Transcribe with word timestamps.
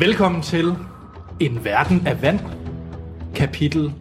Velkommen 0.00 0.42
til 0.42 0.74
En 1.40 1.64
Verden 1.64 2.06
af 2.06 2.22
Vand, 2.22 2.40
kapitel 3.34 3.92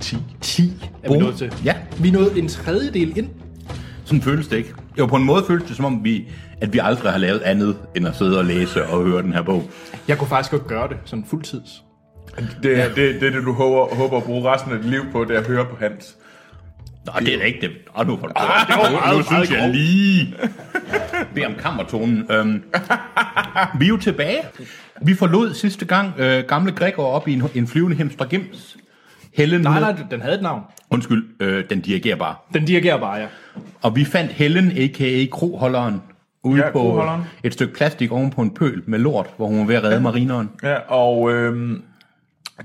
10. 0.00 0.16
10 0.40 0.62
er 0.62 1.00
vi 1.02 1.08
Boom. 1.08 1.22
nået 1.22 1.36
til. 1.36 1.54
Ja. 1.64 1.74
Vi 2.00 2.08
er 2.08 2.12
nået 2.12 2.38
en 2.38 2.48
tredjedel 2.48 3.18
ind. 3.18 3.28
Sådan 4.04 4.22
føles 4.22 4.48
det 4.48 4.56
ikke. 4.56 4.74
Jo, 4.98 5.06
på 5.06 5.16
en 5.16 5.24
måde 5.24 5.44
føles 5.46 5.64
det 5.64 5.76
som 5.76 5.84
om, 5.84 6.04
vi, 6.04 6.28
at 6.60 6.72
vi 6.72 6.78
aldrig 6.82 7.12
har 7.12 7.18
lavet 7.18 7.40
andet, 7.40 7.76
end 7.96 8.08
at 8.08 8.16
sidde 8.16 8.38
og 8.38 8.44
læse 8.44 8.86
og 8.86 9.04
høre 9.04 9.22
den 9.22 9.32
her 9.32 9.42
bog. 9.42 9.62
Jeg 10.08 10.18
kunne 10.18 10.28
faktisk 10.28 10.50
godt 10.50 10.66
gøre 10.66 10.88
det 10.88 10.96
sådan 11.04 11.24
fuldtids. 11.24 11.84
Det 12.62 12.78
er 12.78 12.88
det, 12.88 12.96
det, 13.20 13.22
er 13.22 13.30
det, 13.30 13.44
du 13.44 13.52
håber, 13.52 13.94
håber 13.94 14.16
at 14.16 14.24
bruge 14.24 14.52
resten 14.52 14.72
af 14.72 14.78
dit 14.78 14.90
liv 14.90 15.02
på, 15.12 15.24
det 15.24 15.36
er 15.36 15.40
at 15.40 15.46
høre 15.46 15.64
på 15.64 15.76
Hans. 15.80 16.16
Nå, 17.06 17.12
det 17.20 17.34
er 17.34 17.38
da 17.38 17.44
ikke 17.44 17.60
det. 17.60 17.70
Åh, 17.98 18.06
nu, 18.06 18.12
ah, 18.12 18.20
det 18.20 18.76
var 18.76 18.90
meget, 18.90 18.92
nu, 18.92 18.98
meget 19.10 19.26
synes 19.26 19.50
jeg 19.50 19.58
grov. 19.58 19.70
lige. 19.70 20.34
Bed 21.34 21.44
om 21.46 21.54
kammertonen. 21.54 22.26
Øhm, 22.30 22.62
vi 23.78 23.84
er 23.84 23.88
jo 23.88 23.96
tilbage. 23.96 24.38
Vi 25.02 25.14
forlod 25.14 25.54
sidste 25.54 25.84
gang 25.84 26.12
øh, 26.18 26.44
gamle 26.44 26.72
Gregor 26.72 27.06
op 27.06 27.28
i 27.28 27.32
en, 27.32 27.42
en 27.54 27.66
flyvende 27.66 27.96
hemstergems. 27.96 28.76
Helen, 29.34 29.60
Nej, 29.60 29.80
nej, 29.80 29.96
den 30.10 30.20
havde 30.20 30.34
et 30.34 30.42
navn. 30.42 30.62
undskyld, 30.90 31.24
øh, 31.40 31.64
den 31.70 31.80
dirigerer 31.80 32.16
bare. 32.16 32.34
Den 32.54 32.64
dirigerer 32.64 32.98
bare, 32.98 33.14
ja. 33.14 33.26
Og 33.82 33.96
vi 33.96 34.04
fandt 34.04 34.32
Helen, 34.32 34.72
a.k.a. 34.78 35.26
kroholderen, 35.32 36.02
ude 36.42 36.60
Ja, 36.64 36.70
på 36.70 36.78
kroholderen. 36.78 37.22
et 37.44 37.52
stykke 37.52 37.74
plastik 37.74 38.12
oven 38.12 38.30
på 38.30 38.40
en 38.42 38.54
pøl 38.54 38.82
med 38.86 38.98
lort, 38.98 39.26
hvor 39.36 39.46
hun 39.46 39.58
var 39.58 39.64
ved 39.64 39.74
at 39.74 39.82
redde 39.82 40.00
marineren. 40.00 40.50
Ja, 40.62 40.74
og 40.74 41.32
øhm, 41.32 41.82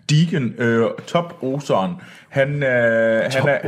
Deacon, 0.09 0.53
øh, 0.57 0.85
toproseren, 1.07 1.91
han, 2.29 2.49
øh, 2.63 2.63
han, 2.63 3.47
er. 3.47 3.59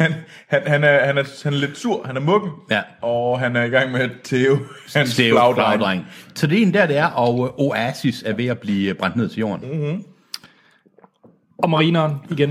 Han, 0.00 0.14
han, 0.48 0.62
han, 0.66 0.84
er, 0.84 1.04
han, 1.06 1.18
er, 1.18 1.24
han 1.44 1.52
er 1.52 1.58
lidt 1.58 1.78
sur, 1.78 2.06
han 2.06 2.16
er 2.16 2.20
muggen, 2.20 2.50
Ja. 2.70 2.80
og 3.02 3.40
han 3.40 3.56
er 3.56 3.64
i 3.64 3.68
gang 3.68 3.92
med 3.92 4.00
at 4.00 4.10
tæve 4.24 4.58
hans 4.94 5.16
Det 5.16 5.28
jo 5.30 5.34
flagdreng. 5.34 5.56
flagdreng. 5.56 6.06
Så 6.34 6.46
det 6.46 6.58
er 6.58 6.62
en 6.62 6.74
der, 6.74 6.86
det 6.86 6.96
er, 6.96 7.06
og 7.06 7.44
øh, 7.46 7.66
Oasis 7.66 8.22
er 8.26 8.32
ved 8.32 8.46
at 8.46 8.58
blive 8.58 8.94
brændt 8.94 9.16
ned 9.16 9.28
til 9.28 9.38
jorden. 9.38 9.90
Mm. 9.92 10.04
Og 11.58 11.70
marineren 11.70 12.14
igen. 12.30 12.50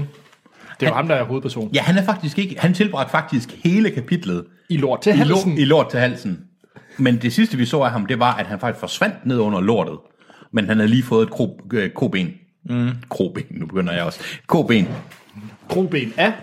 Det 0.80 0.86
er 0.86 0.90
jo 0.90 0.96
ham, 0.96 1.08
der 1.08 1.16
er 1.16 1.24
hovedperson. 1.24 1.70
Ja, 1.74 1.82
han 1.82 1.98
er 1.98 2.04
faktisk 2.04 2.38
ikke, 2.40 2.56
han 2.60 2.74
tilbragte 2.74 3.12
faktisk 3.12 3.50
hele 3.64 3.92
kapitlet 3.92 4.46
I 4.70 4.78
lort 4.78 5.02
til 5.02 5.14
i, 5.14 5.16
halsen. 5.18 5.50
lort, 5.52 5.60
i 5.60 5.66
lort 5.66 5.90
til 5.90 6.00
halsen. 6.00 6.40
Men 6.98 7.18
det 7.18 7.34
sidste, 7.34 7.58
vi 7.58 7.66
så 7.66 7.80
af 7.82 7.92
ham, 7.92 8.06
det 8.06 8.20
var, 8.20 8.34
at 8.36 8.46
han 8.48 8.60
faktisk 8.60 8.80
forsvandt 8.80 9.26
ned 9.26 9.38
under 9.40 9.62
lortet. 9.62 9.98
Men 10.52 10.66
han 10.68 10.78
havde 10.78 10.90
lige 10.90 11.04
fået 11.04 11.24
et 11.24 11.30
kro, 11.30 11.62
øh, 11.74 11.90
koben. 11.90 12.34
Mm. 12.66 12.90
Kroben, 13.10 13.44
nu 13.52 13.66
begynder 13.66 13.94
jeg 13.94 14.04
også. 14.04 14.20
Koben 14.48 14.88
Groben 15.70 16.14
af. 16.18 16.34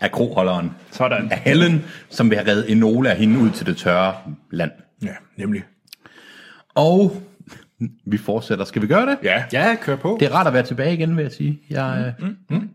Af 0.00 0.12
kroholderen. 0.12 0.70
Sådan. 0.90 1.32
Af 1.32 1.38
Helen, 1.38 1.84
som 2.08 2.30
vil 2.30 2.38
have 2.38 2.50
reddet 2.50 2.72
Enola 2.72 3.14
hende 3.14 3.38
ud 3.38 3.50
til 3.50 3.66
det 3.66 3.76
tørre 3.76 4.14
land. 4.50 4.70
Ja, 5.02 5.14
nemlig. 5.36 5.62
Og 6.74 7.22
vi 8.06 8.18
fortsætter. 8.18 8.64
Skal 8.64 8.82
vi 8.82 8.86
gøre 8.86 9.06
det? 9.06 9.18
Ja, 9.22 9.44
Ja, 9.52 9.76
kør 9.82 9.96
på. 9.96 10.16
Det 10.20 10.28
er 10.28 10.34
rart 10.34 10.46
at 10.46 10.52
være 10.52 10.62
tilbage 10.62 10.94
igen, 10.94 11.16
vil 11.16 11.22
jeg 11.22 11.32
sige. 11.32 11.60
Jeg, 11.70 12.14
mm, 12.18 12.36
mm. 12.50 12.68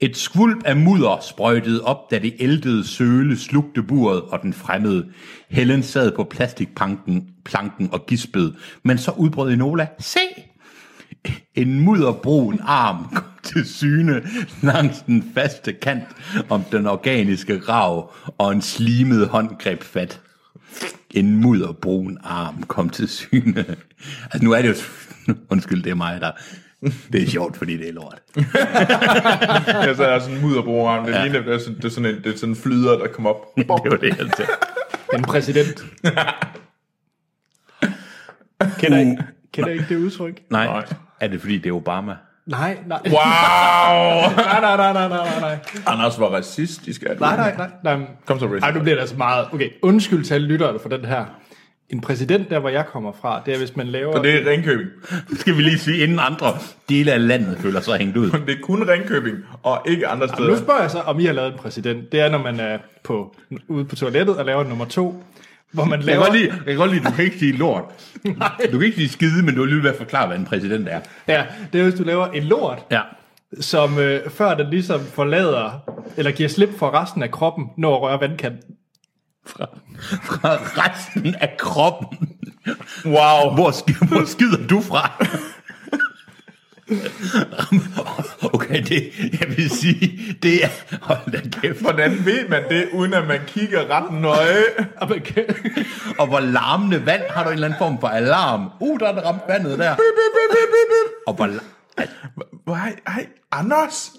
Et 0.00 0.16
skvulp 0.16 0.62
af 0.64 0.76
mudder 0.76 1.18
sprøjtede 1.22 1.84
op, 1.84 2.10
da 2.10 2.18
det 2.18 2.34
æltede 2.40 2.86
søle 2.86 3.38
slugte 3.38 3.82
buret 3.82 4.22
og 4.22 4.42
den 4.42 4.52
fremmede. 4.52 5.06
Helen 5.48 5.82
sad 5.82 6.12
på 6.16 6.24
plastikplanken 6.24 7.28
planken 7.44 7.88
og 7.92 8.06
gispede, 8.06 8.54
men 8.82 8.98
så 8.98 9.10
udbrød 9.10 9.52
Enola. 9.52 9.86
Se! 9.98 10.18
En 11.54 11.80
mudderbrun 11.80 12.60
arm 12.62 13.04
kom 13.14 13.24
til 13.42 13.68
syne 13.68 14.22
langs 14.62 15.02
den 15.06 15.30
faste 15.34 15.72
kant 15.72 16.04
om 16.48 16.64
den 16.72 16.86
organiske 16.86 17.60
rav, 17.68 18.12
og 18.38 18.52
en 18.52 18.62
slimet 18.62 19.28
hånd 19.28 19.58
greb 19.58 19.82
fat. 19.82 20.20
En 21.10 21.36
mudderbrun 21.36 22.18
arm 22.24 22.62
kom 22.62 22.90
til 22.90 23.08
syne. 23.08 23.64
Altså 24.24 24.42
nu 24.42 24.52
er 24.52 24.62
det 24.62 24.68
jo... 24.68 24.74
Undskyld, 25.50 25.82
det 25.82 25.90
er 25.90 25.94
mig, 25.94 26.20
der... 26.20 26.30
Det 27.12 27.22
er 27.22 27.26
sjovt, 27.26 27.56
fordi 27.56 27.76
det 27.76 27.88
er 27.88 27.92
lort. 27.92 28.22
jeg 29.86 29.96
så 29.96 30.04
er 30.04 30.18
sådan 30.18 30.36
en 30.36 30.42
mudderbruger, 30.42 31.04
det, 31.04 31.12
ja. 31.12 31.22
ligner, 31.22 31.40
det, 31.40 31.54
er 31.54 31.58
sådan, 31.58 31.76
det, 31.76 31.84
er 31.84 31.88
sådan 31.88 32.14
en, 32.14 32.22
det 32.24 32.34
er 32.34 32.36
sådan 32.36 32.48
en 32.48 32.56
flyder, 32.56 32.98
der 32.98 33.06
kommer 33.08 33.30
op. 33.30 33.56
Det 33.56 33.68
var 33.68 33.96
det, 33.96 34.18
jeg 34.18 34.30
sagde. 34.36 34.50
En 35.14 35.22
præsident. 35.22 35.84
Kender 38.78 38.98
I, 38.98 39.16
kender 39.52 39.70
I 39.70 39.72
ikke 39.72 39.86
det 39.88 39.96
udtryk? 39.96 40.40
Nej. 40.50 40.66
Nej. 40.66 40.84
Er 41.20 41.28
det 41.28 41.40
fordi, 41.40 41.58
det 41.58 41.68
er 41.70 41.74
Obama? 41.74 42.14
Nej, 42.46 42.78
nej. 42.86 42.98
Wow! 43.04 43.14
Nej, 44.36 44.60
nej, 44.60 44.76
nej, 44.76 44.92
nej, 44.92 45.08
nej, 45.08 45.40
nej. 45.40 45.58
Anders 45.86 46.20
var 46.20 46.26
racistisk, 46.26 47.02
er 47.02 47.08
det? 47.08 47.20
Nej, 47.20 47.36
nej, 47.36 47.54
nej. 47.56 47.68
nej. 47.96 48.06
Kom 48.26 48.38
så, 48.38 48.58
Ej, 48.62 48.72
nu 48.72 48.80
bliver 48.80 48.94
det 48.94 49.00
altså 49.00 49.16
meget... 49.16 49.46
Okay, 49.52 49.68
undskyld 49.82 50.24
til 50.24 50.34
alle 50.34 50.46
lytterne 50.46 50.78
for 50.78 50.88
den 50.88 51.04
her. 51.04 51.24
En 51.90 52.00
præsident, 52.00 52.50
der 52.50 52.58
hvor 52.58 52.68
jeg 52.68 52.86
kommer 52.86 53.12
fra, 53.20 53.42
det 53.46 53.54
er, 53.54 53.58
hvis 53.58 53.76
man 53.76 53.86
laver... 53.86 54.12
For 54.16 54.22
det 54.22 54.34
er 54.46 54.50
Ringkøbing. 54.50 54.88
Skal 55.38 55.56
vi 55.56 55.62
lige 55.62 55.78
sige, 55.78 55.98
inden 56.02 56.18
andre 56.18 56.46
dele 56.88 57.12
af 57.12 57.28
landet 57.28 57.58
føler 57.58 57.80
sig 57.80 57.98
hængt 57.98 58.16
ud. 58.16 58.30
Det 58.30 58.50
er 58.50 58.60
kun 58.62 58.88
Ringkøbing, 58.88 59.36
og 59.62 59.82
ikke 59.86 60.08
andre 60.08 60.26
Nu 60.26 60.32
steder. 60.34 60.56
spørger 60.56 60.80
jeg 60.80 60.90
så, 60.90 60.98
om 61.00 61.20
I 61.20 61.24
har 61.24 61.32
lavet 61.32 61.52
en 61.52 61.58
præsident. 61.58 62.12
Det 62.12 62.20
er, 62.20 62.28
når 62.28 62.38
man 62.38 62.60
er 62.60 62.78
på, 63.04 63.36
ude 63.68 63.84
på 63.84 63.96
toilettet 63.96 64.36
og 64.36 64.44
laver 64.44 64.64
nummer 64.64 64.84
to, 64.84 65.24
hvor 65.72 65.84
man 65.84 65.98
Jeg 65.98 66.06
laver... 66.06 66.22
kan, 66.24 66.30
godt 66.32 66.40
lide, 66.40 66.52
jeg 66.52 66.64
kan 66.66 66.76
godt 66.76 66.90
lide, 66.92 67.04
du 67.04 67.10
kan 67.10 67.24
ikke 67.24 67.38
sige 67.38 67.52
lort. 67.56 67.84
Du 68.72 68.78
kan 68.78 68.82
ikke 68.82 68.96
sige 68.96 69.08
skide, 69.08 69.42
men 69.42 69.54
du 69.54 69.60
vil 69.62 69.70
lige 69.72 69.84
være 69.84 69.96
forklare, 69.98 70.26
hvad 70.26 70.36
en 70.36 70.44
præsident 70.44 70.88
er. 70.88 71.00
Ja, 71.28 71.44
det 71.72 71.78
er, 71.80 71.82
hvis 71.84 71.94
du 71.94 72.02
laver 72.04 72.26
en 72.26 72.42
lort, 72.42 72.78
Ja. 72.90 73.00
som 73.60 73.98
øh, 73.98 74.30
før 74.30 74.54
den 74.54 74.70
ligesom 74.70 75.00
forlader, 75.14 75.70
eller 76.16 76.32
giver 76.32 76.48
slip 76.48 76.78
for 76.78 77.02
resten 77.02 77.22
af 77.22 77.30
kroppen, 77.30 77.66
når 77.78 77.96
at 77.96 78.02
røre 78.02 78.20
vandkanten. 78.20 78.74
Fra, 79.46 79.66
fra 80.22 80.56
resten 80.56 81.34
af 81.40 81.54
kroppen. 81.58 82.18
Wow. 83.04 83.54
Hvor, 83.54 83.70
sk- 83.70 84.06
hvor 84.08 84.24
skider 84.24 84.66
du 84.66 84.80
fra? 84.80 85.24
Okay, 88.54 88.82
det, 88.82 89.12
jeg 89.40 89.48
vil 89.56 89.70
sige, 89.70 90.36
det 90.42 90.64
er... 90.64 90.68
Hold 91.02 91.32
da 91.32 91.40
kæft. 91.60 91.80
Hvordan 91.80 92.24
ved 92.24 92.48
man 92.48 92.62
det, 92.70 92.88
uden 92.92 93.14
at 93.14 93.26
man 93.28 93.40
kigger 93.46 93.80
ret 93.90 94.20
nøje? 94.20 94.64
Og 96.20 96.26
hvor 96.26 96.40
larmende 96.40 97.06
vand 97.06 97.22
har 97.30 97.42
du 97.44 97.48
en 97.48 97.54
eller 97.54 97.66
anden 97.66 97.78
form 97.78 98.00
for 98.00 98.08
alarm? 98.08 98.70
Uh, 98.80 99.00
der 99.00 99.08
er 99.08 99.12
der 99.14 99.22
ramt 99.22 99.42
vandet 99.48 99.78
der. 99.78 99.94
Og 101.26 101.34
hvor... 101.34 101.46
la- 101.46 101.64
Ej, 102.72 102.94
ej, 103.06 103.26
Anders! 103.52 104.10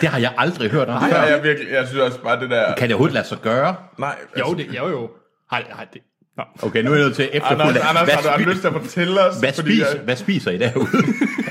Det 0.00 0.08
har 0.08 0.18
jeg 0.18 0.32
aldrig 0.38 0.70
hørt 0.70 0.88
om 0.88 1.02
før. 1.10 1.22
jeg, 1.22 1.42
virkelig, 1.42 1.72
jeg 1.72 1.86
synes 1.88 2.00
også 2.00 2.20
bare 2.22 2.40
det 2.40 2.50
der... 2.50 2.74
Kan 2.74 2.88
det 2.88 2.94
overhovedet 2.94 3.14
lade 3.14 3.26
sig 3.26 3.38
gøre? 3.42 3.74
Nej, 3.98 4.14
Jo, 4.38 4.54
det, 4.54 4.66
jo, 4.76 4.88
jo. 4.88 5.10
Hej, 5.50 5.64
hej, 5.74 5.86
det. 5.92 6.00
Nå. 6.36 6.42
Okay, 6.62 6.82
nu 6.82 6.90
er 6.90 6.94
jeg 6.94 7.04
nødt 7.04 7.16
til 7.16 7.22
Anders, 7.22 7.42
efterfølgende. 7.42 7.80
Anders 7.82 8.04
Hvad, 8.04 8.14
har 8.14 8.22
du, 8.22 8.28
har 8.28 8.36
du 8.36 8.42
spi- 8.42 8.48
lyst 8.50 8.60
til 8.60 8.68
at 8.68 8.74
fortælle 8.74 9.20
os? 9.24 9.36
hvad, 9.40 9.52
fordi 9.52 9.70
spiser, 9.70 9.86
jeg- 9.88 9.98
hvad 10.04 10.16
spiser 10.16 10.50
I 10.50 10.58
derude? 10.58 10.88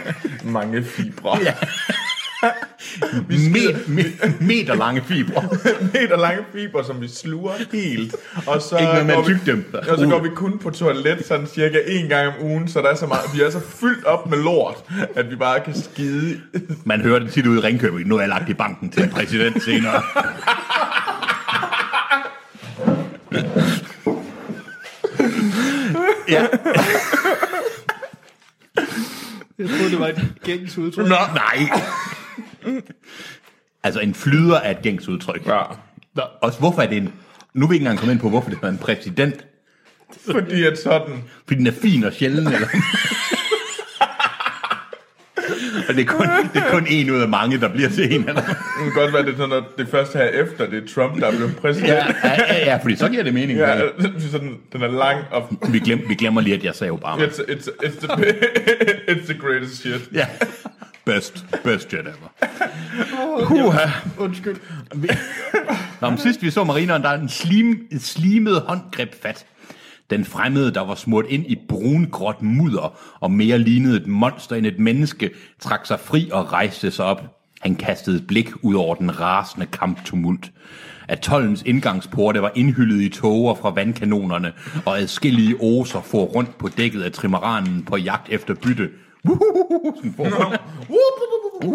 Mange 0.51 0.83
fibre. 0.83 1.37
Ja. 1.43 1.53
Met, 3.29 3.87
met, 3.87 4.41
meter 4.41 4.75
lange 4.75 5.01
fibre. 5.07 5.43
Meter 5.93 6.17
lange 6.17 6.43
fibre, 6.53 6.85
som 6.85 7.01
vi 7.01 7.07
sluger 7.07 7.51
helt. 7.71 8.15
Og 8.47 8.61
så, 8.61 8.77
Ikke 8.77 9.05
med 9.05 9.15
går 9.15 9.21
at 9.21 9.41
dem. 9.45 9.73
og 9.89 9.97
så 9.97 10.07
går 10.07 10.19
vi 10.19 10.29
kun 10.35 10.59
på 10.59 10.69
toilet 10.69 11.25
sådan 11.25 11.47
cirka 11.47 11.77
en 11.87 12.09
gang 12.09 12.27
om 12.27 12.33
ugen, 12.45 12.67
så 12.67 12.81
der 12.81 12.87
er 12.89 12.95
så 12.95 13.07
meget, 13.07 13.23
vi 13.35 13.41
er 13.41 13.49
så 13.49 13.59
fyldt 13.59 14.05
op 14.05 14.29
med 14.29 14.37
lort, 14.37 14.75
at 15.15 15.29
vi 15.29 15.35
bare 15.35 15.59
kan 15.59 15.73
skide. 15.81 16.41
Man 16.85 17.01
hører 17.01 17.19
det 17.19 17.31
tit 17.31 17.47
ud 17.47 17.57
i 17.57 17.59
Ringkøbing. 17.59 18.07
Nu 18.07 18.15
er 18.15 18.19
jeg 18.19 18.29
lagt 18.29 18.49
i 18.49 18.53
banken 18.53 18.89
til 18.89 19.03
en 19.03 19.09
præsident 19.09 19.63
senere. 19.63 20.01
ja. 26.29 26.47
Jeg 29.59 29.69
troede, 29.69 29.91
det 29.91 29.99
var 29.99 30.07
et 30.07 30.33
gængs 30.43 30.77
udtryk. 30.77 31.07
Nå, 31.07 31.15
nej. 31.35 31.69
altså, 33.83 33.99
en 33.99 34.13
flyder 34.13 34.55
er 34.55 34.71
et 34.71 34.81
gængs 34.81 35.07
udtryk. 35.07 35.47
Ja. 35.47 35.61
Nå. 36.15 36.21
Også 36.41 36.59
hvorfor 36.59 36.81
er 36.81 36.87
det 36.87 36.97
en... 36.97 37.13
Nu 37.53 37.67
vil 37.67 37.75
jeg 37.75 37.75
ikke 37.75 37.83
engang 37.83 37.99
komme 37.99 38.11
ind 38.11 38.21
på, 38.21 38.29
hvorfor 38.29 38.49
det 38.49 38.59
er 38.61 38.67
en 38.67 38.77
præsident. 38.77 39.45
Fordi 40.31 40.63
at 40.63 40.79
sådan... 40.79 41.23
Fordi 41.47 41.59
den 41.59 41.67
er 41.67 41.71
fin 41.71 42.03
og 42.03 42.13
sjælden, 42.13 42.47
eller... 42.47 42.67
og 45.89 45.93
det 45.95 46.01
er, 46.01 46.05
kun, 46.05 46.27
det 46.53 46.61
er 46.61 46.71
kun 46.71 46.87
en 46.89 47.09
ud 47.09 47.21
af 47.21 47.29
mange, 47.29 47.59
der 47.59 47.67
bliver 47.69 47.89
til 47.89 48.15
en. 48.15 48.29
Eller? 48.29 48.41
Det 48.41 48.53
kan 48.83 48.91
godt 48.95 49.13
være, 49.13 49.25
det 49.25 49.33
er 49.33 49.37
sådan, 49.37 49.55
at 49.57 49.63
det 49.77 49.87
første 49.91 50.17
her 50.17 50.25
efter, 50.25 50.69
det 50.69 50.83
er 50.83 50.93
Trump, 50.95 51.21
der 51.21 51.27
er 51.27 51.31
blevet 51.31 51.55
præsident. 51.55 51.89
Ja, 51.89 52.05
ja, 52.23 52.65
ja, 52.65 52.77
fordi 52.77 52.95
så 52.95 53.09
giver 53.09 53.23
det 53.23 53.33
mening. 53.33 53.59
Ja, 53.59 53.79
sådan, 54.31 54.57
den 54.73 54.81
er 54.81 54.91
lang, 54.91 55.19
og 55.31 55.49
Vi, 55.69 55.79
glem, 55.79 56.01
vi 56.09 56.15
glemmer 56.15 56.41
lige, 56.41 56.55
at 56.55 56.63
jeg 56.63 56.75
sagde 56.75 56.91
Obama. 56.91 57.25
it's, 57.25 57.39
it's, 57.39 57.67
it's, 57.83 58.07
the, 58.07 58.25
it's 59.11 59.25
the 59.25 59.37
greatest 59.39 59.81
shit. 59.81 60.09
Ja. 60.13 60.27
Best, 61.05 61.45
best 61.63 61.93
jet 61.93 61.99
ever. 61.99 63.45
Huha. 63.45 63.89
Undskyld. 64.17 64.55
Nå, 66.01 66.09
men 66.09 66.17
sidst 66.19 66.41
vi 66.41 66.49
så 66.51 66.63
marineren, 66.63 67.01
der 67.01 67.09
er 67.09 67.19
en 67.19 67.29
slim, 67.29 67.87
et 67.91 68.01
slimet 68.01 68.61
håndgreb 68.61 69.13
fat. 69.21 69.45
Den 70.09 70.25
fremmede, 70.25 70.73
der 70.73 70.81
var 70.81 70.95
smurt 70.95 71.25
ind 71.29 71.45
i 71.47 71.57
brungråt 71.69 72.41
mudder 72.41 72.97
og 73.19 73.31
mere 73.31 73.57
lignede 73.57 73.97
et 73.97 74.07
monster 74.07 74.55
end 74.55 74.65
et 74.65 74.79
menneske, 74.79 75.29
trak 75.59 75.85
sig 75.85 75.99
fri 75.99 76.29
og 76.33 76.53
rejste 76.53 76.91
sig 76.91 77.05
op. 77.05 77.23
Han 77.61 77.75
kastede 77.75 78.17
et 78.17 78.27
blik 78.27 78.49
ud 78.61 78.75
over 78.75 78.95
den 78.95 79.19
rasende 79.19 79.65
kamptumult. 79.65 80.51
Atollens 81.07 81.63
indgangsporte 81.65 82.41
var 82.41 82.51
indhyllet 82.55 83.01
i 83.01 83.09
tåger 83.09 83.55
fra 83.55 83.69
vandkanonerne, 83.69 84.53
og 84.85 84.99
adskillige 84.99 85.55
oser 85.61 86.01
for 86.01 86.23
rundt 86.23 86.57
på 86.57 86.67
dækket 86.67 87.01
af 87.01 87.11
trimaranen 87.11 87.83
på 87.85 87.97
jagt 87.97 88.29
efter 88.29 88.53
bytte. 88.53 88.89
For- 90.15 90.61
jeg 91.61 91.71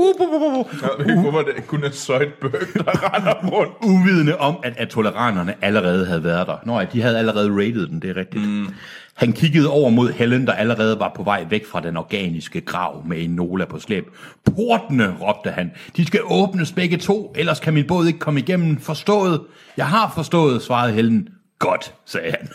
ved 0.98 1.06
ikke, 1.06 1.20
hvorfor 1.20 1.42
det 1.42 1.66
kun 1.66 1.84
er 1.84 1.90
Søjtbøg, 1.90 2.52
der 2.74 3.14
render 3.14 3.34
rundt. 3.52 3.72
uvidende 3.82 4.38
om, 4.38 4.56
at 4.62 4.72
atoleranerne 4.76 5.54
allerede 5.62 6.06
havde 6.06 6.24
været 6.24 6.46
der. 6.46 6.56
Nå 6.64 6.82
de 6.92 7.02
havde 7.02 7.18
allerede 7.18 7.50
rated 7.50 7.86
den, 7.86 8.02
det 8.02 8.10
er 8.10 8.16
rigtigt. 8.16 8.48
Mm. 8.48 8.66
Han 9.14 9.32
kiggede 9.32 9.70
over 9.70 9.90
mod 9.90 10.12
Helen, 10.12 10.46
der 10.46 10.52
allerede 10.52 11.00
var 11.00 11.12
på 11.16 11.22
vej 11.22 11.46
væk 11.50 11.66
fra 11.66 11.80
den 11.80 11.96
organiske 11.96 12.60
grav 12.60 13.02
med 13.06 13.24
en 13.24 13.30
Nola 13.30 13.64
på 13.64 13.78
slæb. 13.78 14.04
Portene, 14.44 15.14
råbte 15.20 15.50
han. 15.50 15.70
De 15.96 16.06
skal 16.06 16.20
åbnes 16.24 16.72
begge 16.72 16.96
to, 16.96 17.32
ellers 17.36 17.60
kan 17.60 17.74
min 17.74 17.86
båd 17.86 18.06
ikke 18.06 18.18
komme 18.18 18.40
igennem. 18.40 18.80
Forstået? 18.80 19.40
Jeg 19.76 19.86
har 19.86 20.12
forstået, 20.14 20.62
svarede 20.62 20.92
Helen. 20.92 21.28
Godt, 21.58 21.94
sagde 22.06 22.34
han. 22.38 22.48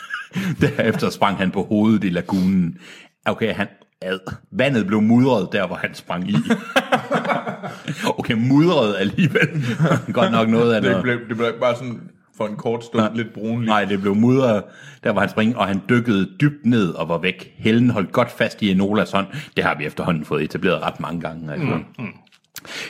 Derefter 0.62 1.09
sprang 1.09 1.38
han 1.38 1.51
på 1.51 1.63
hovedet 1.63 2.03
i 2.03 2.09
lagunen. 2.09 2.77
Okay, 3.25 3.53
han, 3.53 3.68
ad. 4.01 4.19
Vandet 4.51 4.88
blev 4.88 5.01
mudret 5.01 5.50
der, 5.51 5.68
hvor 5.68 5.75
han 5.75 5.95
sprang 5.95 6.29
i 6.29 6.35
okay, 8.18 8.34
mudret 8.34 8.95
alligevel. 9.00 9.48
Godt 10.13 10.31
nok 10.31 10.50
noget 10.50 10.74
af 10.74 10.81
Det 10.81 10.89
noget. 10.92 11.04
blev, 11.04 11.19
det 11.30 11.38
blev 11.38 11.54
bare 11.62 11.75
sådan 11.75 12.01
for 12.38 12.48
en 12.48 12.56
kort 12.56 12.84
stund 12.84 13.04
Nej. 13.04 13.12
lidt 13.16 13.34
brunligt. 13.34 13.69
Nej, 13.69 13.86
det 13.86 14.01
blev 14.01 14.16
mudret, 14.16 14.63
der 15.04 15.12
var 15.12 15.19
han 15.19 15.30
springe, 15.30 15.57
og 15.57 15.68
han 15.68 15.81
dykkede 15.89 16.30
dybt 16.42 16.66
ned 16.66 16.89
og 16.89 17.10
var 17.10 17.18
væk. 17.18 17.54
Helen 17.57 17.89
holdt 17.89 18.12
godt 18.12 18.31
fast 18.31 18.62
i 18.62 18.72
Enolas 18.72 19.12
hånd. 19.12 19.28
Det 19.56 19.63
har 19.63 19.75
vi 19.78 19.86
efterhånden 19.86 20.25
fået 20.25 20.44
etableret 20.44 20.81
ret 20.81 21.00
mange 21.00 21.22
gange. 21.22 21.51
Altså. 21.51 21.68
Mm, 21.68 21.84
mm. 22.00 22.13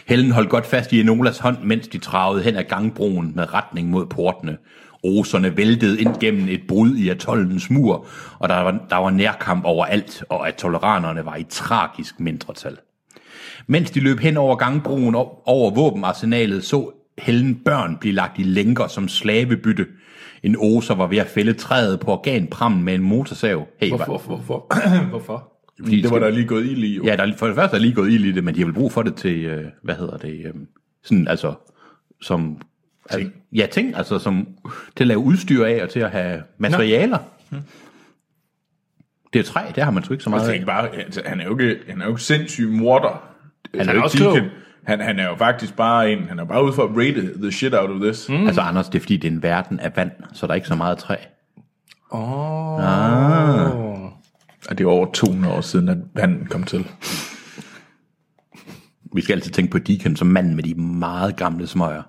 Helen 0.07 0.31
holdt 0.31 0.49
godt 0.49 0.65
fast 0.65 0.93
i 0.93 0.99
Enolas 1.01 1.39
hånd, 1.39 1.57
mens 1.63 1.87
de 1.87 1.97
travede 1.97 2.43
hen 2.43 2.55
ad 2.55 2.63
gangbroen 2.63 3.33
med 3.35 3.53
retning 3.53 3.89
mod 3.89 4.05
portene. 4.05 4.57
Oserne 5.03 5.57
væltede 5.57 6.01
ind 6.01 6.19
gennem 6.19 6.47
et 6.49 6.61
brud 6.67 6.95
i 6.95 7.09
atollens 7.09 7.69
mur, 7.69 8.05
og 8.39 8.49
der 8.49 8.59
var, 8.59 8.79
der 8.89 8.95
var 8.95 9.09
nærkamp 9.09 9.65
overalt, 9.65 10.23
og 10.29 10.47
atoleranerne 10.47 11.25
var 11.25 11.35
i 11.35 11.45
tragisk 11.49 12.19
mindretal. 12.19 12.77
Mens 13.67 13.91
de 13.91 13.99
løb 13.99 14.19
hen 14.19 14.37
over 14.37 14.55
gangbroen 14.55 15.15
over 15.45 15.71
våbenarsenalet, 15.75 16.63
så 16.63 16.91
Helen 17.17 17.55
børn 17.55 17.97
blive 18.01 18.13
lagt 18.15 18.39
i 18.39 18.43
lænker 18.43 18.87
som 18.87 19.07
slavebytte. 19.07 19.85
En 20.43 20.55
oser 20.59 20.95
var 20.95 21.07
ved 21.07 21.17
at 21.17 21.27
fælde 21.27 21.53
træet 21.53 21.99
på 21.99 22.11
organprammen 22.11 22.83
med 22.83 22.95
en 22.95 23.01
motorsav. 23.03 23.67
Hey, 23.81 23.89
Hvorfor? 23.89 24.05
var- 24.05 24.17
Hvorfor? 24.35 25.05
Hvorfor? 25.09 25.53
fordi 25.83 26.01
Det 26.01 26.11
var 26.11 26.19
der 26.19 26.29
lige 26.29 26.47
gået 26.47 26.65
ild 26.65 26.83
i. 26.83 26.95
Jo. 26.95 27.03
Ja, 27.05 27.15
der 27.15 27.23
er, 27.23 27.33
for 27.37 27.45
det 27.47 27.55
første 27.55 27.77
er 27.77 27.81
lige 27.81 27.93
gået 27.93 28.11
ild 28.11 28.25
i 28.25 28.31
det, 28.31 28.43
men 28.43 28.55
de 28.55 28.59
har 28.59 28.65
vel 28.65 28.73
brug 28.73 28.91
for 28.91 29.01
det 29.03 29.15
til, 29.15 29.37
øh, 29.45 29.65
hvad 29.83 29.95
hedder 29.95 30.17
det, 30.17 30.45
øh, 30.45 30.53
sådan 31.03 31.27
altså, 31.27 31.53
som... 32.21 32.61
Altså, 33.09 33.29
ja, 33.53 33.67
ting, 33.71 33.95
altså 33.95 34.19
som, 34.19 34.47
til 34.95 35.03
at 35.03 35.07
lave 35.07 35.19
udstyr 35.19 35.65
af, 35.65 35.83
og 35.83 35.89
til 35.89 35.99
at 35.99 36.11
have 36.11 36.41
materialer. 36.57 37.17
Det 39.33 39.39
er 39.39 39.43
træ, 39.43 39.61
det 39.75 39.83
har 39.83 39.91
man 39.91 40.03
sgu 40.03 40.13
ikke 40.13 40.23
så 40.23 40.29
Jeg 40.29 40.37
meget 40.37 40.47
af. 40.49 40.53
tænker 40.53 40.65
bare, 40.65 40.95
altså, 40.95 41.21
han 41.25 41.39
er 41.39 41.45
jo 41.45 41.57
ikke, 41.57 41.77
han 41.89 42.01
er 42.01 42.05
jo 42.05 42.11
ikke 42.11 42.21
sindssyg 42.21 42.69
morder. 42.71 43.29
Han 43.75 43.89
er 43.89 43.93
jo 43.93 44.03
også 44.03 44.17
ikke 44.17 44.39
klog. 44.39 44.49
Han, 44.87 44.99
han 44.99 45.19
er 45.19 45.29
jo 45.29 45.35
faktisk 45.35 45.75
bare 45.75 46.11
en, 46.11 46.27
han 46.29 46.39
er 46.39 46.43
bare 46.43 46.63
ude 46.63 46.73
for 46.73 46.83
at 46.83 46.89
rate 46.89 47.41
the 47.41 47.51
shit 47.51 47.73
out 47.73 47.89
of 47.89 48.01
this. 48.01 48.29
Mm. 48.29 48.47
Altså 48.47 48.61
Anders, 48.61 48.89
det 48.89 48.95
er 48.95 48.99
fordi, 48.99 49.17
det 49.17 49.27
er 49.27 49.31
en 49.31 49.43
verden 49.43 49.79
af 49.79 49.91
vand, 49.95 50.11
så 50.33 50.47
der 50.47 50.51
er 50.51 50.55
ikke 50.55 50.67
så 50.67 50.75
meget 50.75 50.97
træ. 50.97 51.15
Og 54.69 54.77
det 54.77 54.83
er 54.83 54.87
over 54.87 55.11
200 55.11 55.53
år 55.53 55.61
siden, 55.61 55.89
at 55.89 55.97
han 56.17 56.47
kom 56.49 56.63
til. 56.63 56.87
Vi 59.15 59.21
skal 59.21 59.33
altid 59.33 59.51
tænke 59.51 59.71
på 59.71 59.77
Deacon 59.79 60.15
som 60.15 60.27
manden 60.27 60.55
med 60.55 60.63
de 60.63 60.73
meget 60.75 61.35
gamle 61.35 61.67
smøger. 61.67 62.03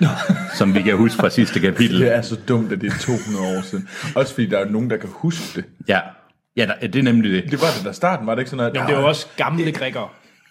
som 0.58 0.74
vi 0.74 0.82
kan 0.82 0.96
huske 0.96 1.20
fra 1.20 1.30
sidste 1.30 1.60
kapitel. 1.60 2.00
Det 2.00 2.14
er 2.14 2.22
så 2.22 2.36
dumt, 2.48 2.72
at 2.72 2.80
det 2.80 2.92
er 2.92 2.98
200 2.98 3.58
år 3.58 3.62
siden. 3.62 3.88
Også 4.14 4.34
fordi 4.34 4.46
der 4.46 4.58
er 4.58 4.70
nogen, 4.70 4.90
der 4.90 4.96
kan 4.96 5.08
huske 5.12 5.60
det. 5.60 5.64
Ja, 5.88 6.00
ja 6.56 6.66
der, 6.66 6.86
det 6.86 6.96
er 6.96 7.02
nemlig 7.02 7.30
det. 7.32 7.50
Det 7.50 7.60
var 7.60 7.66
det 7.76 7.84
der 7.84 7.92
starten, 7.92 8.26
var 8.26 8.34
det 8.34 8.42
ikke 8.42 8.50
sådan 8.50 8.56
noget? 8.56 8.74
Jamen, 8.74 8.88
det 8.88 8.96
er 8.96 9.00
jo 9.00 9.08
også 9.08 9.26
gamle 9.36 9.72
grækere. 9.72 10.08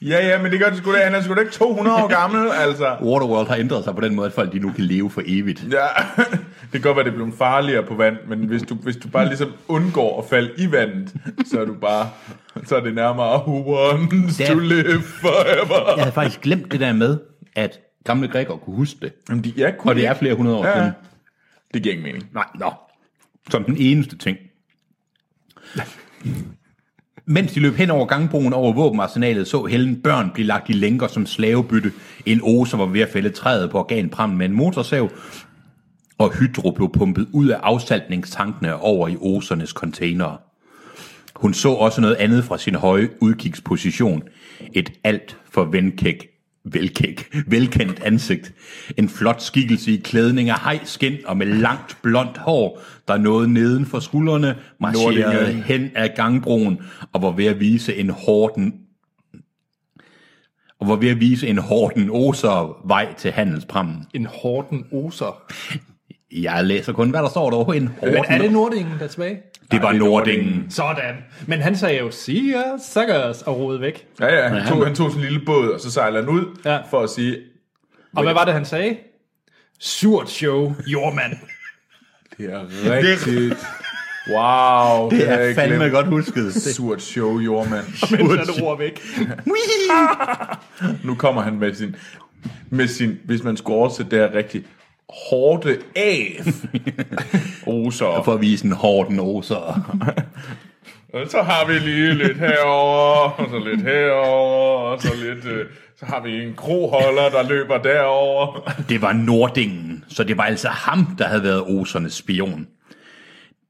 Ja, 0.08 0.28
ja, 0.28 0.42
men 0.42 0.52
det 0.52 0.60
gør 0.60 0.70
det 0.70 0.78
sgu 0.78 0.94
da. 0.94 1.04
Han 1.04 1.16
er 1.16 1.22
sgu 1.22 1.34
da 1.36 1.40
ikke 1.40 1.52
200 1.52 2.04
år 2.04 2.08
gammel, 2.08 2.52
altså. 2.52 2.86
Waterworld 3.02 3.48
har 3.48 3.56
ændret 3.56 3.84
sig 3.84 3.96
på 3.96 4.02
den 4.02 4.16
måde, 4.16 4.28
at 4.28 4.34
folk 4.34 4.54
de 4.54 4.60
nu 4.60 4.72
kan 4.72 4.84
leve 4.84 5.10
for 5.10 5.22
evigt. 5.26 5.64
Ja, 5.72 5.86
det 6.72 6.72
kan 6.72 6.82
godt 6.82 6.96
være, 6.98 7.06
det 7.06 7.14
bliver 7.14 7.32
farligere 7.38 7.84
på 7.84 7.96
vand, 7.96 8.18
men 8.28 8.40
hvis 8.40 8.62
du, 8.64 8.76
hvis 8.76 8.96
du 8.98 9.08
bare 9.08 9.26
ligesom 9.28 9.52
undgår 9.68 10.22
at 10.22 10.30
falde 10.30 10.52
i 10.58 10.72
vandet, 10.72 11.14
så 11.46 11.62
er 11.62 11.66
du 11.66 11.74
bare, 11.82 12.10
så 12.66 12.76
er 12.76 12.80
det 12.80 12.96
nærmere 12.96 13.40
who 13.48 13.76
wants 13.76 14.38
to 14.38 14.44
er- 14.44 14.60
live 14.60 15.02
forever. 15.02 15.94
Jeg 15.96 16.04
havde 16.04 16.12
faktisk 16.14 16.42
glemt 16.42 16.72
det 16.72 16.80
der 16.80 16.94
med, 16.94 17.18
at 17.56 17.80
gamle 18.06 18.28
grækere 18.28 18.58
kunne 18.58 18.76
huske 18.76 18.98
det. 19.02 19.14
Jamen, 19.30 19.44
de 19.44 19.64
er 19.64 19.72
cool. 19.78 19.90
Og 19.90 19.96
det 19.96 20.08
er 20.08 20.14
flere 20.14 20.34
hundrede 20.34 20.58
år 20.58 20.66
Ja, 20.66 20.74
siden. 20.74 20.86
ja. 20.88 20.92
Det 21.74 21.84
giver 21.84 21.96
ingen 21.96 22.08
mening. 22.14 22.30
Nej, 22.34 22.46
nå. 22.60 22.72
Som 23.52 23.64
den 23.64 23.76
eneste 23.80 24.18
ting. 24.18 24.38
Mens 27.26 27.54
de 27.54 27.60
løb 27.60 27.76
hen 27.76 27.92
over 27.92 28.06
gangbroen 28.06 28.54
over 28.54 28.74
våbenarsenalet, 28.74 29.48
så 29.48 29.66
Helen 29.66 30.02
børn 30.02 30.32
blive 30.34 30.48
lagt 30.48 30.70
i 30.70 30.74
lænker 30.74 31.08
som 31.08 31.26
slavebytte. 31.26 31.92
En 32.26 32.42
oser 32.44 32.78
var 32.78 32.86
ved 32.86 33.02
at 33.02 33.10
fælde 33.10 33.30
træet 33.30 33.70
på 33.70 33.80
organprammen 33.80 34.38
med 34.38 34.46
en 34.46 34.54
motorsav, 34.54 35.12
og 36.18 36.34
hydro 36.34 36.72
blev 36.72 36.90
pumpet 36.94 37.28
ud 37.32 37.48
af 37.48 37.60
afsaltningstankene 37.64 38.76
over 38.76 39.08
i 39.08 39.18
osernes 39.22 39.70
containere. 39.70 40.38
Hun 41.36 41.54
så 41.54 41.70
også 41.70 42.02
noget 42.02 42.16
andet 42.16 42.44
fra 42.44 42.58
sin 42.58 42.76
høje 42.76 43.10
udkigsposition. 43.22 44.24
Et 44.74 44.92
alt 45.04 45.38
for 45.52 45.64
venkæk, 45.64 46.33
velkæk, 46.66 47.36
velkendt 47.48 48.00
ansigt. 48.04 48.54
En 48.98 49.10
flot 49.10 49.42
skikkelse 49.42 49.92
i 49.92 49.98
klædning 49.98 50.50
af 50.50 50.60
hejskin 50.60 51.18
og 51.26 51.38
med 51.38 51.48
langt 51.48 51.98
blondt 52.02 52.38
hår, 52.38 52.82
der 53.08 53.18
nåede 53.18 53.54
neden 53.54 53.86
for 53.86 54.00
skuldrene, 54.00 54.56
marcherede 54.80 55.54
hen 55.54 55.92
ad 55.96 56.10
gangbroen 56.16 56.80
og 57.14 57.22
var 57.22 57.32
ved 57.32 57.46
at 57.46 57.60
vise 57.60 57.96
en 57.96 58.10
hården 58.10 58.74
og 60.80 60.90
var 60.90 60.96
ved 60.96 61.10
at 61.10 61.20
vise 61.20 61.48
en 61.48 61.58
hården 61.58 62.10
oser 62.10 62.88
vej 62.88 63.14
til 63.18 63.32
handelsprammen. 63.32 64.06
En 64.14 64.26
Horten 64.26 64.86
Oser. 64.92 65.44
Jeg 66.32 66.66
læser 66.66 66.94
kun, 66.94 67.10
hvad 67.10 67.20
der 67.20 67.30
står 67.30 67.50
der. 67.50 67.74
En 67.74 67.88
hården. 67.88 68.14
Men 68.14 68.24
er 68.28 68.42
det 68.42 68.52
Nordingen, 68.52 68.94
der 69.00 69.04
er 69.04 69.08
tilbage? 69.08 69.40
Det 69.72 69.82
var 69.82 69.90
er 69.90 69.94
Nordingen. 69.98 70.66
Sådan. 70.70 71.16
Men 71.48 71.60
han 71.62 71.76
sagde 71.78 72.00
jo, 72.00 72.12
see 72.12 72.54
ya, 72.54 72.64
suckers, 72.94 73.42
og 73.42 73.58
rodede 73.60 73.82
væk. 73.82 74.08
Ja, 74.20 74.36
ja, 74.36 74.48
han 74.48 74.68
tog, 74.68 74.86
han 74.86 74.96
tog 74.96 75.08
en 75.16 75.22
lille 75.22 75.40
båd, 75.46 75.70
og 75.70 75.80
så 75.80 75.92
sejlede 75.92 76.24
han 76.24 76.30
ud 76.34 76.46
Ja. 76.66 76.78
for 76.90 77.02
at 77.02 77.10
sige, 77.10 77.38
Og 78.16 78.24
hvad 78.24 78.34
var 78.34 78.46
det, 78.46 78.54
han 78.54 78.66
sagde? 78.66 78.98
Surt 79.80 80.30
show, 80.30 80.76
jordmand. 80.88 81.34
det 82.38 82.54
er 82.54 82.62
rigtigt. 82.92 83.56
Wow, 84.30 85.10
Det 85.10 85.30
er 85.30 85.40
jeg 85.40 85.56
fandme 85.56 85.76
glemt. 85.78 85.94
godt 85.94 86.08
husket. 86.08 86.54
Det- 86.54 86.76
Surt 86.76 87.02
show, 87.02 87.40
jordmand. 87.40 87.86
Mens 88.12 88.48
han 88.50 88.64
roer 88.64 88.76
væk. 88.78 89.02
Nu 91.04 91.16
kommer 91.16 91.42
han 91.42 91.56
med 91.60 91.74
sin, 91.74 91.96
med 92.70 92.88
sin 92.88 93.20
hvis 93.26 93.44
man 93.44 93.58
skulle 93.58 93.76
oversætte 93.78 94.12
det 94.12 94.20
her 94.30 94.38
rigtigt, 94.38 94.66
hårde 95.10 95.78
af. 95.96 96.40
Oser. 97.68 98.22
For 98.26 98.34
at 98.34 98.42
vise 98.42 98.66
en 98.66 98.72
hården 98.72 99.20
oser. 99.20 99.58
Og 101.14 101.28
så 101.30 101.42
har 101.42 101.68
vi 101.68 101.74
lige 101.74 102.14
lidt 102.14 102.38
herover 102.38 103.30
og 103.30 103.50
så 103.50 103.60
lidt 103.60 103.82
herover 103.82 104.80
og 104.80 105.02
så 105.02 105.14
lidt... 105.16 105.46
Øh, 105.46 105.66
så 106.00 106.06
har 106.06 106.22
vi 106.22 106.44
en 106.44 106.54
kroholder, 106.56 107.30
der 107.30 107.50
løber 107.50 107.78
derover. 107.78 108.60
Det 108.90 109.02
var 109.02 109.14
Nordingen, 109.14 110.04
så 110.08 110.24
det 110.24 110.38
var 110.38 110.44
altså 110.44 110.68
ham, 110.68 111.16
der 111.18 111.28
havde 111.28 111.44
været 111.44 111.64
osernes 111.68 112.14
spion. 112.14 112.68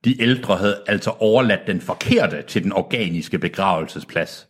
De 0.05 0.21
ældre 0.21 0.57
havde 0.57 0.81
altså 0.87 1.09
overladt 1.19 1.67
den 1.67 1.81
forkerte 1.81 2.41
til 2.41 2.63
den 2.63 2.73
organiske 2.73 3.39
begravelsesplads. 3.39 4.47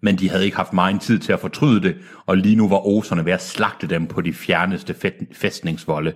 Men 0.00 0.16
de 0.16 0.30
havde 0.30 0.44
ikke 0.44 0.56
haft 0.56 0.72
meget 0.72 1.00
tid 1.00 1.18
til 1.18 1.32
at 1.32 1.40
fortryde 1.40 1.82
det, 1.82 1.96
og 2.26 2.36
lige 2.36 2.56
nu 2.56 2.68
var 2.68 2.86
oserne 2.86 3.24
ved 3.24 3.32
at 3.32 3.42
slagte 3.42 3.86
dem 3.86 4.06
på 4.06 4.20
de 4.20 4.32
fjerneste 4.32 4.94
fæstningsvolde. 5.32 6.12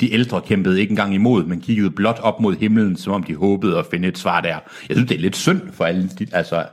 De 0.00 0.12
ældre 0.12 0.40
kæmpede 0.40 0.80
ikke 0.80 0.90
engang 0.90 1.14
imod, 1.14 1.44
men 1.44 1.60
kiggede 1.60 1.90
blot 1.90 2.18
op 2.22 2.40
mod 2.40 2.56
himlen, 2.56 2.96
som 2.96 3.12
om 3.12 3.22
de 3.22 3.34
håbede 3.34 3.78
at 3.78 3.86
finde 3.90 4.08
et 4.08 4.18
svar 4.18 4.40
der. 4.40 4.58
Jeg 4.88 4.96
synes, 4.96 5.08
det 5.08 5.16
er 5.16 5.20
lidt 5.20 5.36
synd 5.36 5.60
for 5.72 5.84
alle 5.84 6.08
de, 6.18 6.26
altså... 6.32 6.66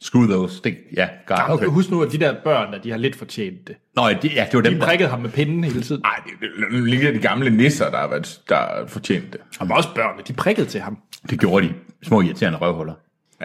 Screw 0.00 0.26
those. 0.26 0.60
Det, 0.64 0.76
ja, 0.96 1.08
God, 1.26 1.36
Okay. 1.48 1.66
Husk 1.66 1.90
nu, 1.90 2.02
at 2.02 2.12
de 2.12 2.18
der 2.18 2.34
børn, 2.44 2.72
der, 2.72 2.78
de 2.78 2.90
har 2.90 2.96
lidt 2.96 3.16
fortjent 3.16 3.68
det. 3.68 3.76
Nå, 3.96 4.08
ja, 4.08 4.18
det, 4.22 4.34
ja, 4.34 4.46
det 4.50 4.54
var 4.54 4.60
dem, 4.60 4.74
De 4.74 4.80
der... 4.80 4.86
prikkede 4.86 5.08
ham 5.10 5.20
med 5.20 5.30
pinden 5.30 5.64
hele 5.64 5.82
tiden. 5.82 6.02
Ej, 6.04 6.22
det, 6.40 6.48
det 6.72 6.88
ligger 6.88 7.12
de 7.12 7.18
gamle 7.18 7.50
nisser, 7.50 7.90
der 7.90 7.98
har, 7.98 8.08
været, 8.08 8.40
der 8.48 8.86
fortjent 8.86 9.32
det. 9.32 9.40
Og 9.60 9.66
også 9.70 9.88
børnene, 9.94 10.22
de 10.28 10.32
prikkede 10.32 10.66
til 10.66 10.80
ham. 10.80 10.98
Det 11.30 11.40
gjorde 11.40 11.68
de. 11.68 11.74
Små 12.02 12.20
irriterende 12.20 12.58
røvhuller. 12.58 12.94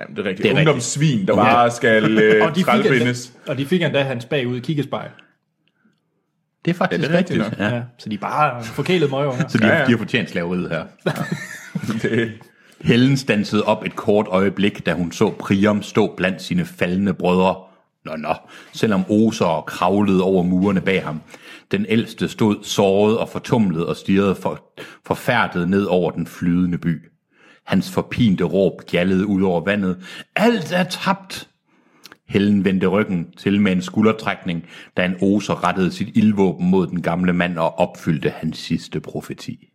Ja, 0.01 0.05
det 0.15 0.19
er 0.19 0.29
rigtigt. 0.29 0.43
Det 0.43 0.51
er 0.51 0.55
Ungdomssvin, 0.57 1.27
der 1.27 1.35
bare 1.35 1.71
skal 1.71 2.19
øh, 2.21 2.43
Og 2.45 2.49
de, 2.49 2.55
fik 2.55 2.65
trælbindes. 2.65 3.27
endda, 3.27 3.51
og 3.51 3.57
de 3.57 3.65
fik 3.65 3.81
endda 3.81 4.01
hans 4.03 4.25
bagud 4.25 4.57
i 4.57 4.59
kiggespejl. 4.59 5.09
Det 6.65 6.71
er 6.73 6.77
faktisk 6.77 7.01
Ja, 7.01 7.07
det 7.07 7.13
er 7.13 7.17
rigtigt 7.17 7.39
rigtigt. 7.43 7.59
Ja. 7.59 7.75
Ja. 7.75 7.81
Så 7.97 8.09
de 8.09 8.15
er 8.15 8.19
bare 8.19 8.63
forkælede 8.63 9.11
møger. 9.11 9.31
Så 9.47 9.57
de, 9.57 9.65
Ja, 9.67 9.73
ja, 9.73 9.79
ja. 9.79 9.85
de 9.85 9.91
har 9.91 9.97
fortjent 9.97 10.29
slaveriet 10.29 10.69
her. 10.69 10.83
Det, 12.01 12.31
Helen 12.81 13.17
stansede 13.17 13.63
op 13.63 13.85
et 13.85 13.95
kort 13.95 14.27
øjeblik, 14.29 14.85
da 14.85 14.93
hun 14.93 15.11
så 15.11 15.33
Priam 15.39 15.81
stå 15.83 16.13
blandt 16.17 16.41
sine 16.41 16.65
faldende 16.65 17.13
brødre. 17.13 17.55
Nå, 18.05 18.15
nå, 18.15 18.33
selvom 18.73 19.03
oser 19.09 19.63
kravlede 19.67 20.23
over 20.23 20.43
murene 20.43 20.81
bag 20.81 21.03
ham. 21.03 21.21
Den 21.71 21.85
ældste 21.89 22.27
stod 22.27 22.55
såret 22.63 23.17
og 23.17 23.29
fortumlet 23.29 23.85
og 23.85 23.95
stirrede 23.95 24.35
for, 24.35 24.63
forfærdet 25.05 25.69
ned 25.69 25.83
over 25.83 26.11
den 26.11 26.27
flydende 26.27 26.77
by. 26.77 27.05
Hans 27.67 27.91
forpinte 27.91 28.43
råb 28.43 28.81
gjaldede 28.85 29.27
ud 29.27 29.41
over 29.41 29.61
vandet. 29.61 29.97
Alt 30.35 30.71
er 30.71 30.83
tabt! 30.83 31.47
Helen 32.27 32.65
vendte 32.65 32.87
ryggen 32.87 33.31
til 33.37 33.61
med 33.61 33.71
en 33.71 33.81
skuldertrækning, 33.81 34.65
da 34.97 35.05
en 35.05 35.15
oser 35.21 35.63
rettede 35.63 35.91
sit 35.91 36.17
ildvåben 36.17 36.69
mod 36.69 36.87
den 36.87 37.01
gamle 37.01 37.33
mand 37.33 37.57
og 37.57 37.79
opfyldte 37.79 38.29
hans 38.29 38.57
sidste 38.57 38.99
profeti. 38.99 39.69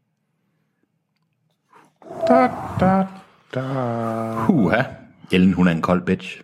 Huha. 4.46 4.82
Ellen, 5.32 5.52
hun 5.52 5.68
er 5.68 5.72
en 5.72 5.82
kold 5.82 6.02
bitch. 6.06 6.40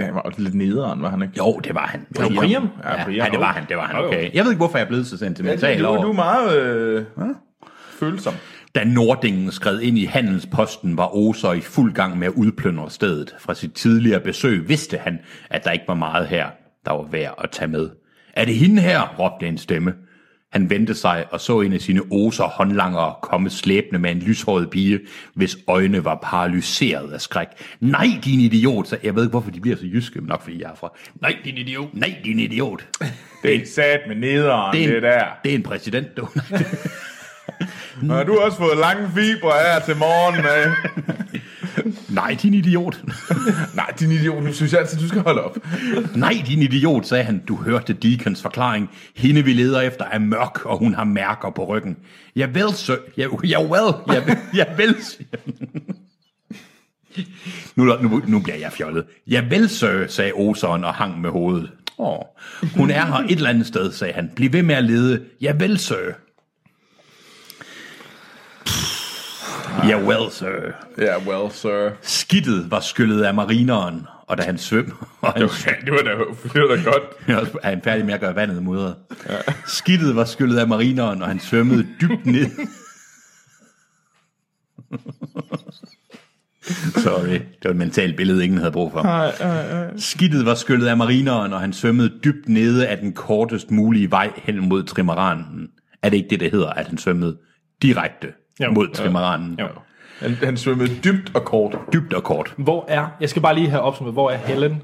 han 0.00 0.14
var 0.14 0.20
også 0.20 0.40
lidt 0.40 0.54
nederen, 0.54 1.02
var 1.02 1.10
han 1.10 1.22
ikke? 1.22 1.34
Jo, 1.38 1.60
det 1.64 1.74
var 1.74 1.86
han. 1.86 2.06
var 2.20 2.28
Priam? 2.28 2.68
Ja, 2.84 2.90
Ja, 2.98 3.04
Priam, 3.04 3.16
ja, 3.16 3.30
det 3.30 3.40
var 3.40 3.52
han, 3.52 3.64
det 3.68 3.76
var 3.76 3.86
han, 3.86 4.04
okay. 4.04 4.34
Jeg 4.34 4.44
ved 4.44 4.50
ikke, 4.50 4.60
hvorfor 4.60 4.78
jeg 4.78 4.84
er 4.84 4.88
blevet 4.88 5.06
så 5.06 5.18
sentimental 5.18 5.82
du, 5.82 5.86
over. 5.86 6.02
du 6.02 6.08
er 6.10 6.14
meget 6.14 6.62
øh, 6.62 7.04
følsom. 7.90 8.34
Da 8.74 8.84
Nordingen 8.84 9.52
skred 9.52 9.80
ind 9.80 9.98
i 9.98 10.04
handelsposten, 10.04 10.96
var 10.96 11.14
Oser 11.16 11.52
i 11.52 11.60
fuld 11.60 11.92
gang 11.94 12.18
med 12.18 12.26
at 12.26 12.32
udplyndre 12.32 12.90
stedet. 12.90 13.34
Fra 13.38 13.54
sit 13.54 13.72
tidligere 13.72 14.20
besøg 14.20 14.68
vidste 14.68 14.98
han, 14.98 15.18
at 15.50 15.64
der 15.64 15.70
ikke 15.70 15.84
var 15.88 15.94
meget 15.94 16.28
her, 16.28 16.46
der 16.84 16.92
var 16.92 17.02
værd 17.10 17.34
at 17.44 17.50
tage 17.50 17.68
med. 17.68 17.90
Er 18.32 18.44
det 18.44 18.54
hende 18.54 18.82
her? 18.82 19.14
råbte 19.18 19.46
en 19.48 19.58
stemme. 19.58 19.94
Han 20.52 20.70
vendte 20.70 20.94
sig 20.94 21.24
og 21.30 21.40
så 21.40 21.60
en 21.60 21.72
af 21.72 21.80
sine 21.80 22.00
oser 22.10 22.44
håndlangere 22.44 23.14
komme 23.22 23.50
slæbende 23.50 23.98
med 23.98 24.10
en 24.10 24.18
lyshåret 24.18 24.70
pige, 24.70 25.00
hvis 25.34 25.58
øjne 25.68 26.04
var 26.04 26.18
paralyseret 26.22 27.12
af 27.12 27.20
skræk. 27.20 27.48
Nej, 27.80 28.06
din 28.24 28.40
idiot! 28.40 28.88
Så 28.88 28.98
jeg 29.02 29.14
ved 29.14 29.22
ikke, 29.22 29.30
hvorfor 29.30 29.50
de 29.50 29.60
bliver 29.60 29.76
så 29.76 29.86
jyske, 29.86 30.20
men 30.20 30.28
nok 30.28 30.42
fordi 30.42 30.62
jeg 30.62 30.70
er 30.70 30.74
fra. 30.74 30.92
Nej, 31.20 31.36
din 31.44 31.58
idiot! 31.58 31.88
Nej, 31.92 32.14
din 32.24 32.38
idiot! 32.38 32.86
Det 33.42 33.54
er 33.56 33.66
sat 33.66 34.00
med 34.08 34.16
nederen, 34.16 34.76
det, 34.76 34.88
Det 34.88 34.96
er, 34.96 35.00
det 35.00 35.08
en, 35.08 35.12
der. 35.12 35.24
det 35.44 35.50
er 35.50 35.54
en 35.54 35.62
præsident, 35.62 36.16
du. 36.16 36.28
Har 38.10 38.24
du 38.24 38.38
også 38.38 38.58
fået 38.58 38.78
lange 38.78 39.10
fibre 39.14 39.52
her 39.52 39.80
til 39.86 39.96
morgen 39.96 40.44
af? 40.46 40.90
Nej, 42.08 42.36
din 42.42 42.54
idiot. 42.54 43.02
Nej, 43.74 43.92
din 44.00 44.10
idiot, 44.10 44.42
nu 44.42 44.52
synes 44.52 44.72
jeg 44.72 44.80
altid, 44.80 44.98
du 44.98 45.08
skal 45.08 45.20
holde 45.20 45.42
op. 45.42 45.58
Nej, 46.14 46.42
din 46.46 46.62
idiot, 46.62 47.06
sagde 47.06 47.24
han. 47.24 47.38
Du 47.48 47.56
hørte 47.56 47.92
Deacons 47.92 48.42
forklaring. 48.42 48.90
Hende 49.16 49.44
vi 49.44 49.52
leder 49.52 49.80
efter 49.80 50.04
er 50.04 50.18
mørk, 50.18 50.66
og 50.66 50.78
hun 50.78 50.94
har 50.94 51.04
mærker 51.04 51.50
på 51.50 51.64
ryggen. 51.64 51.96
Ja 52.36 52.46
vel, 52.52 52.74
sir. 52.74 52.96
Ja, 53.16 53.26
ja 53.44 53.62
well. 53.62 53.94
Ja, 54.12 54.36
ja 54.54 54.64
vel, 54.76 54.96
nu, 57.76 57.84
nu, 57.84 58.22
nu 58.26 58.40
bliver 58.40 58.56
jeg 58.56 58.72
fjollet. 58.72 59.04
Ja 59.26 59.44
vel, 59.50 59.68
sir, 59.68 60.06
sagde 60.08 60.32
Oseren 60.32 60.84
og 60.84 60.94
hang 60.94 61.20
med 61.20 61.30
hovedet. 61.30 61.70
Åh, 61.98 62.18
hun 62.76 62.90
er 62.90 63.06
her 63.06 63.14
et 63.14 63.30
eller 63.30 63.50
andet 63.50 63.66
sted, 63.66 63.92
sagde 63.92 64.14
han. 64.14 64.30
Bliv 64.36 64.52
ved 64.52 64.62
med 64.62 64.74
at 64.74 64.84
lede. 64.84 65.24
Ja 65.40 65.52
vel, 65.58 65.78
sir. 65.78 66.12
Ja 69.82 69.98
well, 69.98 70.30
sir. 70.30 70.72
Ja, 70.98 71.18
well, 71.26 71.50
sir. 71.52 71.90
Skidtet 72.02 72.70
var 72.70 72.80
skyllet 72.80 73.22
af 73.22 73.34
marineren, 73.34 74.06
og 74.26 74.38
da 74.38 74.42
han 74.42 74.58
svøm, 74.58 74.92
og 75.20 75.32
han 75.32 75.42
Det 75.42 75.50
var, 75.66 75.74
det 75.84 75.92
var, 75.92 75.98
da, 75.98 76.10
det 76.52 76.60
var 76.60 76.76
da 76.76 76.82
godt. 76.82 77.56
er 77.62 77.68
han 77.68 77.82
færdig 77.84 78.06
med 78.06 78.14
at 78.14 78.20
gøre 78.20 78.34
vandet 78.36 78.62
mudret. 78.62 78.94
Ja. 79.28 79.36
Skidtet 79.66 80.16
var 80.16 80.24
skyllet 80.24 80.58
af 80.58 80.68
marineren, 80.68 81.22
og 81.22 81.28
han 81.28 81.40
svømmede 81.40 81.86
dybt 82.00 82.26
ned. 82.36 82.46
Sorry, 86.96 87.30
det 87.32 87.64
var 87.64 87.70
et 87.70 87.76
mentalt 87.76 88.16
billede, 88.16 88.44
ingen 88.44 88.58
havde 88.58 88.72
brug 88.72 88.92
for. 88.92 89.30
Skidtet 89.98 90.46
var 90.46 90.54
skyllet 90.54 90.86
af 90.86 90.96
marineren, 90.96 91.52
og 91.52 91.60
han 91.60 91.72
svømmede 91.72 92.12
dybt 92.24 92.48
nede 92.48 92.86
af 92.88 92.98
den 92.98 93.12
kortest 93.12 93.70
mulige 93.70 94.10
vej 94.10 94.32
hen 94.36 94.68
mod 94.68 94.82
trimaranen. 94.82 95.68
Er 96.02 96.08
det 96.08 96.16
ikke 96.16 96.30
det, 96.30 96.40
det 96.40 96.50
hedder, 96.50 96.70
at 96.70 96.86
han 96.88 96.98
svømmede 96.98 97.36
direkte 97.82 98.28
Jo. 98.60 98.70
mod 98.70 98.88
trimaranen? 98.94 99.58
Jo. 99.60 99.66
Han, 100.18 100.30
han 100.30 100.56
svømmede 100.56 100.90
dybt 101.04 101.30
og 101.34 101.44
kort. 101.44 101.78
Dybt 101.92 102.14
og 102.14 102.24
kort. 102.24 102.54
Hvor 102.56 102.84
er, 102.88 103.06
jeg 103.20 103.28
skal 103.28 103.42
bare 103.42 103.54
lige 103.54 103.68
have 103.70 103.82
opsummeret, 103.82 104.14
hvor 104.14 104.30
er 104.30 104.36
Helen 104.36 104.82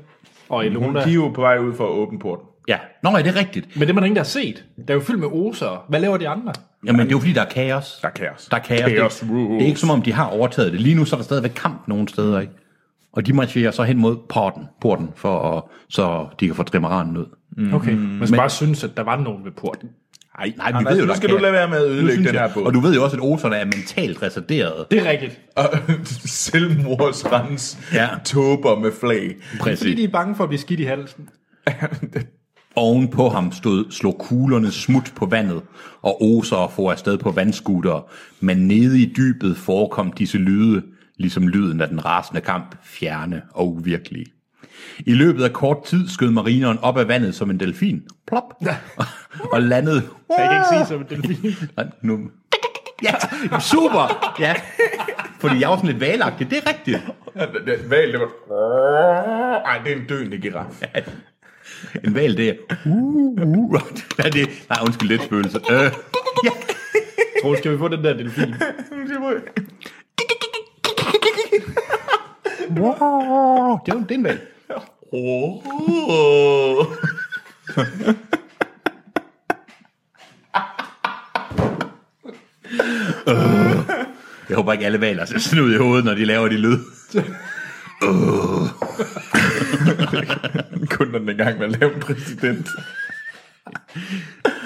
og 0.48 0.66
Elona? 0.66 1.04
De 1.04 1.10
er 1.10 1.14
jo 1.14 1.28
på 1.28 1.40
vej 1.40 1.58
ud 1.58 1.74
for 1.74 1.84
at 1.84 1.90
åbne 1.90 2.18
porten. 2.18 2.46
Ja, 2.68 2.78
nå, 3.02 3.10
er 3.10 3.22
det 3.22 3.36
rigtigt? 3.36 3.76
Men 3.76 3.80
det 3.80 3.90
er 3.90 3.94
man 3.94 4.04
ingen, 4.04 4.16
der 4.16 4.22
har 4.22 4.24
set. 4.24 4.64
Det 4.76 4.90
er 4.90 4.94
jo 4.94 5.00
fyldt 5.00 5.20
med 5.20 5.28
oser. 5.32 5.84
Hvad 5.88 6.00
laver 6.00 6.16
de 6.16 6.28
andre? 6.28 6.52
Jamen, 6.86 7.00
det 7.00 7.06
er 7.06 7.10
jo 7.10 7.18
fordi, 7.18 7.32
der 7.32 7.40
er 7.40 7.48
kaos. 7.48 7.98
Der 8.02 8.08
er 8.08 8.12
kaos. 8.12 8.48
Der 8.50 8.56
er 8.56 8.60
kaos. 8.60 8.90
Chaos 8.90 9.20
det, 9.20 9.30
rules. 9.30 9.48
det 9.48 9.62
er 9.62 9.66
ikke 9.66 9.80
som 9.80 9.90
om, 9.90 10.02
de 10.02 10.12
har 10.12 10.26
overtaget 10.26 10.72
det. 10.72 10.80
Lige 10.80 10.94
nu 10.94 11.04
så 11.04 11.16
er 11.16 11.18
der 11.18 11.24
stadigvæk 11.24 11.52
kamp 11.56 11.88
nogle 11.88 12.08
steder, 12.08 12.40
ikke? 12.40 12.52
Og 13.12 13.26
de 13.26 13.32
marcherer 13.32 13.70
så 13.70 13.82
hen 13.82 13.98
mod 13.98 14.16
porten, 14.28 14.64
porten 14.80 15.10
for 15.16 15.56
at, 15.56 15.62
så 15.88 16.26
de 16.40 16.46
kan 16.46 16.54
få 16.54 16.62
trimaranen 16.62 17.16
ud. 17.16 17.26
Okay. 17.72 17.92
Man 17.92 18.26
skal 18.26 18.38
bare 18.38 18.50
synes, 18.50 18.84
at 18.84 18.96
der 18.96 19.02
var 19.02 19.16
nogen 19.16 19.44
ved 19.44 19.52
porten. 19.52 19.88
Nej, 20.38 20.52
nej, 20.56 20.70
vi 20.70 20.76
Anders, 20.76 20.92
ved 20.94 21.00
jo, 21.00 21.06
nu 21.06 21.14
skal 21.14 21.28
kan- 21.28 21.36
du 21.36 21.42
lade 21.42 21.52
være 21.52 21.68
med 21.68 21.76
at 21.78 21.84
ødelægge 21.90 22.24
den 22.24 22.34
jeg- 22.34 22.42
her 22.48 22.54
båd. 22.54 22.62
Og 22.64 22.74
du 22.74 22.80
ved 22.80 22.94
jo 22.94 23.04
også, 23.04 23.16
at 23.16 23.22
oserne 23.22 23.56
er 23.56 23.64
mentalt 23.64 24.22
retarderede. 24.22 24.86
Det 24.90 24.98
er 25.06 25.10
rigtigt. 25.10 25.40
Og 25.56 25.64
selvmordsrens 26.44 27.78
Ja. 27.94 28.08
tåber 28.24 28.78
med 28.78 28.92
flag. 29.00 29.36
Fordi 29.42 29.58
Præcis. 29.60 29.96
de 29.96 30.04
er 30.04 30.08
bange 30.08 30.34
for 30.36 30.44
at 30.44 30.48
blive 30.50 30.60
skidt 30.60 30.80
i 30.80 30.84
halsen. 30.84 31.28
Oven 32.76 33.08
på 33.08 33.28
ham 33.28 33.52
stod, 33.52 33.84
slog 33.90 34.16
kuglerne 34.18 34.70
smut 34.70 35.12
på 35.16 35.26
vandet, 35.26 35.62
og 36.02 36.22
oser 36.22 36.72
for 36.76 36.90
afsted 36.92 37.18
på 37.18 37.30
vandskutere, 37.30 38.02
men 38.40 38.56
nede 38.68 39.00
i 39.02 39.12
dybet 39.16 39.56
forekom 39.56 40.12
disse 40.12 40.38
lyde, 40.38 40.82
ligesom 41.18 41.48
lyden 41.48 41.80
af 41.80 41.88
den 41.88 42.04
rasende 42.04 42.40
kamp, 42.40 42.76
fjerne 42.84 43.42
og 43.54 43.68
uvirkelige. 43.74 44.26
I 44.98 45.14
løbet 45.14 45.44
af 45.44 45.52
kort 45.52 45.84
tid 45.84 46.08
skød 46.08 46.30
marineren 46.30 46.78
op 46.78 46.98
af 46.98 47.08
vandet 47.08 47.34
som 47.34 47.50
en 47.50 47.60
delfin. 47.60 48.02
Plop. 48.26 48.54
og 49.52 49.62
landede... 49.62 50.02
Jeg 50.38 50.48
kan 50.50 50.56
ikke 50.56 50.86
sige 50.86 50.86
som 50.86 51.00
en 51.00 51.06
delfin. 51.10 51.54
Nej, 51.76 51.86
Nu. 52.02 52.18
Ja, 53.02 53.14
super! 53.60 54.34
Ja. 54.40 54.54
Fordi 55.40 55.60
jeg 55.60 55.68
var 55.68 55.76
sådan 55.76 55.90
lidt 55.90 56.00
valagtig, 56.00 56.50
det 56.50 56.58
er 56.58 56.68
rigtigt. 56.68 57.00
Val, 57.90 58.12
det 58.12 58.20
var... 58.20 58.28
Ej, 59.64 59.80
det 59.84 59.92
er 59.92 59.96
en 59.96 60.06
døende 60.06 60.38
giraf. 60.38 60.82
En 62.04 62.14
val, 62.14 62.36
det 62.36 62.48
er... 62.48 62.54
Uh, 62.86 63.42
uh. 63.42 63.80
Ja, 64.18 64.28
det, 64.28 64.48
nej, 64.68 64.78
undskyld, 64.82 65.08
lidt 65.08 65.22
spøgelse. 65.22 65.60
Øh, 65.70 65.92
ja. 66.44 66.50
Tror 67.42 67.56
skal 67.56 67.72
vi 67.72 67.78
få 67.78 67.88
den 67.88 68.04
der 68.04 68.14
delfin? 68.16 68.54
Wow, 72.70 73.78
det 73.86 73.94
er, 73.94 74.04
det 74.08 74.26
er 74.26 74.36
en. 75.12 75.62
Jeg 84.48 84.56
håber 84.56 84.72
ikke 84.72 84.86
alle 84.86 85.00
valer 85.00 85.24
ser 85.24 85.38
sådan 85.38 85.64
ud 85.64 85.74
i 85.74 85.76
hovedet, 85.76 86.04
når 86.04 86.14
de 86.14 86.24
laver 86.24 86.48
de 86.48 86.56
lyd. 86.56 86.78
Kun 90.96 91.08
når 91.08 91.18
den 91.18 91.28
engang 91.28 91.60
var 91.60 91.66
lavet 91.66 92.00
præsident. 92.00 92.68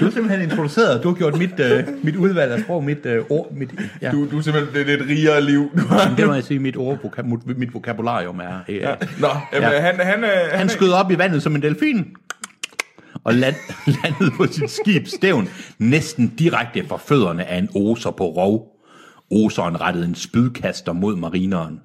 Du 0.01 0.05
har 0.05 0.13
simpelthen 0.13 0.51
introduceret, 0.51 1.03
du 1.03 1.09
har 1.09 1.15
gjort 1.15 1.39
mit, 1.39 1.51
uh, 1.61 2.05
mit 2.05 2.17
udvalg 2.17 2.53
af 2.53 2.61
sprog, 2.61 2.85
mit 2.85 3.07
uh, 3.07 3.13
ord, 3.31 3.53
mit, 3.53 3.71
ja. 4.03 4.11
Du, 4.11 4.29
du 4.31 4.39
er 4.39 4.43
simpelthen 4.43 4.73
blevet 4.73 5.01
et 5.01 5.09
rigere 5.09 5.41
liv. 5.43 5.71
Du 5.79 5.87
har... 5.87 6.15
det 6.17 6.27
må 6.27 6.35
jeg 6.35 6.45
sige, 6.45 6.59
mit, 6.61 6.77
ord, 6.77 6.99
mit 7.57 7.75
vokabularium 7.75 8.41
er. 8.41 8.59
Uh, 8.69 8.75
Nå, 9.21 9.29
jamen, 9.53 9.71
Ja. 9.71 9.81
han, 9.81 9.95
han, 10.01 10.25
er, 10.25 10.29
han, 10.51 10.59
Han 10.59 10.69
skød 10.69 10.93
op 10.93 11.11
i 11.11 11.19
vandet 11.19 11.43
som 11.43 11.55
en 11.55 11.63
delfin, 11.63 12.07
og 13.25 13.35
land, 13.35 13.55
landede 14.03 14.31
på 14.37 14.47
sit 14.47 14.71
skib 14.71 15.07
stævn, 15.07 15.49
næsten 15.79 16.29
direkte 16.39 16.85
for 16.89 16.97
fødderne 16.97 17.45
af 17.45 17.59
en 17.59 17.69
oser 17.75 18.11
på 18.11 18.25
rov. 18.25 18.71
Oseren 19.31 19.81
rettede 19.81 20.05
en 20.07 20.15
spydkaster 20.15 20.93
mod 20.93 21.17
marineren. 21.17 21.81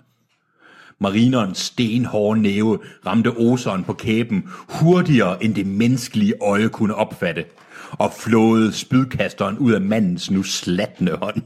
Marinerens 1.02 1.58
stenhårde 1.58 2.42
næve 2.42 2.80
ramte 3.06 3.28
Oseren 3.28 3.84
på 3.84 3.94
kæben 3.94 4.44
hurtigere 4.70 5.44
end 5.44 5.56
det 5.56 5.68
menneskelige 5.68 6.34
øje 6.42 6.68
kunne 6.68 6.96
opfatte, 6.96 7.46
og 7.92 8.14
flåede 8.14 8.74
spydkasteren 8.74 9.58
ud 9.58 9.74
af 9.74 9.82
mandens 9.82 10.32
nu 10.32 10.44
slatne 10.44 11.12
hånd. 11.12 11.42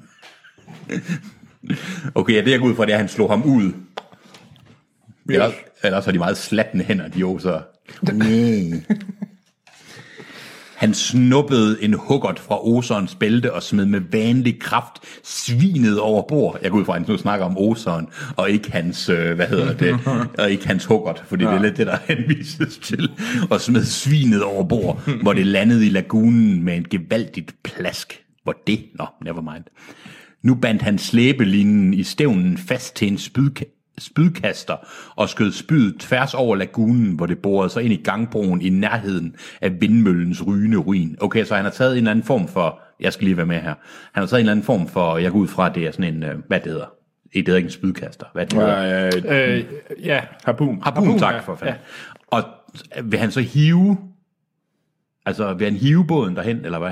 Okay, 2.15 2.33
ja, 2.33 2.41
det 2.41 2.51
jeg 2.51 2.59
går 2.59 2.67
ud 2.67 2.75
fra, 2.75 2.85
det 2.85 2.91
er, 2.91 2.95
at 2.95 2.99
han 3.01 3.09
slog 3.09 3.29
ham 3.29 3.43
ud. 3.43 3.71
Eller, 5.29 5.51
ellers 5.83 6.05
har 6.05 6.11
de 6.11 6.17
meget 6.17 6.37
slatne 6.37 6.83
hænder, 6.83 7.07
de 7.07 7.23
oser. 7.23 7.61
Han 10.83 10.93
snuppede 10.93 11.83
en 11.83 11.93
huggert 11.93 12.39
fra 12.39 12.67
Oserens 12.67 13.15
bælte 13.15 13.53
og 13.53 13.63
smed 13.63 13.85
med 13.85 14.01
vanlig 14.11 14.59
kraft 14.59 14.93
svinet 15.23 15.99
over 15.99 16.27
bord. 16.27 16.59
Jeg 16.61 16.71
går 16.71 16.77
ud 16.77 16.85
fra, 16.85 16.95
at 16.95 17.01
han 17.01 17.11
nu 17.11 17.17
snakker 17.17 17.45
om 17.45 17.57
Oseren, 17.57 18.07
og 18.37 18.49
ikke 18.49 18.71
hans, 18.71 19.09
øh, 19.09 19.35
hvad 19.35 19.47
hedder 19.47 19.73
det, 19.73 19.99
og 20.39 20.51
ikke 20.51 20.67
hans 20.67 20.85
huggert, 20.85 21.23
fordi 21.27 21.43
ja. 21.43 21.49
det 21.49 21.57
er 21.57 21.61
lidt 21.61 21.77
det, 21.77 21.87
der 21.87 21.97
henvises 22.13 22.77
til. 22.77 23.11
Og 23.49 23.61
smed 23.61 23.83
svinet 23.83 24.43
over 24.43 24.63
bord, 24.63 25.09
hvor 25.21 25.33
det 25.33 25.47
landede 25.47 25.85
i 25.85 25.89
lagunen 25.89 26.63
med 26.63 26.77
en 26.77 26.85
gevaldigt 26.89 27.55
plask. 27.63 28.23
Hvor 28.43 28.55
det? 28.67 28.85
Nå, 28.95 29.05
never 29.25 29.41
mind. 29.41 29.63
Nu 30.41 30.55
bandt 30.55 30.81
han 30.81 30.97
slæbelinen 30.97 31.93
i 31.93 32.03
stævnen 32.03 32.57
fast 32.57 32.95
til 32.95 33.07
en 33.07 33.17
spydka- 33.17 33.82
spydkaster 33.97 34.75
og 35.15 35.29
skød 35.29 35.51
spydet 35.51 35.99
tværs 35.99 36.33
over 36.33 36.55
lagunen, 36.55 37.11
hvor 37.15 37.25
det 37.25 37.39
borede 37.39 37.69
sig 37.69 37.83
ind 37.83 37.93
i 37.93 38.01
gangbroen 38.03 38.61
i 38.61 38.69
nærheden 38.69 39.35
af 39.61 39.81
vindmøllens 39.81 40.47
rygende 40.47 40.77
ruin. 40.77 41.17
Okay, 41.21 41.45
så 41.45 41.55
han 41.55 41.63
har 41.63 41.71
taget 41.71 41.91
en 41.91 41.97
eller 41.97 42.11
anden 42.11 42.25
form 42.25 42.47
for, 42.47 42.79
jeg 42.99 43.13
skal 43.13 43.25
lige 43.25 43.37
være 43.37 43.45
med 43.45 43.59
her, 43.59 43.73
han 44.11 44.21
har 44.21 44.25
taget 44.25 44.39
en 44.39 44.43
eller 44.43 44.51
anden 44.51 44.65
form 44.65 44.87
for, 44.87 45.17
jeg 45.17 45.31
går 45.31 45.39
ud 45.39 45.47
fra, 45.47 45.69
at 45.69 45.75
det 45.75 45.85
er 45.85 45.91
sådan 45.91 46.13
en, 46.15 46.23
øh, 46.23 46.35
hvad 46.47 46.59
det 46.59 46.71
hedder, 46.71 46.85
det 47.33 47.47
hedder 47.47 47.55
ikke 47.55 47.67
en 47.67 47.71
spydkaster, 47.71 48.25
hvad 48.33 48.45
det 48.45 48.53
hedder. 48.53 48.81
Ja, 48.83 49.09
ja, 49.25 49.57
Øh, 49.57 49.65
ja, 50.03 50.21
harpun. 50.43 50.81
Harpun, 50.83 51.03
Harpun, 51.03 51.19
tak 51.19 51.33
ja. 51.33 51.39
for 51.39 51.55
fanden. 51.55 51.75
Og 52.27 52.43
vil 53.03 53.19
han 53.19 53.31
så 53.31 53.41
hive, 53.41 53.97
altså 55.25 55.53
vil 55.53 55.65
han 55.65 55.75
hive 55.75 56.07
båden 56.07 56.35
derhen, 56.35 56.65
eller 56.65 56.79
hvad? 56.79 56.91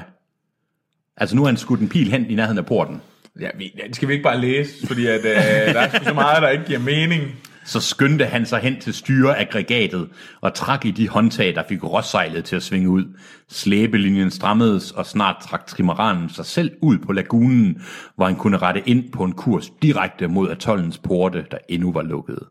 Altså 1.17 1.35
nu 1.35 1.41
har 1.41 1.47
han 1.47 1.57
skudt 1.57 1.79
en 1.79 1.89
pil 1.89 2.11
hen 2.11 2.25
i 2.25 2.35
nærheden 2.35 2.57
af 2.57 2.65
porten. 2.65 3.01
Ja, 3.39 3.49
vi, 3.57 3.73
ja, 3.77 3.87
det 3.87 3.95
skal 3.95 4.07
vi 4.07 4.13
ikke 4.13 4.23
bare 4.23 4.41
læse, 4.41 4.87
fordi 4.87 5.05
at, 5.07 5.19
øh, 5.19 5.73
der 5.73 5.79
er 5.79 6.03
så 6.03 6.13
meget, 6.13 6.41
der 6.41 6.49
ikke 6.49 6.65
giver 6.65 6.79
mening. 6.79 7.23
Så 7.65 7.79
skyndte 7.79 8.25
han 8.25 8.45
sig 8.45 8.59
hen 8.59 8.79
til 8.79 8.93
styreaggregatet 8.93 10.09
og 10.41 10.53
trak 10.53 10.85
i 10.85 10.91
de 10.91 11.09
håndtag, 11.09 11.55
der 11.55 11.63
fik 11.69 11.83
råsejlet 11.83 12.45
til 12.45 12.55
at 12.55 12.63
svinge 12.63 12.89
ud. 12.89 13.05
Slæbelinjen 13.49 14.31
strammedes, 14.31 14.91
og 14.91 15.05
snart 15.05 15.35
trak 15.41 15.67
trimaranen 15.67 16.29
sig 16.29 16.45
selv 16.45 16.71
ud 16.81 16.97
på 16.97 17.11
lagunen, 17.13 17.81
hvor 18.15 18.25
han 18.25 18.35
kunne 18.35 18.57
rette 18.57 18.83
ind 18.85 19.11
på 19.11 19.23
en 19.23 19.31
kurs 19.31 19.71
direkte 19.81 20.27
mod 20.27 20.49
atollens 20.49 20.97
porte, 20.97 21.45
der 21.51 21.57
endnu 21.69 21.91
var 21.91 22.01
lukkede. 22.01 22.45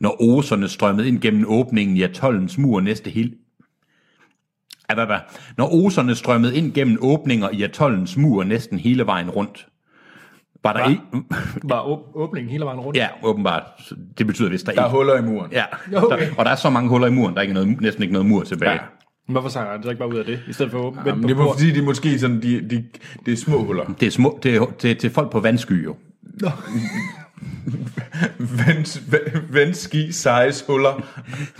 Når 0.00 0.22
oserne 0.22 0.68
strømmede 0.68 1.08
ind 1.08 1.20
gennem 1.20 1.44
åbningen 1.48 1.96
i 1.96 2.02
atollens 2.02 2.58
mur 2.58 2.80
næste 2.80 3.10
hel, 3.10 3.34
Ababa. 4.88 5.20
Når 5.56 5.74
oserne 5.74 6.14
strømmede 6.14 6.56
ind 6.56 6.72
gennem 6.72 6.98
åbninger 7.00 7.48
i 7.52 7.62
atollens 7.62 8.16
mur 8.16 8.44
næsten 8.44 8.78
hele 8.78 9.06
vejen 9.06 9.30
rundt, 9.30 9.66
var 10.64 10.72
der 10.72 10.88
ikke... 10.88 11.02
var 11.62 11.80
åb- 11.82 12.12
åbningen 12.14 12.50
hele 12.50 12.64
vejen 12.64 12.80
rundt. 12.80 12.96
Ja, 12.96 13.08
åbenbart. 13.22 13.62
Det 14.18 14.26
betyder, 14.26 14.48
hvis 14.48 14.62
der, 14.62 14.72
Der 14.72 14.80
er 14.82 14.86
ikke... 14.86 14.96
huller 14.96 15.16
i 15.16 15.22
muren. 15.22 15.52
Ja, 15.52 15.64
Okay. 15.96 16.18
der, 16.26 16.26
og 16.38 16.44
der 16.44 16.50
er 16.50 16.54
så 16.56 16.70
mange 16.70 16.88
huller 16.88 17.06
i 17.08 17.10
muren, 17.10 17.34
der 17.34 17.38
er 17.38 17.42
ikke 17.42 17.54
noget, 17.54 17.80
næsten 17.80 18.02
ikke 18.02 18.12
noget 18.12 18.26
mur 18.28 18.42
tilbage. 18.42 18.72
Ja. 18.72 18.78
Men 19.28 19.32
Hvorfor 19.32 19.48
sagde 19.48 19.66
han 19.72 19.82
så 19.82 19.88
ikke 19.90 19.98
bare 19.98 20.08
ud 20.08 20.16
af 20.16 20.24
det, 20.24 20.40
i 20.48 20.52
stedet 20.52 20.72
for 20.72 20.78
at 20.78 20.84
åbne 20.84 21.02
Jamen, 21.06 21.28
det 21.28 21.36
porten? 21.36 21.52
fordi, 21.52 21.70
de 21.80 21.82
måske 21.82 22.18
sådan, 22.18 22.42
de, 22.42 22.68
de, 22.70 22.84
det 23.26 23.32
er 23.32 23.36
små 23.36 23.64
huller. 23.64 23.84
Det 24.00 24.06
er, 24.06 24.10
små, 24.10 24.38
det, 24.42 24.56
er, 24.56 24.64
det, 24.82 24.90
er 24.90 24.94
til 24.94 25.10
folk 25.10 25.30
på 25.30 25.40
vandsky 25.40 25.84
jo. 25.84 25.96
Vend, 28.38 29.00
vendski 29.52 30.12
size 30.12 30.64
huller. 30.68 31.02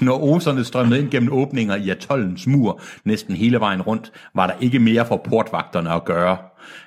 Når 0.01 0.23
oserne 0.23 0.65
strømmede 0.65 1.01
ind 1.01 1.11
gennem 1.11 1.33
åbninger 1.33 1.77
i 1.77 1.91
atollens 1.91 2.47
mur 2.47 2.81
næsten 3.05 3.35
hele 3.37 3.61
vejen 3.61 3.83
rundt, 3.83 4.13
var 4.35 4.47
der 4.47 4.55
ikke 4.61 4.79
mere 4.79 5.07
for 5.07 5.17
portvagterne 5.17 5.93
at 5.93 6.05
gøre. 6.05 6.37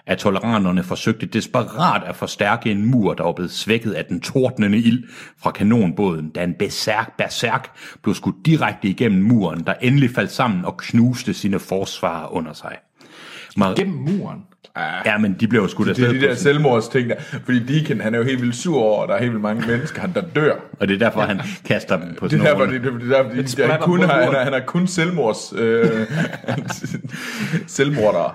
Atolleranerne 0.08 0.84
forsøgte 0.84 1.26
desperat 1.26 2.04
at 2.06 2.16
forstærke 2.16 2.72
en 2.72 2.86
mur, 2.86 3.14
der 3.14 3.24
var 3.24 3.32
blevet 3.32 3.52
svækket 3.52 3.92
af 3.92 4.06
den 4.06 4.20
tordnende 4.22 4.78
ild 4.78 5.04
fra 5.42 5.52
kanonbåden, 5.52 6.30
da 6.30 6.44
en 6.44 6.54
berserk, 6.60 7.18
berserk 7.18 7.70
blev 8.04 8.16
skudt 8.16 8.36
direkte 8.46 8.88
igennem 8.88 9.24
muren, 9.24 9.64
der 9.68 9.74
endelig 9.82 10.10
faldt 10.16 10.32
sammen 10.32 10.66
og 10.66 10.78
knuste 10.78 11.34
sine 11.34 11.60
forsvarer 11.60 12.34
under 12.34 12.54
sig. 12.54 12.76
Mar- 13.60 13.76
Gennem 13.76 13.96
muren. 13.98 14.40
ja, 15.06 15.18
men 15.18 15.34
de 15.40 15.48
blev 15.48 15.62
jo 15.62 15.68
skudt 15.68 15.88
Det 15.88 16.00
er 16.00 16.08
afsted 16.08 16.22
de 16.22 16.28
der 16.28 16.36
selvmordsting 16.36 17.10
der. 17.10 17.16
Fordi 17.46 17.60
Deacon, 17.60 18.02
han 18.02 18.14
er 18.14 18.18
jo 18.18 18.24
helt 18.24 18.42
vildt 18.42 18.56
sur 18.56 18.80
over, 18.82 19.04
at 19.04 19.10
der 19.10 19.16
er 19.16 19.20
helt 19.20 19.32
vildt 19.32 19.42
mange 19.42 19.68
mennesker, 19.68 20.08
der 20.08 20.22
dør. 20.22 20.56
Og 20.80 20.88
det 20.88 20.94
er 20.94 21.00
derfor, 21.00 21.22
han 21.22 21.42
kaster 21.66 21.98
dem 22.00 22.16
på 22.16 22.28
Det 22.28 22.34
er 22.34 22.38
sådan 22.38 22.46
derfor, 22.46 22.66
nogle... 22.66 22.84
det, 22.84 22.94
det, 22.94 23.02
det 23.02 23.12
er 23.12 23.18
derfor, 23.18 23.36
de, 23.36 23.42
der 23.42 23.48
splatter 23.48 23.78
kun 23.78 24.02
har, 24.02 24.22
han, 24.24 24.34
er, 24.36 24.44
han 24.44 24.54
er 24.54 24.66
kun 24.66 24.88
selvmords... 24.88 25.54
Øh, 25.58 26.08
selvmordere. 27.68 28.32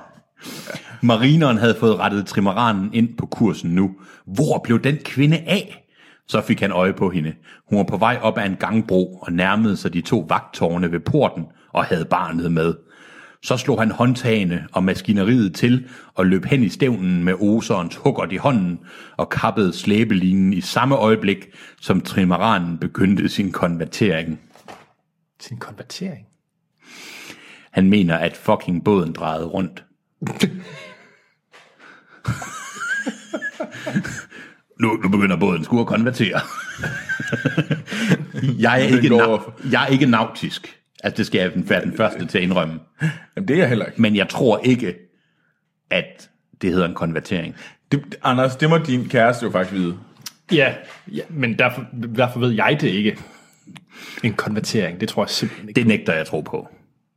Marineren 1.04 1.56
havde 1.56 1.76
fået 1.80 1.98
rettet 1.98 2.26
trimaranen 2.26 2.94
ind 2.94 3.16
på 3.16 3.26
kursen 3.26 3.70
nu. 3.70 3.90
Hvor 4.26 4.60
blev 4.64 4.82
den 4.82 4.98
kvinde 5.04 5.36
af? 5.36 5.86
Så 6.28 6.40
fik 6.40 6.60
han 6.60 6.70
øje 6.70 6.92
på 6.92 7.10
hende. 7.10 7.34
Hun 7.68 7.78
var 7.78 7.84
på 7.84 7.96
vej 7.96 8.18
op 8.22 8.38
ad 8.38 8.46
en 8.46 8.56
gangbro 8.56 9.18
og 9.22 9.32
nærmede 9.32 9.76
sig 9.76 9.92
de 9.92 10.00
to 10.00 10.26
vagtårne 10.28 10.92
ved 10.92 11.00
porten 11.00 11.44
og 11.72 11.84
havde 11.84 12.04
barnet 12.04 12.52
med. 12.52 12.74
Så 13.42 13.56
slog 13.56 13.80
han 13.80 13.90
håndtagene 13.90 14.66
og 14.72 14.84
maskineriet 14.84 15.54
til 15.54 15.88
og 16.14 16.26
løb 16.26 16.44
hen 16.44 16.62
i 16.62 16.68
stævnen 16.68 17.24
med 17.24 17.34
oserens 17.40 17.96
huggert 17.96 18.32
i 18.32 18.36
hånden 18.36 18.78
og 19.16 19.28
kappede 19.28 19.72
slæbelinen 19.72 20.52
i 20.52 20.60
samme 20.60 20.96
øjeblik, 20.96 21.46
som 21.80 22.00
trimaranen 22.00 22.78
begyndte 22.78 23.28
sin 23.28 23.52
konvertering. 23.52 24.40
Sin 25.40 25.56
konvertering. 25.58 26.26
Han 27.70 27.90
mener, 27.90 28.16
at 28.16 28.36
fucking 28.36 28.84
båden 28.84 29.12
drejede 29.12 29.46
rundt. 29.46 29.84
nu, 34.80 34.92
nu 35.02 35.08
begynder 35.08 35.36
båden 35.36 35.64
sgu 35.64 35.80
at 35.80 35.86
konvertere. 35.86 36.40
jeg, 38.58 38.82
er 38.82 38.96
ikke 38.96 39.08
går- 39.08 39.38
na- 39.38 39.70
jeg 39.72 39.82
er 39.82 39.86
ikke 39.86 40.06
nautisk. 40.06 40.78
Altså, 41.04 41.16
det 41.16 41.26
skal 41.26 41.38
jeg 41.38 41.52
være 41.54 41.84
den 41.84 41.96
første 41.96 42.26
til 42.26 42.38
at 42.38 42.44
indrømme. 42.44 42.80
Jamen, 43.36 43.48
det 43.48 43.54
er 43.54 43.58
jeg 43.58 43.68
heller 43.68 43.86
ikke. 43.86 44.02
Men 44.02 44.16
jeg 44.16 44.28
tror 44.28 44.60
ikke, 44.64 44.94
at 45.90 46.30
det 46.62 46.70
hedder 46.72 46.88
en 46.88 46.94
konvertering. 46.94 47.54
Det, 47.92 48.16
Anders, 48.22 48.56
det 48.56 48.70
må 48.70 48.78
din 48.78 49.08
kæreste 49.08 49.44
jo 49.44 49.50
faktisk 49.50 49.74
vide. 49.74 49.96
Ja, 50.52 50.74
ja 51.12 51.22
men 51.30 51.58
derfor, 51.58 51.86
derfor 52.16 52.40
ved 52.40 52.50
jeg 52.50 52.78
det 52.80 52.88
ikke. 52.88 53.18
En 54.24 54.34
konvertering, 54.34 55.00
det 55.00 55.08
tror 55.08 55.24
jeg 55.24 55.30
simpelthen 55.30 55.68
ikke. 55.68 55.78
Det 55.80 55.86
nægter 55.86 56.12
jeg 56.12 56.20
at 56.20 56.26
tro 56.26 56.40
på. 56.40 56.68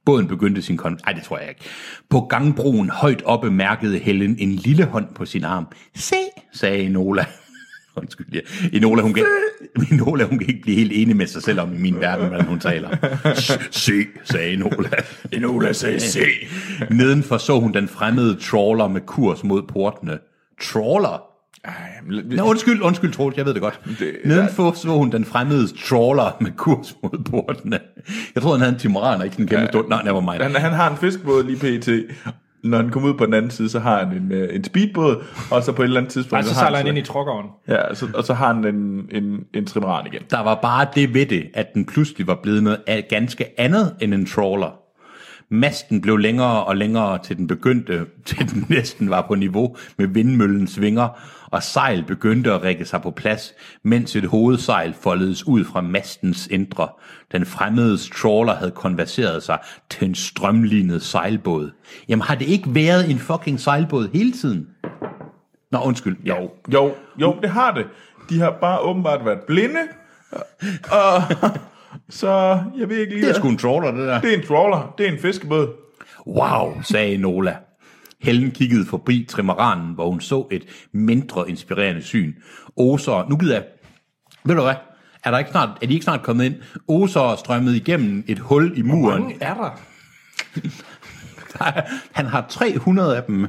Båden 0.07 0.27
begyndte 0.27 0.61
sin 0.61 0.77
kon... 0.77 0.99
Ej, 1.07 1.13
det 1.13 1.23
tror 1.23 1.37
jeg 1.39 1.49
ikke. 1.49 1.61
På 2.09 2.19
gangbroen 2.21 2.89
højt 2.89 3.21
oppe 3.25 3.51
mærkede 3.51 3.97
Helen 3.97 4.35
en 4.39 4.51
lille 4.51 4.85
hånd 4.85 5.07
på 5.15 5.25
sin 5.25 5.43
arm. 5.43 5.67
Se, 5.95 6.15
sagde 6.53 6.77
Enola. 6.83 7.25
Undskyld, 7.95 8.27
ja. 8.33 8.39
Enola, 8.73 9.01
hun 9.01 9.13
kan, 9.13 9.23
Enola, 9.91 10.23
hun 10.23 10.39
kan 10.39 10.47
ikke 10.47 10.61
blive 10.61 10.77
helt 10.77 10.91
enig 10.95 11.15
med 11.15 11.27
sig 11.27 11.43
selv 11.43 11.59
om 11.59 11.73
i 11.73 11.77
min 11.77 11.95
verden, 11.99 12.27
hvordan 12.27 12.45
hun 12.45 12.59
taler. 12.59 12.89
"S- 13.35 13.59
Se, 13.71 13.93
sagde 14.23 14.53
Enola. 14.53 14.89
Enola 15.31 15.73
sagde 15.73 15.99
se. 15.99 16.19
Nedenfor 16.91 17.37
så 17.37 17.59
hun 17.59 17.73
den 17.73 17.87
fremmede 17.87 18.35
trawler 18.35 18.87
med 18.87 19.01
kurs 19.01 19.43
mod 19.43 19.63
portene. 19.63 20.17
Trawler? 20.61 21.26
Nå, 22.25 22.43
undskyld, 22.43 22.81
undskyld, 22.81 23.11
Troels, 23.11 23.37
jeg 23.37 23.45
ved 23.45 23.53
det 23.53 23.61
godt. 23.61 23.79
Det- 23.99 24.15
Nedenfor 24.25 24.71
så 24.71 24.87
hun 24.89 25.11
den 25.11 25.25
fremmede 25.25 25.67
trawler 25.89 26.37
med 26.41 26.51
kurs 26.51 26.95
mod 27.03 27.23
portene. 27.23 27.79
Jeg 28.35 28.43
troede, 28.43 28.57
han 28.57 28.63
havde 28.63 28.73
en 28.73 28.79
timoran 28.79 29.19
og 29.19 29.25
ikke 29.25 29.39
en 29.41 29.47
kæmpe 29.47 29.61
ja. 29.61 29.67
stor... 29.67 29.85
Nej, 29.89 30.03
never 30.03 30.21
mind. 30.21 30.41
han, 30.41 30.55
han 30.55 30.73
har 30.73 30.91
en 30.91 30.97
fiskebåd 30.97 31.43
lige 31.43 31.79
pt. 31.79 31.89
Når 32.63 32.77
han 32.77 32.89
kommer 32.89 33.09
ud 33.09 33.13
på 33.13 33.25
den 33.25 33.33
anden 33.33 33.51
side, 33.51 33.69
så 33.69 33.79
har 33.79 34.05
han 34.05 34.17
en, 34.17 34.31
øh, 34.31 34.55
en 34.55 34.63
speedbåd, 34.63 35.23
og 35.51 35.63
så 35.63 35.71
på 35.71 35.81
et 35.81 35.85
eller 35.85 35.99
andet 35.99 36.11
tidspunkt... 36.13 36.45
Nej, 36.45 36.53
så 36.53 36.55
sejler 36.59 36.77
han 36.77 36.87
ind 36.87 36.97
i 36.97 37.01
truckeren. 37.01 37.45
Ja, 37.67 37.93
så, 37.95 38.07
og 38.15 38.23
så 38.23 38.33
har 38.33 38.53
han 38.53 38.65
en, 38.75 39.05
en, 39.11 39.39
en 39.53 39.65
trimaran 39.65 40.07
igen. 40.07 40.21
Der 40.31 40.43
var 40.43 40.55
bare 40.61 40.87
det 40.95 41.13
ved 41.13 41.25
det, 41.25 41.43
at 41.53 41.73
den 41.73 41.85
pludselig 41.85 42.27
var 42.27 42.39
blevet 42.43 42.63
noget 42.63 42.79
af- 42.87 43.05
ganske 43.09 43.45
andet 43.59 43.95
end 44.01 44.13
en 44.13 44.25
trawler. 44.25 44.79
Masten 45.51 46.01
blev 46.01 46.17
længere 46.17 46.63
og 46.63 46.77
længere, 46.77 47.17
til 47.23 47.37
den 47.37 47.47
begyndte, 47.47 48.05
til 48.25 48.51
den 48.53 48.65
næsten 48.69 49.09
var 49.09 49.25
på 49.27 49.35
niveau 49.35 49.75
med 49.97 50.07
vindmøllens 50.07 50.81
vinger, 50.81 51.07
og 51.51 51.63
sejl 51.63 52.03
begyndte 52.03 52.53
at 52.53 52.63
række 52.63 52.85
sig 52.85 53.01
på 53.01 53.11
plads, 53.11 53.53
mens 53.83 54.15
et 54.15 54.25
hovedsejl 54.25 54.93
foldedes 55.01 55.47
ud 55.47 55.65
fra 55.65 55.81
mastens 55.81 56.47
indre. 56.47 56.87
Den 57.31 57.45
fremmede 57.45 57.97
trawler 57.97 58.55
havde 58.55 58.71
konverseret 58.71 59.43
sig 59.43 59.59
til 59.89 60.07
en 60.07 60.15
strømlignet 60.15 61.01
sejlbåd. 61.01 61.71
Jamen 62.09 62.21
har 62.21 62.35
det 62.35 62.47
ikke 62.47 62.75
været 62.75 63.11
en 63.11 63.19
fucking 63.19 63.59
sejlbåd 63.59 64.09
hele 64.13 64.31
tiden? 64.31 64.67
Nå, 65.71 65.79
undskyld. 65.79 66.17
Ja. 66.25 66.35
Jo, 66.35 66.49
jo, 66.73 66.91
jo, 67.21 67.35
det 67.41 67.49
har 67.49 67.71
det. 67.73 67.85
De 68.29 68.39
har 68.39 68.51
bare 68.61 68.79
åbenbart 68.79 69.25
været 69.25 69.39
blinde, 69.47 69.79
og 70.91 71.21
så 72.09 72.59
jeg 72.77 72.89
ved 72.89 72.97
ikke 72.97 73.13
lige... 73.13 73.25
Det 73.25 73.29
er 73.29 73.39
sgu 73.39 73.49
en 73.49 73.57
trawler, 73.57 73.91
det 73.91 74.07
der. 74.07 74.21
det 74.21 74.33
er 74.33 74.37
en 74.37 74.47
trawler, 74.47 74.93
det 74.97 75.07
er 75.07 75.11
en 75.11 75.19
fiskebåd. 75.19 75.67
Wow, 76.27 76.81
sagde 76.81 77.17
Nola. 77.17 77.55
Helen 78.21 78.51
kiggede 78.51 78.85
forbi 78.85 79.25
trimaranen, 79.29 79.93
hvor 79.93 80.09
hun 80.09 80.21
så 80.21 80.47
et 80.51 80.87
mindre 80.91 81.49
inspirerende 81.49 82.01
syn. 82.01 82.33
Oser, 82.75 83.29
nu 83.29 83.37
gider 83.37 83.53
jeg... 83.53 83.63
Ved 84.45 84.55
du 84.55 84.61
hvad? 84.61 84.75
Er, 85.23 85.31
der 85.31 85.37
ikke 85.37 85.51
snart, 85.51 85.69
er 85.81 85.87
de 85.87 85.93
ikke 85.93 86.03
snart 86.03 86.23
kommet 86.23 86.45
ind? 86.45 86.55
Oser 86.87 87.31
er 87.31 87.35
strømmet 87.35 87.75
igennem 87.75 88.23
et 88.27 88.39
hul 88.39 88.77
i 88.77 88.81
muren. 88.81 89.21
Mange 89.21 89.37
er 89.41 89.53
der? 89.53 89.79
Han 92.17 92.25
har 92.25 92.45
300 92.49 93.17
af 93.17 93.23
dem. 93.23 93.47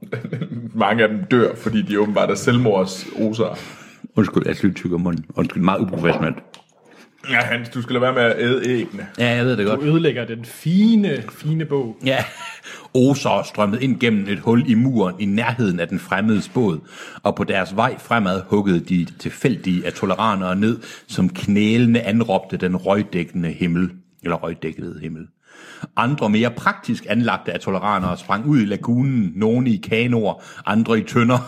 Mange 0.74 1.02
af 1.02 1.08
dem 1.08 1.24
dør, 1.24 1.54
fordi 1.56 1.82
de 1.82 2.00
åbenbart 2.00 2.30
er 2.30 2.34
selvmordsoser. 2.34 3.58
Undskyld, 4.16 4.42
jeg 4.46 4.56
synes 4.56 4.74
tykker 4.76 4.98
munden. 4.98 5.24
Undskyld, 5.34 5.62
meget 5.62 5.80
uprofessionelt. 5.80 6.36
Ja, 7.30 7.40
Hans, 7.40 7.68
du 7.68 7.82
skal 7.82 7.92
lade 7.92 8.02
være 8.02 8.14
med 8.14 8.22
at 8.22 8.34
æde 8.38 8.68
æggene. 8.68 9.06
Ja, 9.18 9.28
jeg 9.28 9.44
ved 9.44 9.56
det 9.56 9.66
godt. 9.66 9.80
Du 9.80 9.86
ødelægger 9.86 10.24
den 10.24 10.44
fine, 10.44 11.22
fine 11.32 11.64
bog. 11.64 11.96
Ja, 12.04 12.24
Oser 12.96 13.30
er 13.30 13.42
strømmet 13.42 13.82
ind 13.82 14.00
gennem 14.00 14.28
et 14.28 14.38
hul 14.38 14.70
i 14.70 14.74
muren 14.74 15.14
i 15.18 15.24
nærheden 15.24 15.80
af 15.80 15.88
den 15.88 15.98
fremmede 15.98 16.42
båd, 16.54 16.78
og 17.22 17.34
på 17.34 17.44
deres 17.44 17.76
vej 17.76 17.98
fremad 17.98 18.42
huggede 18.48 18.80
de 18.80 19.06
tilfældige 19.18 19.86
atoleranere 19.86 20.56
ned, 20.56 20.78
som 21.08 21.28
knælende 21.28 22.00
anråbte 22.00 22.56
den 22.56 22.76
røgdækkende 22.76 23.48
himmel, 23.48 23.90
eller 24.22 24.36
røgdækkede 24.36 24.98
himmel. 25.02 25.26
Andre 25.96 26.30
mere 26.30 26.50
praktisk 26.50 27.06
anlagte 27.08 27.52
atoleranere 27.52 28.18
sprang 28.18 28.46
ud 28.46 28.60
i 28.60 28.64
lagunen, 28.64 29.32
nogle 29.34 29.70
i 29.70 29.76
kanoer, 29.76 30.42
andre 30.66 30.98
i 30.98 31.02
tønder. 31.02 31.38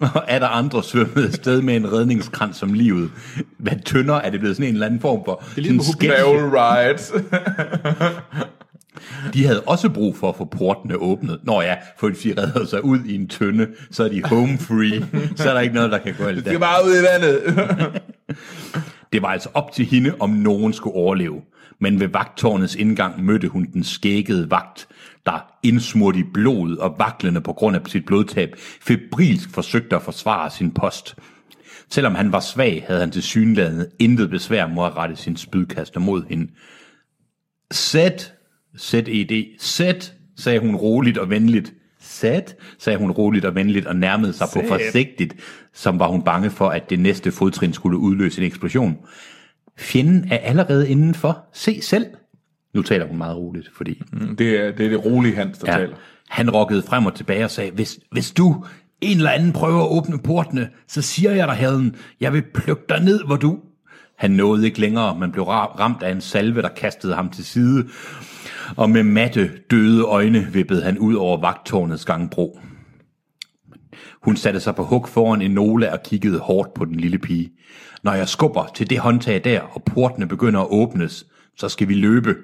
og 0.14 0.24
er 0.28 0.38
der 0.38 0.48
andre 0.48 0.82
svømmede 0.82 1.32
sted 1.32 1.62
med 1.62 1.76
en 1.76 1.92
redningskrans 1.92 2.56
som 2.56 2.72
livet. 2.72 3.10
Hvad 3.58 3.84
tønder 3.84 4.14
er 4.14 4.30
det 4.30 4.40
blevet 4.40 4.56
sådan 4.56 4.68
en 4.68 4.74
eller 4.74 4.86
anden 4.86 5.00
form 5.00 5.22
for... 5.24 5.44
Det 5.56 5.58
er 5.58 5.72
ligesom 5.72 5.94
rides. 6.00 7.12
De 9.34 9.46
havde 9.46 9.60
også 9.60 9.88
brug 9.88 10.16
for 10.16 10.28
at 10.28 10.36
få 10.36 10.44
portene 10.44 10.96
åbnet. 10.96 11.40
Nå 11.42 11.60
ja, 11.60 11.74
for 11.98 12.08
hvis 12.08 12.18
de 12.18 12.34
redder 12.42 12.66
sig 12.66 12.84
ud 12.84 12.98
i 13.04 13.14
en 13.14 13.28
tønde, 13.28 13.66
så 13.90 14.04
er 14.04 14.08
de 14.08 14.22
home 14.24 14.58
free. 14.58 15.06
Så 15.36 15.48
er 15.50 15.54
der 15.54 15.60
ikke 15.60 15.74
noget, 15.74 15.92
der 15.92 15.98
kan 15.98 16.14
gå 16.18 16.24
alt 16.24 16.36
Det 16.44 16.46
er 16.46 16.52
der. 16.52 16.58
bare 16.58 16.84
ud 16.86 16.90
i 16.90 17.02
vandet. 17.02 17.42
Det 19.12 19.22
var 19.22 19.28
altså 19.28 19.48
op 19.54 19.72
til 19.72 19.84
hende, 19.84 20.14
om 20.20 20.30
nogen 20.30 20.72
skulle 20.72 20.96
overleve. 20.96 21.40
Men 21.80 22.00
ved 22.00 22.08
vagtårnets 22.08 22.74
indgang 22.74 23.24
mødte 23.24 23.48
hun 23.48 23.66
den 23.72 23.84
skækkede 23.84 24.50
vagt, 24.50 24.88
der 25.26 25.46
indsmurt 25.62 26.16
i 26.16 26.22
blod 26.34 26.76
og 26.76 26.94
vaklende 26.98 27.40
på 27.40 27.52
grund 27.52 27.76
af 27.76 27.80
sit 27.86 28.06
blodtab, 28.06 28.50
febrilsk 28.82 29.50
forsøgte 29.50 29.96
at 29.96 30.02
forsvare 30.02 30.50
sin 30.50 30.70
post. 30.70 31.16
Selvom 31.90 32.14
han 32.14 32.32
var 32.32 32.40
svag, 32.40 32.84
havde 32.86 33.00
han 33.00 33.10
til 33.10 33.22
synlædende 33.22 33.88
intet 33.98 34.30
besvær 34.30 34.66
med 34.66 34.84
at 34.84 34.96
rette 34.96 35.16
sin 35.16 35.36
spydkaster 35.36 36.00
mod 36.00 36.24
hende. 36.28 36.48
Sæt, 37.70 38.32
Z-E-D, 38.78 39.56
sæt, 39.58 40.12
sagde 40.38 40.58
hun 40.58 40.76
roligt 40.76 41.18
og 41.18 41.30
venligt. 41.30 41.72
Sæt, 42.00 42.56
sagde 42.78 42.98
hun 42.98 43.10
roligt 43.10 43.44
og 43.44 43.54
venligt 43.54 43.86
og 43.86 43.96
nærmede 43.96 44.32
sig 44.32 44.46
på 44.52 44.60
Sæt. 44.60 44.68
forsigtigt, 44.68 45.34
som 45.74 45.98
var 45.98 46.08
hun 46.08 46.22
bange 46.22 46.50
for, 46.50 46.68
at 46.68 46.90
det 46.90 46.98
næste 47.00 47.32
fodtrin 47.32 47.72
skulle 47.72 47.98
udløse 47.98 48.40
en 48.40 48.46
eksplosion. 48.46 48.96
Fjenden 49.78 50.28
er 50.32 50.38
allerede 50.38 50.88
indenfor. 50.90 51.44
Se 51.52 51.82
selv. 51.82 52.06
Nu 52.74 52.82
taler 52.82 53.06
hun 53.06 53.18
meget 53.18 53.36
roligt, 53.36 53.70
fordi 53.76 54.02
det, 54.38 54.60
er, 54.60 54.70
det 54.72 54.86
er 54.86 54.90
det 54.90 55.04
rolige 55.04 55.34
Hans, 55.34 55.58
der 55.58 55.72
ja. 55.72 55.78
taler. 55.78 55.96
han 56.28 56.50
rokkede 56.50 56.82
frem 56.82 57.06
og 57.06 57.14
tilbage 57.14 57.44
og 57.44 57.50
sagde, 57.50 57.70
hvis, 57.70 57.98
hvis 58.12 58.30
du 58.30 58.64
en 59.00 59.16
eller 59.16 59.30
anden 59.30 59.52
prøver 59.52 59.82
at 59.84 59.90
åbne 59.90 60.18
portene, 60.18 60.68
så 60.88 61.02
siger 61.02 61.32
jeg 61.32 61.48
dig, 61.48 61.56
Helen, 61.56 61.96
jeg 62.20 62.32
vil 62.32 62.42
plukke 62.54 62.82
dig 62.88 63.00
ned, 63.04 63.20
hvor 63.26 63.36
du... 63.36 63.58
Han 64.18 64.30
nåede 64.30 64.66
ikke 64.66 64.80
længere, 64.80 65.18
men 65.18 65.32
blev 65.32 65.44
ra- 65.44 65.78
ramt 65.80 66.02
af 66.02 66.12
en 66.12 66.20
salve, 66.20 66.62
der 66.62 66.68
kastede 66.68 67.14
ham 67.14 67.30
til 67.30 67.44
side, 67.44 67.86
og 68.76 68.90
med 68.90 69.02
matte, 69.02 69.50
døde 69.70 70.02
øjne 70.02 70.48
vippede 70.52 70.82
han 70.82 70.98
ud 70.98 71.14
over 71.14 71.40
vagtårnets 71.40 72.04
gangbro. 72.04 72.60
Hun 74.22 74.36
satte 74.36 74.60
sig 74.60 74.74
på 74.74 74.84
hug 74.84 75.08
foran 75.08 75.42
en 75.42 75.50
nole 75.50 75.92
og 75.92 76.02
kiggede 76.02 76.38
hårdt 76.38 76.74
på 76.74 76.84
den 76.84 76.94
lille 76.94 77.18
pige. 77.18 77.50
Når 78.02 78.12
jeg 78.12 78.28
skubber 78.28 78.66
til 78.74 78.90
det 78.90 78.98
håndtag 78.98 79.44
der, 79.44 79.60
og 79.60 79.82
portene 79.82 80.26
begynder 80.28 80.60
at 80.60 80.66
åbnes, 80.70 81.26
så 81.56 81.68
skal 81.68 81.88
vi 81.88 81.94
løbe. 81.94 82.34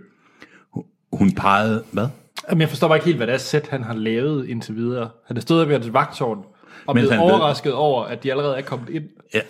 Hun- 1.13 1.33
pegede... 1.33 1.85
Hvad? 1.93 2.07
Jamen, 2.51 2.61
jeg 2.61 2.69
forstår 2.69 2.89
bare 2.89 2.97
ikke 2.97 3.07
helt, 3.07 3.17
hvad 3.17 3.27
det 3.27 3.35
er 3.35 3.39
sæt, 3.39 3.69
han 3.69 3.83
har 3.83 3.95
lavet 3.95 4.49
indtil 4.49 4.77
videre. 4.77 5.09
Han 5.27 5.37
er 5.37 5.41
stået 5.41 5.69
ved 5.69 5.77
et 5.77 5.93
vagtårn 5.93 6.39
og 6.87 6.95
Mens 6.95 7.03
blevet 7.09 7.13
han 7.21 7.27
ved- 7.27 7.33
overrasket 7.35 7.73
over, 7.75 8.05
at 8.05 8.23
de 8.23 8.31
allerede 8.31 8.57
er 8.57 8.63
kommet 8.63 8.89
ind. 8.89 9.05
Ja. 9.35 9.41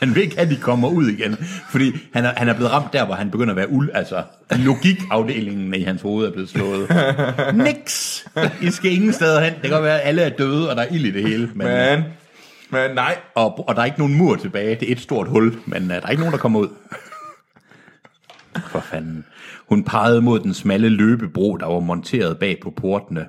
Han 0.06 0.14
vil 0.14 0.22
ikke 0.22 0.36
have, 0.36 0.44
at 0.44 0.50
de 0.50 0.56
kommer 0.56 0.88
ud 0.88 1.08
igen, 1.08 1.36
fordi 1.70 1.92
han 2.12 2.24
er, 2.24 2.32
han 2.36 2.48
er 2.48 2.54
blevet 2.54 2.72
ramt 2.72 2.92
der, 2.92 3.06
hvor 3.06 3.14
han 3.14 3.30
begynder 3.30 3.50
at 3.50 3.56
være 3.56 3.70
uld, 3.70 3.90
altså 3.94 4.22
logikafdelingen 4.50 5.74
i 5.74 5.82
hans 5.82 6.02
hoved 6.02 6.26
er 6.26 6.32
blevet 6.32 6.48
slået. 6.48 6.90
Niks! 7.66 8.26
I 8.62 8.70
skal 8.70 8.92
ingen 8.92 9.12
steder 9.12 9.40
hen. 9.40 9.52
Det 9.52 9.62
kan 9.62 9.70
godt 9.70 9.84
være, 9.84 10.00
at 10.00 10.08
alle 10.08 10.22
er 10.22 10.28
døde, 10.28 10.70
og 10.70 10.76
der 10.76 10.82
er 10.82 10.86
ild 10.86 11.06
i 11.06 11.10
det 11.10 11.22
hele. 11.22 11.50
Men, 11.54 11.66
Men, 11.66 12.04
men 12.70 12.90
nej. 12.94 13.16
og, 13.34 13.68
og 13.68 13.74
der 13.74 13.80
er 13.80 13.86
ikke 13.86 13.98
nogen 13.98 14.16
mur 14.16 14.36
tilbage. 14.36 14.74
Det 14.74 14.88
er 14.88 14.92
et 14.92 15.00
stort 15.00 15.28
hul, 15.28 15.54
men 15.66 15.82
uh, 15.82 15.88
der 15.88 16.00
er 16.04 16.10
ikke 16.10 16.20
nogen, 16.20 16.32
der 16.32 16.38
kommer 16.38 16.60
ud. 16.60 16.68
For 18.70 18.80
fanden. 18.80 19.24
Hun 19.68 19.84
pegede 19.84 20.22
mod 20.22 20.40
den 20.40 20.54
smalle 20.54 20.88
løbebro, 20.88 21.56
der 21.56 21.66
var 21.66 21.80
monteret 21.80 22.38
bag 22.38 22.58
på 22.62 22.70
portene. 22.76 23.26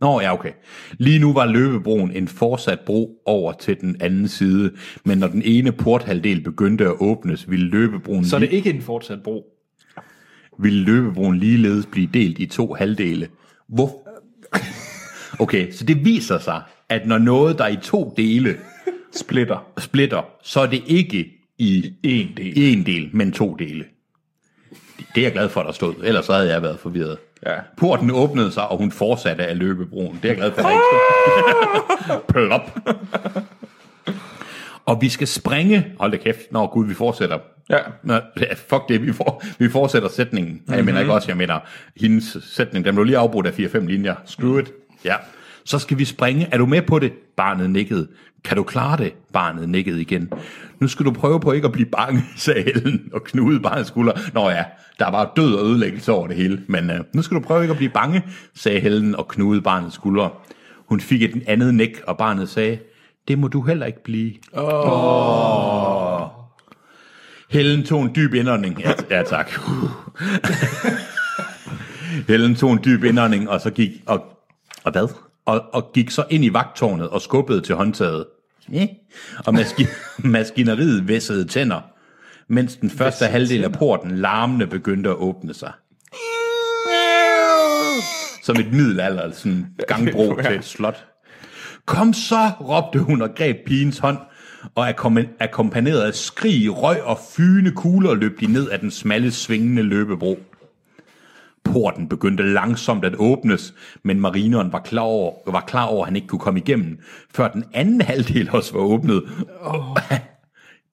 Nå 0.00 0.20
ja, 0.20 0.32
okay. 0.34 0.52
Lige 0.98 1.18
nu 1.18 1.32
var 1.32 1.46
løbebroen 1.46 2.10
en 2.10 2.28
fortsat 2.28 2.80
bro 2.80 3.22
over 3.26 3.52
til 3.52 3.80
den 3.80 3.96
anden 4.00 4.28
side, 4.28 4.72
men 5.04 5.18
når 5.18 5.26
den 5.28 5.42
ene 5.44 5.72
porthalvdel 5.72 6.40
begyndte 6.40 6.84
at 6.84 6.94
åbnes, 7.00 7.50
ville 7.50 7.68
løbebroen, 7.68 8.24
Så 8.24 8.36
er 8.36 8.40
det 8.40 8.52
ikke 8.52 8.70
en 8.70 8.82
fortsat 8.82 9.22
bro. 9.22 9.44
ville 10.58 10.84
løbebroen 10.84 11.38
ligeledes 11.38 11.86
blive 11.86 12.08
delt 12.14 12.38
i 12.38 12.46
to 12.46 12.74
halvdele. 12.74 13.28
Hvor? 13.68 14.08
Okay, 15.38 15.72
så 15.72 15.84
det 15.84 16.04
viser 16.04 16.38
sig, 16.38 16.62
at 16.88 17.06
når 17.06 17.18
noget, 17.18 17.58
der 17.58 17.64
er 17.64 17.68
i 17.68 17.76
to 17.82 18.14
dele 18.16 18.56
Splitter. 19.14 19.66
splitter, 19.78 20.22
så 20.42 20.60
er 20.60 20.66
det 20.66 20.82
ikke 20.86 21.30
i 21.58 21.92
En 22.02 22.28
del. 22.36 22.52
en 22.56 22.86
del, 22.86 23.10
men 23.12 23.32
to 23.32 23.54
dele. 23.54 23.84
Det 25.14 25.20
er 25.20 25.22
jeg 25.22 25.32
glad 25.32 25.48
for, 25.48 25.62
der 25.62 25.72
stod. 25.72 25.94
Ellers 26.04 26.24
så 26.24 26.32
havde 26.32 26.52
jeg 26.52 26.62
været 26.62 26.78
forvirret. 26.78 27.18
Ja. 27.46 27.54
Porten 27.76 28.10
åbnede 28.10 28.52
sig, 28.52 28.68
og 28.68 28.78
hun 28.78 28.92
fortsatte 28.92 29.46
af 29.46 29.58
løbebroen. 29.58 30.18
Det 30.22 30.24
er 30.24 30.28
jeg 30.28 30.36
glad 30.36 30.52
for, 30.52 30.68
ikke 30.68 30.82
stod. 32.06 32.20
Plop. 32.32 32.78
Og 34.86 35.00
vi 35.00 35.08
skal 35.08 35.26
springe. 35.26 35.86
Hold 36.00 36.12
da 36.12 36.16
kæft. 36.16 36.52
Nå 36.52 36.66
gud, 36.66 36.86
vi 36.86 36.94
fortsætter. 36.94 37.38
Ja. 37.70 37.78
Nå, 38.02 38.20
fuck 38.68 38.88
det, 38.88 39.06
vi, 39.06 39.12
for, 39.12 39.42
vi 39.58 39.68
fortsætter 39.68 40.08
sætningen. 40.08 40.52
Mm-hmm. 40.52 40.74
Jeg 40.74 40.84
mener 40.84 41.00
ikke 41.00 41.12
også, 41.12 41.28
jeg 41.28 41.36
mener, 41.36 41.58
hendes 41.96 42.36
sætning, 42.42 42.84
den 42.84 42.94
blev 42.94 43.04
lige 43.04 43.18
afbrudt 43.18 43.46
af 43.46 43.50
4-5 43.50 43.78
linjer. 43.86 44.14
Screw 44.24 44.58
it. 44.58 44.72
Ja. 45.04 45.14
Så 45.68 45.78
skal 45.78 45.98
vi 45.98 46.04
springe. 46.04 46.48
Er 46.52 46.58
du 46.58 46.66
med 46.66 46.82
på 46.82 46.98
det? 46.98 47.12
Barnet 47.36 47.70
nikkede. 47.70 48.08
Kan 48.44 48.56
du 48.56 48.62
klare 48.62 48.96
det? 48.96 49.12
Barnet 49.32 49.68
nikkede 49.68 50.00
igen. 50.00 50.32
Nu 50.80 50.88
skal 50.88 51.06
du 51.06 51.10
prøve 51.10 51.40
på 51.40 51.52
ikke 51.52 51.66
at 51.66 51.72
blive 51.72 51.88
bange, 51.88 52.22
sagde 52.36 52.62
Helen 52.62 53.10
og 53.12 53.24
knudede 53.24 53.60
barnets 53.60 53.88
skulder. 53.88 54.12
Nå 54.34 54.50
ja, 54.50 54.64
der 54.98 55.10
var 55.10 55.32
død 55.36 55.54
og 55.54 55.66
ødelæggelse 55.66 56.12
over 56.12 56.26
det 56.26 56.36
hele. 56.36 56.62
Men 56.66 56.90
uh, 56.90 56.96
nu 57.14 57.22
skal 57.22 57.34
du 57.34 57.40
prøve 57.40 57.62
ikke 57.62 57.72
at 57.72 57.76
blive 57.76 57.90
bange, 57.90 58.22
sagde 58.54 58.80
Helen 58.80 59.16
og 59.16 59.28
knudede 59.28 59.62
barnets 59.62 59.94
skuldre. 59.94 60.30
Hun 60.86 61.00
fik 61.00 61.22
et 61.22 61.42
andet 61.46 61.74
nik, 61.74 62.00
og 62.06 62.18
barnet 62.18 62.48
sagde, 62.48 62.78
det 63.28 63.38
må 63.38 63.48
du 63.48 63.62
heller 63.62 63.86
ikke 63.86 64.04
blive. 64.04 64.32
Helen 67.50 67.84
tog 67.84 68.02
en 68.02 68.10
dyb 68.16 68.34
indånding. 68.34 68.80
Ja, 68.80 68.92
ja 69.10 69.22
tak. 69.22 69.50
Helen 72.28 72.54
tog 72.54 72.72
en 72.72 72.80
dyb 72.84 73.04
indånding, 73.04 73.50
og 73.50 73.60
så 73.60 73.70
gik, 73.70 73.90
og, 74.06 74.24
og 74.84 74.92
hvad? 74.92 75.27
Og, 75.48 75.64
og 75.72 75.90
gik 75.94 76.10
så 76.10 76.24
ind 76.30 76.44
i 76.44 76.52
vagtårnet 76.52 77.08
og 77.08 77.20
skubbede 77.20 77.60
til 77.60 77.74
håndtaget. 77.74 78.26
Og 79.46 79.54
maski- 79.54 79.86
maskineriet 80.36 81.08
væssede 81.08 81.44
tænder, 81.44 81.80
mens 82.48 82.76
den 82.76 82.90
første 82.90 83.24
halvdel 83.26 83.64
af 83.64 83.72
porten 83.72 84.10
larmende 84.10 84.66
begyndte 84.66 85.10
at 85.10 85.16
åbne 85.16 85.54
sig. 85.54 85.72
Som 88.42 88.56
et 88.56 88.72
middelalder, 88.72 89.30
sådan 89.32 89.66
gangbro 89.88 90.34
til 90.44 90.54
et 90.58 90.64
slot. 90.64 91.04
Kom 91.86 92.12
så, 92.12 92.50
råbte 92.60 92.98
hun 92.98 93.22
og 93.22 93.28
greb 93.36 93.56
pigens 93.66 93.98
hånd, 93.98 94.18
og 94.74 94.88
akkom- 94.90 95.36
akkompagneret 95.40 96.00
af 96.00 96.14
skrig, 96.14 96.82
røg 96.82 97.02
og 97.02 97.18
fyne 97.36 97.70
kugler 97.70 98.14
løb 98.14 98.40
de 98.40 98.46
ned 98.46 98.70
ad 98.70 98.78
den 98.78 98.90
smalle, 98.90 99.30
svingende 99.32 99.82
løbebro. 99.82 100.38
Porten 101.72 102.08
begyndte 102.08 102.52
langsomt 102.52 103.04
at 103.04 103.14
åbnes, 103.18 103.74
men 104.02 104.20
marineren 104.20 104.72
var 104.72 104.80
klar 104.80 105.02
over, 105.02 105.32
var 105.46 105.60
klar 105.60 105.84
over, 105.84 106.02
at 106.02 106.08
han 106.08 106.16
ikke 106.16 106.28
kunne 106.28 106.38
komme 106.38 106.60
igennem, 106.60 106.98
før 107.34 107.48
den 107.48 107.64
anden 107.74 108.00
halvdel 108.00 108.50
også 108.50 108.72
var 108.72 108.80
åbnet. 108.80 109.22
Oh. 109.60 109.96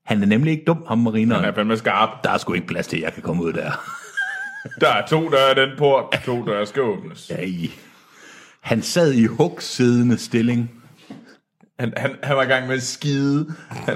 Han 0.05 0.21
er 0.21 0.25
nemlig 0.25 0.51
ikke 0.51 0.63
dum, 0.67 0.85
ham 0.87 0.97
marineren. 0.97 1.41
Han 1.41 1.49
er 1.49 1.55
fandme 1.55 1.77
skarp. 1.77 2.09
Der 2.23 2.29
er 2.29 2.37
sgu 2.37 2.53
ikke 2.53 2.67
plads 2.67 2.87
til, 2.87 2.97
at 2.97 3.03
jeg 3.03 3.13
kan 3.13 3.23
komme 3.23 3.43
ud 3.43 3.53
der. 3.53 3.71
Der 4.81 4.89
er 4.89 5.05
to 5.05 5.29
døre 5.29 5.65
den 5.65 5.77
port. 5.77 6.21
To 6.25 6.45
døre 6.45 6.65
skal 6.65 6.81
åbnes. 6.81 7.29
Ej. 7.29 7.69
Han 8.61 8.81
sad 8.81 9.13
i 9.13 9.25
hugsiddende 9.25 10.17
stilling. 10.17 10.71
Han, 11.79 11.93
han, 11.97 12.15
han 12.23 12.35
var 12.35 12.43
i 12.43 12.45
gang 12.45 12.67
med 12.67 12.75
at 12.75 12.83
skide. 12.83 13.53
Han. 13.69 13.95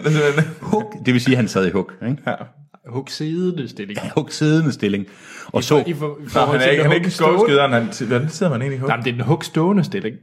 Hug, 0.62 0.94
det 1.06 1.14
vil 1.14 1.22
sige, 1.22 1.34
at 1.34 1.38
han 1.38 1.48
sad 1.48 1.68
i 1.68 1.72
hug. 1.72 1.92
Ikke? 2.02 2.18
Hug 2.26 2.59
siddende 3.08 3.70
stilling. 3.70 4.00
Hugsiddende 4.16 4.72
stilling. 4.74 5.06
Og 5.48 5.64
så, 5.64 5.84
I 5.88 5.94
for, 5.94 6.18
i 6.20 6.24
Nå, 6.24 6.30
forhold 6.30 6.60
han 6.60 6.68
er 6.68 6.72
ikke, 6.72 6.84
han 6.84 6.92
er 6.92 6.96
ikke 6.96 7.12
skovskideren. 7.12 7.72
Han, 7.72 7.94
hvordan 8.08 8.30
sidder 8.30 8.52
man 8.52 8.62
egentlig 8.62 8.78
i 8.78 8.80
hug? 8.80 8.88
Nej, 8.88 8.98
men 8.98 9.06
det 9.06 9.12
er 9.12 9.16
den 9.16 9.26
hugstående 9.26 9.84
stilling. 9.84 10.18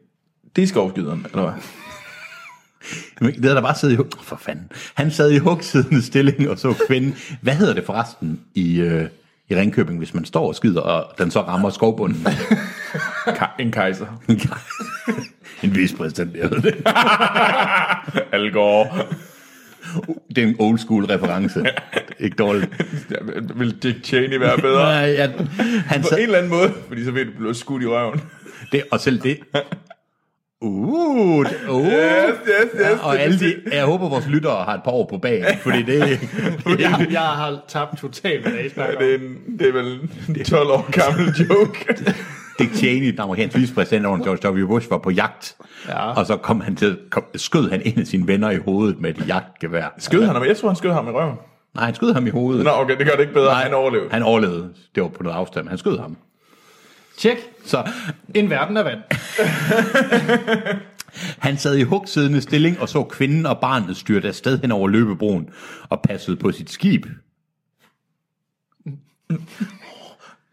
Det 0.56 0.62
er 0.62 0.66
skovskideren, 0.66 1.26
eller 1.30 1.42
hvad? 1.42 3.32
Det 3.32 3.44
havde 3.44 3.54
der 3.56 3.62
bare 3.62 3.74
siddet 3.74 3.94
i 3.94 3.96
hug... 3.96 4.06
For 4.22 4.36
fanden. 4.36 4.70
Han 4.94 5.10
sad 5.10 5.30
i 5.30 5.38
hugsiddende 5.38 6.02
stilling 6.02 6.50
og 6.50 6.58
så 6.58 6.74
kvinden. 6.88 7.16
Hvad 7.42 7.54
hedder 7.54 7.74
det 7.74 7.84
forresten 7.84 8.40
i, 8.54 8.80
øh, 8.80 9.08
i 9.50 9.56
Ringkøbing, 9.56 9.98
hvis 9.98 10.14
man 10.14 10.24
står 10.24 10.48
og 10.48 10.54
skider, 10.54 10.80
og 10.80 11.18
den 11.18 11.30
så 11.30 11.40
rammer 11.40 11.70
skovbunden? 11.70 12.26
Ka- 13.26 13.56
en 13.58 13.72
kejser. 13.72 14.06
en 15.62 15.74
vicepræsident, 15.74 16.36
jeg 16.36 16.50
ved 16.50 16.62
det. 16.62 16.74
Al 18.32 18.52
Gore. 18.52 18.88
Det 20.36 20.44
er 20.44 20.48
en 20.48 20.56
old 20.58 20.78
school 20.78 21.04
reference. 21.04 21.64
Ikke 22.20 22.36
dårligt. 22.36 22.70
Vil 23.56 23.82
Dick 23.82 24.04
Cheney 24.04 24.38
være 24.38 24.58
bedre? 24.58 24.82
Nej, 24.82 25.10
ja, 25.10 25.30
han 25.86 26.02
På 26.02 26.08
sad, 26.08 26.16
en 26.18 26.22
eller 26.22 26.38
anden 26.38 26.50
måde, 26.50 26.72
fordi 26.88 27.04
så 27.04 27.10
vil 27.10 27.26
du 27.26 27.32
blive 27.38 27.54
skudt 27.54 27.82
i 27.82 27.86
røven. 27.86 28.20
det, 28.72 28.82
og 28.90 29.00
selv 29.00 29.20
det... 29.22 29.38
Uh, 30.60 31.38
uh. 31.38 31.44
Yes, 31.44 31.52
yes, 31.70 32.66
yes. 32.74 32.80
Ja, 32.80 32.98
og 33.02 33.20
alle 33.20 33.38
de, 33.40 33.54
jeg 33.72 33.84
håber, 33.84 34.08
vores 34.08 34.26
lyttere 34.26 34.64
har 34.64 34.74
et 34.74 34.80
par 34.84 34.90
år 34.90 35.06
på 35.10 35.18
bagen, 35.18 35.44
fordi 35.62 35.82
det, 35.82 36.00
det 36.64 36.80
Jeg, 36.80 37.06
jeg 37.10 37.20
har 37.20 37.64
tabt 37.68 37.98
totalt, 37.98 38.48
hvad 38.48 38.64
I 38.64 38.68
snakker 38.68 38.98
Det 38.98 39.14
er, 39.14 39.18
en, 39.18 39.58
det 39.58 39.68
er 39.68 39.72
vel 39.72 40.00
en 40.28 40.44
12 40.44 40.70
år 40.70 40.90
gammel 40.90 41.34
joke. 41.48 41.94
Dick 42.58 42.74
Cheney, 42.74 43.10
den 43.12 43.20
amerikanske 43.20 43.58
vicepræsident 43.58 44.06
under 44.06 44.24
George 44.24 44.62
W. 44.62 44.66
Bush, 44.66 44.90
var 44.90 44.98
på 44.98 45.10
jagt, 45.10 45.56
Ja. 45.88 46.12
og 46.12 46.26
så 46.26 46.36
kom 46.36 46.60
han 46.60 46.76
til, 46.76 46.98
kom, 47.10 47.24
skød 47.34 47.70
han 47.70 47.82
en 47.84 48.00
af 48.00 48.06
sine 48.06 48.26
venner 48.26 48.50
i 48.50 48.56
hovedet 48.58 49.00
med 49.00 49.10
et 49.18 49.28
jagtgevær. 49.28 49.94
Skød 49.98 50.24
han 50.24 50.34
ham? 50.34 50.44
Jeg 50.44 50.56
tror, 50.56 50.68
han 50.68 50.76
skød 50.76 50.92
ham 50.92 51.08
i 51.08 51.10
røven. 51.10 51.36
Nej, 51.74 51.84
han 51.84 51.94
skød 51.94 52.12
ham 52.14 52.26
i 52.26 52.30
hovedet. 52.30 52.64
Nå, 52.64 52.70
okay, 52.70 52.98
det 52.98 53.06
gør 53.06 53.12
det 53.12 53.20
ikke 53.20 53.34
bedre. 53.34 53.54
Han 53.54 53.74
overlevede. 53.74 54.10
Han 54.10 54.22
overlevede. 54.22 54.72
Det 54.94 55.02
var 55.02 55.08
på 55.08 55.22
noget 55.22 55.36
afstand, 55.36 55.68
han 55.68 55.78
skød 55.78 55.98
ham. 55.98 56.16
Tjek. 57.18 57.36
Så 57.64 57.90
En 58.34 58.50
verden 58.50 58.76
af 58.76 58.84
vand. 58.84 58.98
han 61.38 61.56
sad 61.56 61.76
i 61.76 61.82
hugsiddende 61.82 62.40
stilling 62.40 62.80
og 62.80 62.88
så 62.88 63.02
kvinden 63.04 63.46
og 63.46 63.58
barnet 63.60 63.96
styrte 63.96 64.28
afsted 64.28 64.58
hen 64.60 64.72
over 64.72 64.88
løbebroen 64.88 65.48
og 65.88 66.00
passede 66.02 66.36
på 66.36 66.52
sit 66.52 66.70
skib. 66.70 67.06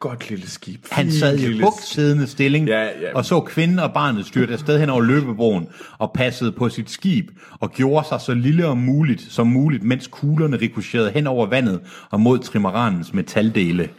Godt 0.04 0.30
lille 0.30 0.50
skib. 0.50 0.86
Han 0.92 1.12
sad 1.12 1.36
i 1.36 1.42
Lille 1.42 1.64
hugsiddende 1.64 2.28
stilling 2.28 2.68
Ja, 2.68 2.84
ja. 2.84 2.90
og 3.16 3.26
så 3.26 3.40
kvinden 3.40 3.80
og 3.80 3.94
barnet 3.94 4.26
styrte 4.26 4.54
afsted 4.54 4.80
hen 4.80 4.90
over 4.90 5.02
løbebroen 5.02 5.68
og 5.98 6.12
passede 6.14 6.52
på 6.52 6.70
sit 6.70 6.90
skib 6.90 7.30
og 7.60 7.72
gjorde 7.72 8.08
sig 8.08 8.22
så 8.22 8.34
lille 8.34 8.68
og 8.68 8.78
muligt 8.78 9.22
som 9.22 9.48
muligt, 9.48 9.84
mens 9.84 10.08
kuglerne 10.08 10.58
rikocherede 10.58 11.12
hen 11.12 11.28
over 11.28 11.46
vandet 11.46 11.82
og 12.10 12.20
mod 12.20 12.40
trimaranens 12.40 13.14
metaldele. 13.14 13.90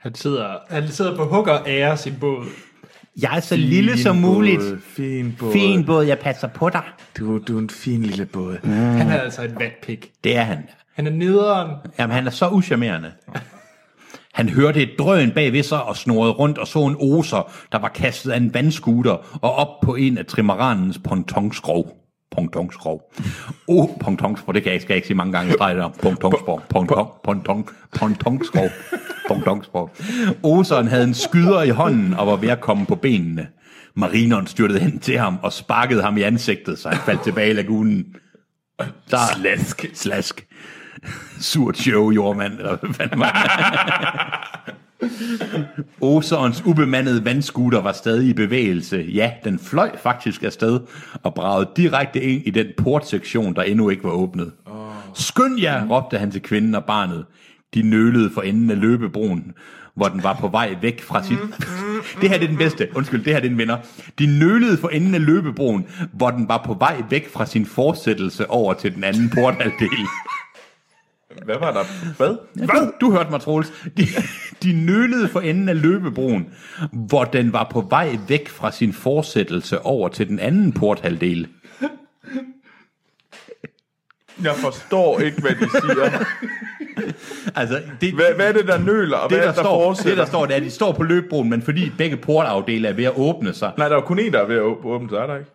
Han 0.00 0.14
sidder, 0.14 0.56
han 0.70 0.88
sidder 0.88 1.16
på 1.16 1.24
hug 1.24 1.48
og 1.48 1.60
ærer 1.66 1.96
sin 1.96 2.14
båd. 2.20 2.46
Jeg 3.22 3.36
er 3.36 3.40
så 3.40 3.56
lille 3.56 3.98
som 3.98 4.16
muligt. 4.16 4.60
Båd, 4.60 4.78
fin 4.96 5.36
båd. 5.38 5.52
Fin 5.52 5.84
båd, 5.84 6.04
jeg 6.04 6.18
passer 6.18 6.48
på 6.48 6.68
dig. 6.68 6.82
Du, 7.18 7.38
du 7.38 7.56
er 7.56 7.60
en 7.60 7.70
fin 7.70 8.02
lille 8.02 8.26
båd. 8.26 8.56
Han 8.64 9.08
er 9.08 9.20
altså 9.20 9.42
en 9.42 9.54
vatpik. 9.60 10.10
Det 10.24 10.36
er 10.36 10.42
han. 10.42 10.58
Han 10.94 11.06
er 11.06 11.10
nederen. 11.10 11.70
Jamen, 11.98 12.14
han 12.14 12.26
er 12.26 12.30
så 12.30 12.48
uschammerende. 12.48 13.12
Han 14.34 14.48
hørte 14.48 14.82
et 14.82 14.90
drøn 14.98 15.30
bag 15.30 15.52
ved 15.52 15.62
sig 15.62 15.82
og 15.82 15.96
snorede 15.96 16.32
rundt 16.32 16.58
og 16.58 16.66
så 16.66 16.78
en 16.78 16.96
oser, 17.00 17.52
der 17.72 17.78
var 17.78 17.88
kastet 17.88 18.30
af 18.30 18.36
en 18.36 18.54
vandskuter 18.54 19.38
og 19.42 19.54
op 19.54 19.80
på 19.82 19.94
en 19.94 20.18
af 20.18 20.26
trimaranens 20.26 20.98
pontonskrov. 20.98 21.96
Pontonskrov. 22.30 23.12
Oh, 23.68 23.88
pontonskrov, 24.00 24.54
det 24.54 24.62
kan 24.62 24.72
jeg, 24.72 24.80
skal 24.80 24.92
jeg 24.92 24.96
ikke 24.96 25.06
sige 25.06 25.16
mange 25.16 25.32
gange 25.32 25.50
i 25.50 25.52
streg 25.52 25.76
der. 25.76 25.88
Pontonskrov. 25.88 26.62
Ponton, 26.68 27.06
ponton, 27.24 27.68
pontonskrov. 27.98 28.68
Pontonskrov. 29.28 29.90
Oseren 30.42 30.88
havde 30.88 31.04
en 31.04 31.14
skyder 31.14 31.62
i 31.62 31.68
hånden 31.70 32.14
og 32.14 32.26
var 32.26 32.36
ved 32.36 32.48
at 32.48 32.60
komme 32.60 32.86
på 32.86 32.94
benene. 32.94 33.46
Marineren 33.94 34.46
styrtede 34.46 34.80
hen 34.80 34.98
til 34.98 35.18
ham 35.18 35.38
og 35.42 35.52
sparkede 35.52 36.02
ham 36.02 36.16
i 36.16 36.22
ansigtet, 36.22 36.78
så 36.78 36.88
han 36.88 36.98
faldt 36.98 37.22
tilbage 37.22 37.50
i 37.50 37.52
lagunen. 37.52 38.06
Der, 39.10 39.18
slask. 39.36 39.90
Slask. 39.94 40.46
Surt 41.40 41.76
show, 41.76 42.10
jordmand, 42.10 42.52
eller 42.52 42.76
hvad 42.76 42.94
fanden 42.94 43.20
var 43.20 43.32
det? 43.32 44.60
Oserens 46.00 46.62
ubemandede 46.66 47.24
vandskuter 47.24 47.80
var 47.80 47.92
stadig 47.92 48.28
i 48.28 48.32
bevægelse. 48.32 49.06
Ja, 49.14 49.32
den 49.44 49.58
fløj 49.58 49.98
faktisk 50.02 50.42
afsted 50.42 50.80
og 51.22 51.34
bragede 51.34 51.70
direkte 51.76 52.20
ind 52.20 52.42
i 52.46 52.50
den 52.50 52.66
portsektion, 52.78 53.54
der 53.54 53.62
endnu 53.62 53.88
ikke 53.88 54.04
var 54.04 54.10
åbnet. 54.10 54.52
Skynd 55.14 55.60
jer, 55.60 55.86
råbte 55.86 56.18
han 56.18 56.30
til 56.30 56.42
kvinden 56.42 56.74
og 56.74 56.84
barnet. 56.84 57.24
De 57.74 57.82
nølede 57.82 58.30
for 58.30 58.42
enden 58.42 58.70
af 58.70 58.80
løbebroen, 58.80 59.52
hvor 59.94 60.08
den 60.08 60.22
var 60.22 60.34
på 60.40 60.48
vej 60.48 60.76
væk 60.82 61.02
fra 61.02 61.22
sit... 61.22 61.38
det 62.20 62.30
her 62.30 62.38
det 62.38 62.44
er 62.44 62.48
den 62.48 62.56
bedste. 62.56 62.88
Undskyld, 62.94 63.24
det 63.24 63.32
her 63.32 63.40
det 63.40 63.46
er 63.46 63.48
den 63.48 63.58
vinder. 63.58 63.76
De 64.18 64.38
nølede 64.38 64.76
for 64.76 64.88
enden 64.88 65.14
af 65.14 65.26
løbebroen, 65.26 65.86
hvor 66.12 66.30
den 66.30 66.48
var 66.48 66.62
på 66.66 66.74
vej 66.74 67.02
væk 67.10 67.32
fra 67.32 67.46
sin 67.46 67.66
fortsættelse 67.66 68.50
over 68.50 68.74
til 68.74 68.94
den 68.94 69.04
anden 69.04 69.30
porthalvdel. 69.30 70.06
Hvad 71.44 71.58
var 71.58 71.72
der? 71.72 71.84
Hvad? 72.16 72.36
Hvad? 72.54 72.92
Du 73.00 73.10
hørte 73.12 73.30
mig, 73.30 73.40
Troels. 73.40 73.72
De, 73.96 74.06
de 74.62 74.72
nølede 74.86 75.28
for 75.28 75.40
enden 75.40 75.68
af 75.68 75.82
løbebroen, 75.82 76.48
hvor 76.92 77.24
den 77.24 77.52
var 77.52 77.68
på 77.72 77.80
vej 77.90 78.18
væk 78.28 78.48
fra 78.48 78.70
sin 78.72 78.92
fortsættelse 78.92 79.80
over 79.80 80.08
til 80.08 80.28
den 80.28 80.38
anden 80.38 80.72
porthalvdel. 80.72 81.48
Jeg 84.44 84.54
forstår 84.56 85.20
ikke, 85.20 85.40
hvad 85.40 85.50
de 85.50 85.70
siger. 85.70 86.24
Altså, 87.56 87.82
det, 88.00 88.14
Hvad, 88.14 88.34
hvad 88.36 88.48
er 88.48 88.52
det, 88.52 88.66
der 88.68 88.78
nøler, 88.78 89.16
og 89.16 89.30
det, 89.30 89.38
hvad 89.38 89.46
der, 89.46 89.52
er 89.52 89.54
det, 89.54 89.56
der 89.56 89.62
står, 89.62 89.84
fortsætter? 89.84 90.10
det, 90.10 90.18
der 90.18 90.24
står, 90.26 90.46
det 90.46 90.52
er, 90.52 90.56
at 90.56 90.62
de 90.62 90.70
står 90.70 90.92
på 90.92 91.02
løbebroen, 91.02 91.50
men 91.50 91.62
fordi 91.62 91.90
begge 91.98 92.16
portafdele 92.16 92.88
er 92.88 92.92
ved 92.92 93.04
at 93.04 93.12
åbne 93.16 93.52
sig, 93.52 93.72
Nej, 93.78 93.88
der 93.88 93.94
er 93.96 94.00
jo 94.00 94.06
kun 94.06 94.18
en, 94.18 94.32
der 94.32 94.38
er 94.40 94.46
ved 94.46 94.56
at 94.56 94.62
åb- 94.62 94.86
åbne, 94.86 95.08
så 95.10 95.18
er 95.18 95.26
der 95.26 95.36
ikke? 95.38 95.50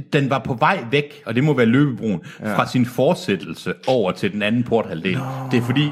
Den 0.00 0.30
var 0.30 0.38
på 0.38 0.54
vej 0.54 0.84
væk, 0.90 1.22
og 1.26 1.34
det 1.34 1.44
må 1.44 1.54
være 1.54 1.66
løbebroen, 1.66 2.20
ja. 2.40 2.56
fra 2.56 2.66
sin 2.66 2.86
fortsættelse 2.86 3.74
over 3.86 4.12
til 4.12 4.32
den 4.32 4.42
anden 4.42 4.62
porthalvdel. 4.64 5.16
Nå. 5.18 5.24
Det 5.50 5.58
er 5.58 5.62
fordi, 5.62 5.90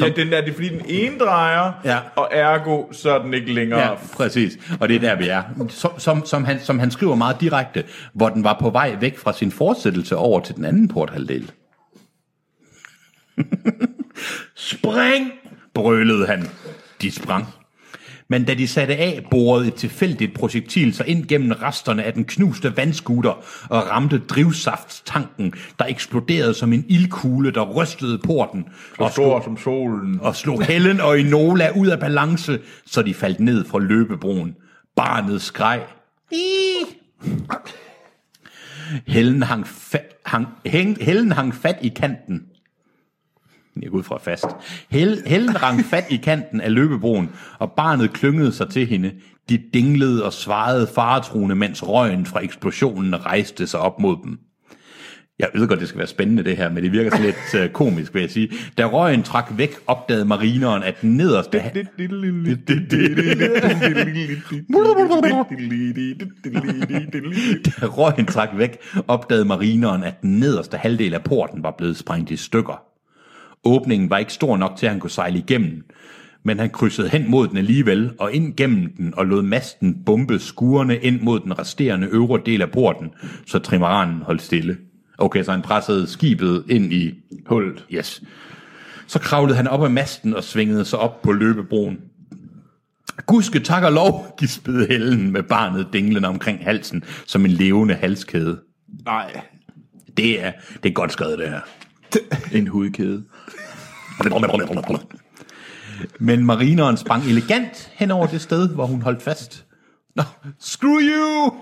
Ja, 0.00 0.08
den 0.08 0.32
der, 0.32 0.40
det 0.40 0.50
er 0.50 0.54
fordi, 0.54 0.68
den 0.68 0.82
ene 0.88 1.18
drejer, 1.18 1.72
Ja. 1.84 1.98
og 2.16 2.28
ergo, 2.32 2.92
så 2.92 3.10
er 3.10 3.22
den 3.22 3.34
ikke 3.34 3.52
længere. 3.52 3.80
Ja, 3.80 3.94
præcis. 4.16 4.58
Og 4.80 4.88
det 4.88 4.96
er 4.96 5.00
der, 5.00 5.16
vi 5.16 5.28
er. 5.28 5.42
Som, 5.68 5.90
som, 5.98 6.26
som, 6.26 6.44
han, 6.44 6.60
som 6.60 6.78
han 6.78 6.90
skriver 6.90 7.14
meget 7.14 7.40
direkte, 7.40 7.84
hvor 8.12 8.28
den 8.28 8.44
var 8.44 8.56
på 8.60 8.70
vej 8.70 8.96
væk 9.00 9.18
fra 9.18 9.32
sin 9.32 9.52
fortsættelse 9.52 10.16
over 10.16 10.40
til 10.40 10.54
den 10.54 10.64
anden 10.64 10.88
porthalvdel. 10.88 11.50
Spring! 14.54 15.30
brølede 15.74 16.26
han. 16.26 16.48
De 17.02 17.10
sprang. 17.10 17.46
Men 18.30 18.44
da 18.44 18.54
de 18.54 18.68
satte 18.68 18.96
af, 18.96 19.26
borede 19.30 19.68
et 19.68 19.74
tilfældigt 19.74 20.34
projektil 20.34 20.94
sig 20.94 21.08
ind 21.08 21.26
gennem 21.26 21.50
resterne 21.50 22.04
af 22.04 22.12
den 22.12 22.24
knuste 22.24 22.76
vandskuter 22.76 23.30
og 23.68 23.90
ramte 23.90 24.18
drivsaftstanken, 24.18 25.52
der 25.78 25.84
eksploderede 25.84 26.54
som 26.54 26.72
en 26.72 26.84
ildkugle, 26.88 27.50
der 27.50 27.62
rystede 27.64 28.18
porten 28.18 28.64
og 28.98 29.10
Stor 29.10 29.40
som 29.44 29.56
solen. 29.56 30.20
og 30.20 30.36
slog 30.36 30.62
Helen 30.64 31.00
og 31.00 31.20
Enola 31.20 31.70
ud 31.76 31.86
af 31.86 32.00
balance, 32.00 32.58
så 32.86 33.02
de 33.02 33.14
faldt 33.14 33.40
ned 33.40 33.64
fra 33.64 33.78
løbebroen. 33.78 34.56
Barnet 34.96 35.42
skreg. 35.42 35.80
Helen 39.06 39.42
hang, 39.42 39.64
fa- 39.64 40.22
hang, 40.26 40.46
hæng, 40.66 40.96
Helen 41.00 41.32
hang 41.32 41.54
fat 41.54 41.78
i 41.82 41.88
kanten. 41.88 42.42
Jeg 43.82 43.90
går 43.90 43.98
ud 43.98 44.02
fra 44.02 44.18
fast. 44.18 44.46
Hel, 44.90 45.22
Helen 45.26 45.62
rang 45.62 45.84
fat 45.84 46.04
i 46.10 46.16
kanten 46.16 46.60
af 46.60 46.74
løbebroen, 46.74 47.30
og 47.58 47.72
barnet 47.72 48.12
klyngede 48.12 48.52
sig 48.52 48.70
til 48.70 48.86
hende. 48.86 49.12
De 49.48 49.58
dinglede 49.74 50.24
og 50.24 50.32
svarede 50.32 50.88
faretruende, 50.94 51.54
mens 51.54 51.88
røgen 51.88 52.26
fra 52.26 52.44
eksplosionen 52.44 53.26
rejste 53.26 53.66
sig 53.66 53.80
op 53.80 54.00
mod 54.00 54.16
dem. 54.24 54.38
Jeg 55.38 55.48
ved 55.54 55.68
godt, 55.68 55.80
det 55.80 55.88
skal 55.88 55.98
være 55.98 56.06
spændende 56.06 56.44
det 56.44 56.56
her, 56.56 56.70
men 56.70 56.84
det 56.84 56.92
virker 56.92 57.10
så 57.10 57.22
lidt 57.22 57.64
uh, 57.64 57.72
komisk, 57.72 58.14
vil 58.14 58.20
jeg 58.20 58.30
sige. 58.30 58.50
Da 58.78 58.84
røgen 58.86 59.22
trak 59.22 59.52
væk, 59.56 59.74
opdagede 59.86 60.24
marineren, 60.24 60.82
at 60.82 61.00
den 61.00 61.16
nederste... 61.16 61.58
Da 67.80 67.86
røgen 67.86 68.26
trak 68.26 68.48
væk, 68.56 68.76
opdagede 69.08 69.44
marineren, 69.44 70.02
at 70.02 70.22
den 70.22 70.38
nederste 70.38 70.76
halvdel 70.76 71.14
af 71.14 71.22
porten 71.22 71.62
var 71.62 71.74
blevet 71.78 71.96
sprængt 71.96 72.30
i 72.30 72.36
stykker. 72.36 72.87
Åbningen 73.64 74.10
var 74.10 74.18
ikke 74.18 74.32
stor 74.32 74.56
nok 74.56 74.76
til, 74.76 74.86
at 74.86 74.92
han 74.92 75.00
kunne 75.00 75.10
sejle 75.10 75.38
igennem, 75.38 75.84
men 76.42 76.58
han 76.58 76.70
krydsede 76.70 77.08
hen 77.08 77.30
mod 77.30 77.48
den 77.48 77.56
alligevel, 77.56 78.12
og 78.18 78.32
ind 78.32 78.56
gennem 78.56 78.92
den, 78.96 79.14
og 79.16 79.26
lod 79.26 79.42
masten 79.42 80.04
bombe 80.06 80.38
skurene 80.38 80.96
ind 80.98 81.20
mod 81.20 81.40
den 81.40 81.58
resterende 81.58 82.06
øvre 82.06 82.40
del 82.46 82.62
af 82.62 82.70
porten, 82.70 83.10
så 83.46 83.58
trimaranen 83.58 84.22
holdt 84.22 84.42
stille. 84.42 84.76
Okay, 85.18 85.42
så 85.42 85.50
han 85.50 85.62
pressede 85.62 86.06
skibet 86.06 86.64
ind 86.68 86.92
i 86.92 87.14
hullet. 87.46 87.84
Yes. 87.92 88.22
Så 89.06 89.18
kravlede 89.18 89.56
han 89.56 89.66
op 89.68 89.84
ad 89.84 89.88
masten 89.88 90.34
og 90.34 90.44
svingede 90.44 90.84
sig 90.84 90.98
op 90.98 91.22
på 91.22 91.32
løbebroen. 91.32 91.98
Gudske 93.26 93.60
tak 93.60 93.82
og 93.84 93.92
lov, 93.92 94.26
gispede 94.40 94.86
Helen 94.86 95.32
med 95.32 95.42
barnet 95.42 95.86
dinglende 95.92 96.28
omkring 96.28 96.64
halsen 96.64 97.04
som 97.26 97.44
en 97.44 97.50
levende 97.50 97.94
halskæde. 97.94 98.60
Nej, 99.04 99.40
Det 100.16 100.44
er, 100.44 100.52
det 100.82 100.88
er 100.88 100.92
godt 100.92 101.12
skrevet, 101.12 101.38
det 101.38 101.48
her. 101.48 101.60
en 102.58 102.66
hudkæde. 102.66 103.24
Men 106.18 106.44
marineren 106.44 106.96
sprang 106.96 107.24
elegant 107.24 107.90
hen 107.94 108.10
over 108.10 108.26
det 108.26 108.40
sted, 108.40 108.68
hvor 108.68 108.86
hun 108.86 109.02
holdt 109.02 109.22
fast. 109.22 109.64
Nå, 110.16 110.22
screw 110.58 110.98
you! 111.00 111.52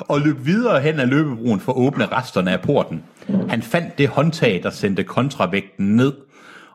og 0.00 0.20
løb 0.20 0.46
videre 0.46 0.80
hen 0.80 1.00
ad 1.00 1.06
løbebroen 1.06 1.60
for 1.60 1.72
at 1.72 1.78
åbne 1.78 2.06
resterne 2.06 2.52
af 2.52 2.60
porten. 2.60 3.02
Han 3.48 3.62
fandt 3.62 3.98
det 3.98 4.08
håndtag, 4.08 4.60
der 4.62 4.70
sendte 4.70 5.04
kontravægten 5.04 5.96
ned, 5.96 6.12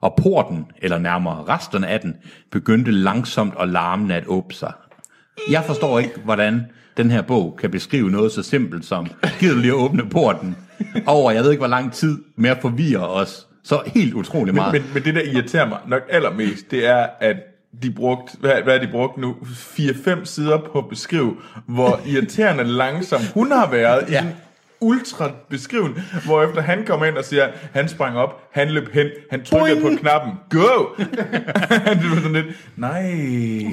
og 0.02 0.14
porten, 0.22 0.66
eller 0.78 0.98
nærmere 0.98 1.44
resterne 1.44 1.88
af 1.88 2.00
den, 2.00 2.16
begyndte 2.52 2.92
langsomt 2.92 3.56
og 3.56 3.68
larmende 3.68 4.16
at 4.16 4.28
åbne 4.28 4.54
sig. 4.54 4.74
Jeg 5.52 5.64
forstår 5.64 6.00
ikke, 6.00 6.20
hvordan 6.24 6.66
den 6.98 7.12
her 7.12 7.22
bog 7.22 7.58
kan 7.60 7.72
beskrive 7.72 8.12
noget 8.12 8.32
så 8.32 8.44
simpelt 8.44 8.86
som, 8.86 9.08
gider 9.40 9.54
du 9.54 9.60
lige 9.60 9.72
at 9.72 9.78
åbne 9.78 10.10
porten 10.10 10.56
over, 11.06 11.32
jeg 11.32 11.44
ved 11.44 11.52
ikke 11.52 11.62
hvor 11.62 11.68
lang 11.68 11.94
tid, 11.94 12.18
med 12.36 12.50
at 12.50 12.58
forvirre 12.62 13.08
os 13.08 13.48
så 13.64 13.82
helt 13.86 14.14
utrolig 14.14 14.56
meget. 14.56 14.74
Men, 14.74 14.84
men 14.94 15.04
det, 15.04 15.16
der 15.16 15.22
irriterer 15.22 15.70
mig 15.70 15.78
nok 15.88 16.02
allermest, 16.10 16.72
det 16.72 16.86
er, 16.88 17.08
at 17.20 17.36
de 17.84 17.92
brugt, 17.92 18.36
hvad, 18.40 18.62
hvad 18.64 18.76
er 18.76 18.80
de 18.86 18.88
brugt 18.92 19.18
nu? 19.18 19.36
4-5 19.42 20.26
sider 20.26 20.58
på 20.58 20.80
at 20.80 20.90
beskrive, 20.90 21.36
hvor 21.68 22.00
irriterende 22.14 22.64
langsom 22.64 23.22
hun 23.34 23.52
har 23.52 23.72
været 23.72 24.06
Ja. 24.10 24.24
i 24.24 24.26
en 24.28 24.32
ultra 24.82 25.32
beskriven, 25.50 25.98
hvor 26.26 26.44
efter 26.44 26.62
han 26.62 26.86
kommer 26.86 27.06
ind 27.06 27.18
og 27.18 27.26
siger, 27.26 27.48
han 27.74 27.90
sprang 27.90 28.18
op, 28.18 28.42
han 28.52 28.70
løb 28.70 28.94
hen, 28.94 29.08
han 29.32 29.44
trykkede 29.44 29.82
Boing! 29.82 29.98
på 29.98 30.02
knappen, 30.02 30.32
go! 30.50 30.60
det 32.02 32.10
var 32.10 32.16
sådan 32.16 32.34
lidt, 32.34 32.46
nej. 32.76 33.02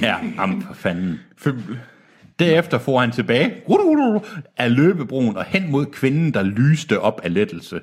Ja, 0.02 0.16
am 0.38 0.62
for 0.62 0.74
fanden. 0.74 1.20
Derefter 2.38 2.78
får 2.78 3.00
han 3.00 3.10
tilbage 3.10 3.52
af 4.56 4.74
løbebroen 4.76 5.36
og 5.36 5.44
hen 5.44 5.70
mod 5.70 5.86
kvinden, 5.86 6.34
der 6.34 6.42
lyste 6.42 7.00
op 7.00 7.20
af 7.24 7.34
lettelse. 7.34 7.80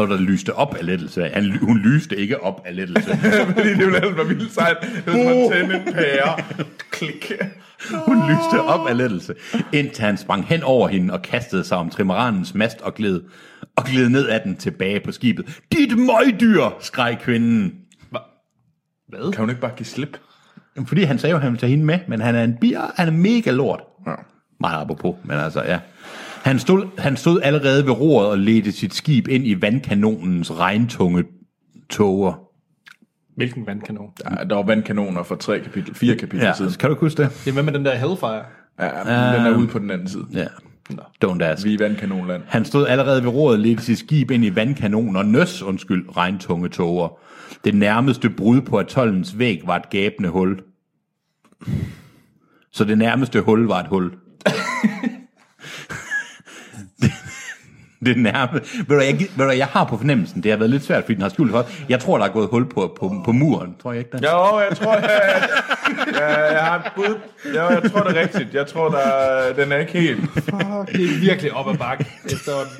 Når 0.00 0.06
der 0.06 0.22
lyste 0.22 0.54
op 0.54 0.74
af 0.74 0.86
lettelse. 0.86 1.30
Han, 1.34 1.58
hun 1.58 1.78
lyste 1.78 2.16
ikke 2.16 2.42
op 2.42 2.62
af 2.64 2.76
lettelse. 2.76 3.10
Fordi 3.54 3.68
det 3.68 3.78
ville 3.78 3.96
ellers 3.96 4.16
være 4.16 4.26
vildt 4.26 4.52
sejt. 4.52 4.76
Det 4.80 5.06
var 5.06 5.12
som 5.12 5.28
at 5.28 5.50
tænde 5.52 5.76
en 5.76 5.94
pære. 5.94 6.64
Klik. 6.90 7.32
Hun 8.06 8.16
lyste 8.30 8.62
op 8.62 8.86
af 8.86 8.96
lettelse, 8.96 9.34
indtil 9.72 10.04
han 10.04 10.16
sprang 10.16 10.46
hen 10.46 10.62
over 10.62 10.88
hende 10.88 11.14
og 11.14 11.22
kastede 11.22 11.64
sig 11.64 11.78
om 11.78 11.90
trimaranens 11.90 12.54
mast 12.54 12.80
og 12.80 12.94
gled, 12.94 13.22
og 13.76 13.84
gled 13.84 14.08
ned 14.08 14.28
ad 14.28 14.40
den 14.44 14.56
tilbage 14.56 15.00
på 15.00 15.12
skibet. 15.12 15.60
Dit 15.72 15.98
møgdyr, 15.98 16.64
skreg 16.80 17.18
kvinden. 17.20 17.74
Hvad? 19.08 19.32
Kan 19.32 19.40
hun 19.40 19.50
ikke 19.50 19.60
bare 19.60 19.72
give 19.76 19.86
slip? 19.86 20.16
Fordi 20.86 21.02
han 21.02 21.18
sagde 21.18 21.30
jo, 21.30 21.36
at 21.36 21.42
han 21.42 21.52
ville 21.52 21.60
tage 21.60 21.70
hende 21.70 21.84
med, 21.84 21.98
men 22.08 22.20
han 22.20 22.34
er 22.34 22.44
en 22.44 22.56
bier, 22.60 22.80
han 22.96 23.08
er 23.08 23.12
mega 23.12 23.50
lort. 23.50 23.80
Ja. 24.06 24.14
Meget 24.60 24.80
apropos, 24.80 25.16
men 25.24 25.38
altså, 25.38 25.62
ja. 25.62 25.78
Han 26.42 26.58
stod, 26.58 26.84
han 26.98 27.16
stod 27.16 27.40
allerede 27.42 27.84
ved 27.86 27.92
roret 27.92 28.28
og 28.28 28.38
ledte 28.38 28.72
sit 28.72 28.94
skib 28.94 29.28
ind 29.28 29.46
i 29.46 29.62
vandkanonens 29.62 30.58
regntunge 30.58 31.24
tåger. 31.90 32.32
Hvilken 33.36 33.66
vandkanon? 33.66 34.10
Ja, 34.30 34.44
der 34.44 34.54
var 34.54 34.62
vandkanoner 34.62 35.22
for 35.22 35.34
tre 35.34 35.60
kapitel, 35.60 35.94
fire 35.94 36.16
kapitler 36.16 36.46
Ja, 36.46 36.54
siden. 36.54 36.72
kan 36.72 36.90
du 36.90 36.96
huske 37.00 37.22
det? 37.22 37.30
Det 37.44 37.48
er 37.50 37.52
hvad 37.52 37.62
med 37.62 37.72
den 37.72 37.84
der 37.84 37.94
Hellfire? 37.94 38.42
Ja, 38.80 39.36
den 39.36 39.46
er 39.46 39.56
ude 39.58 39.68
på 39.68 39.78
den 39.78 39.90
anden 39.90 40.08
side. 40.08 40.26
Ja. 40.32 40.46
Don't 41.24 41.42
ask. 41.42 41.64
Vi 41.64 41.70
er 41.74 41.76
i 41.76 41.80
vandkanonland. 41.80 42.42
Han 42.46 42.64
stod 42.64 42.86
allerede 42.86 43.22
ved 43.22 43.30
roret 43.30 43.52
og 43.56 43.58
ledte 43.58 43.82
sit 43.82 43.98
skib 43.98 44.30
ind 44.30 44.44
i 44.44 44.54
vandkanoner, 44.56 45.22
nøs, 45.22 45.62
undskyld, 45.62 46.16
regntunge 46.16 46.68
tåger. 46.68 47.18
Det 47.64 47.74
nærmeste 47.74 48.30
brud 48.30 48.60
på 48.60 48.78
atollens 48.78 49.38
væg 49.38 49.62
var 49.66 49.76
et 49.76 49.90
gabende 49.90 50.28
hul. 50.28 50.60
Så 52.72 52.84
det 52.84 52.98
nærmeste 52.98 53.40
hul 53.40 53.66
var 53.66 53.80
et 53.80 53.86
hul. 53.86 54.12
det 58.06 58.16
nærme. 58.16 58.60
Ved 58.88 58.96
du, 58.96 59.02
jeg, 59.02 59.28
ved 59.36 59.46
du, 59.46 59.50
jeg 59.50 59.66
har 59.66 59.84
på 59.84 59.96
fornemmelsen, 59.96 60.42
det 60.42 60.50
har 60.50 60.58
været 60.58 60.70
lidt 60.70 60.84
svært, 60.84 61.04
fordi 61.04 61.14
den 61.14 61.22
har 61.22 61.28
skjult 61.28 61.50
for. 61.50 61.66
Jeg 61.88 62.00
tror, 62.00 62.18
der 62.18 62.24
er 62.24 62.28
gået 62.28 62.48
hul 62.50 62.68
på, 62.68 62.96
på, 63.00 63.22
på 63.24 63.32
muren. 63.32 63.74
Tror 63.82 63.92
jeg 63.92 63.98
ikke 63.98 64.10
det? 64.12 64.22
Jo, 64.22 64.60
jeg 64.68 64.76
tror, 64.76 64.94
jeg, 64.94 65.48
jeg, 66.06 66.50
jeg 66.52 66.62
har 66.64 66.78
et 66.78 66.92
bud. 66.96 67.18
Jo, 67.54 67.62
jeg 67.70 67.90
tror, 67.92 68.00
det 68.00 68.16
er 68.16 68.20
rigtigt. 68.20 68.54
Jeg 68.54 68.66
tror, 68.66 68.88
der, 68.88 69.52
den 69.62 69.72
er 69.72 69.76
ikke 69.76 70.00
helt. 70.00 70.20
Det 70.92 71.04
er 71.04 71.20
virkelig 71.20 71.52
op 71.52 71.68
ad 71.68 71.74
bakke. 71.74 72.06
efterhånden. 72.24 72.74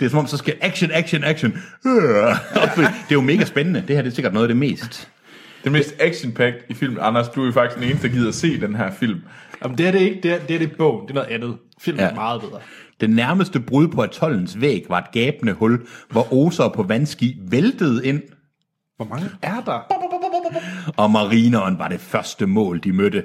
Det 0.00 0.06
er 0.06 0.10
som 0.10 0.18
om, 0.18 0.26
så 0.26 0.36
skal 0.36 0.54
action, 0.60 0.90
action, 0.92 1.24
action. 1.24 1.52
Øh. 1.86 1.92
Det 2.76 2.86
er 3.10 3.12
jo 3.12 3.20
mega 3.20 3.44
spændende. 3.44 3.84
Det 3.88 3.96
her 3.96 4.02
det 4.02 4.10
er 4.10 4.14
sikkert 4.14 4.32
noget 4.32 4.44
af 4.44 4.48
det 4.48 4.56
mest 4.56 5.08
Det 5.64 5.72
mest 5.72 5.94
action 6.00 6.36
i 6.68 6.74
filmen. 6.74 6.98
Anders, 7.00 7.28
du 7.28 7.42
er 7.42 7.46
jo 7.46 7.52
faktisk 7.52 7.80
den 7.80 7.88
eneste, 7.88 8.08
der 8.08 8.14
gider 8.14 8.28
at 8.28 8.34
se 8.34 8.60
den 8.60 8.74
her 8.76 8.90
film. 8.90 9.20
Jamen, 9.62 9.78
det 9.78 9.86
er 9.86 9.90
det 9.90 10.00
ikke. 10.00 10.20
Det 10.22 10.32
er 10.32 10.38
det, 10.38 10.54
er 10.54 10.58
det 10.58 10.72
bogen. 10.78 11.02
Det 11.02 11.10
er 11.10 11.14
noget 11.14 11.28
andet. 11.28 11.56
Filmen 11.80 12.00
Ja. 12.00 12.10
er 12.10 12.14
meget 12.14 12.40
bedre. 12.40 12.58
Det 13.00 13.10
nærmeste 13.10 13.60
brud 13.60 13.88
på 13.88 14.02
atollens 14.02 14.60
væg 14.60 14.84
var 14.88 14.98
et 14.98 15.12
gabende 15.12 15.52
hul, 15.52 15.86
hvor 16.10 16.32
oser 16.34 16.68
på 16.68 16.82
vandski 16.82 17.36
væltede 17.48 18.06
ind, 18.06 18.22
Hvor 18.96 19.04
mange 19.06 19.26
er 19.42 19.60
der? 19.66 19.80
og 20.96 21.10
marineren 21.10 21.78
var 21.78 21.88
det 21.88 22.00
første 22.00 22.46
mål, 22.46 22.80
de 22.84 22.92
mødte. 22.92 23.24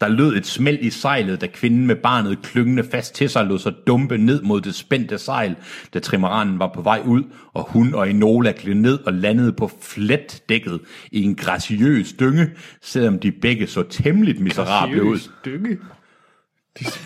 Der 0.00 0.08
lød 0.08 0.36
et 0.36 0.46
smæld 0.46 0.78
i 0.80 0.90
sejlet, 0.90 1.40
da 1.40 1.46
kvinden 1.46 1.86
med 1.86 1.96
barnet 1.96 2.42
klyngende 2.42 2.84
fast 2.90 3.14
til 3.14 3.30
sig 3.30 3.46
lod 3.46 3.58
sig 3.58 3.72
dumpe 3.86 4.18
ned 4.18 4.42
mod 4.42 4.60
det 4.60 4.74
spændte 4.74 5.18
sejl, 5.18 5.56
da 5.94 5.98
trimaranen 5.98 6.58
var 6.58 6.70
på 6.74 6.82
vej 6.82 7.02
ud, 7.04 7.22
og 7.52 7.62
hun 7.68 7.94
og 7.94 8.10
Enola 8.10 8.52
gled 8.56 8.74
ned 8.74 8.98
og 9.06 9.12
landede 9.12 9.52
på 9.52 9.70
fletdækket 9.80 10.80
i 11.12 11.22
en 11.22 11.34
graciøs 11.34 12.12
dynge, 12.12 12.50
selvom 12.82 13.18
de 13.18 13.32
begge 13.32 13.66
så 13.66 13.82
temmelig 13.82 14.42
miserable 14.42 15.04
ud. 15.04 15.18
Stykke. 15.18 15.78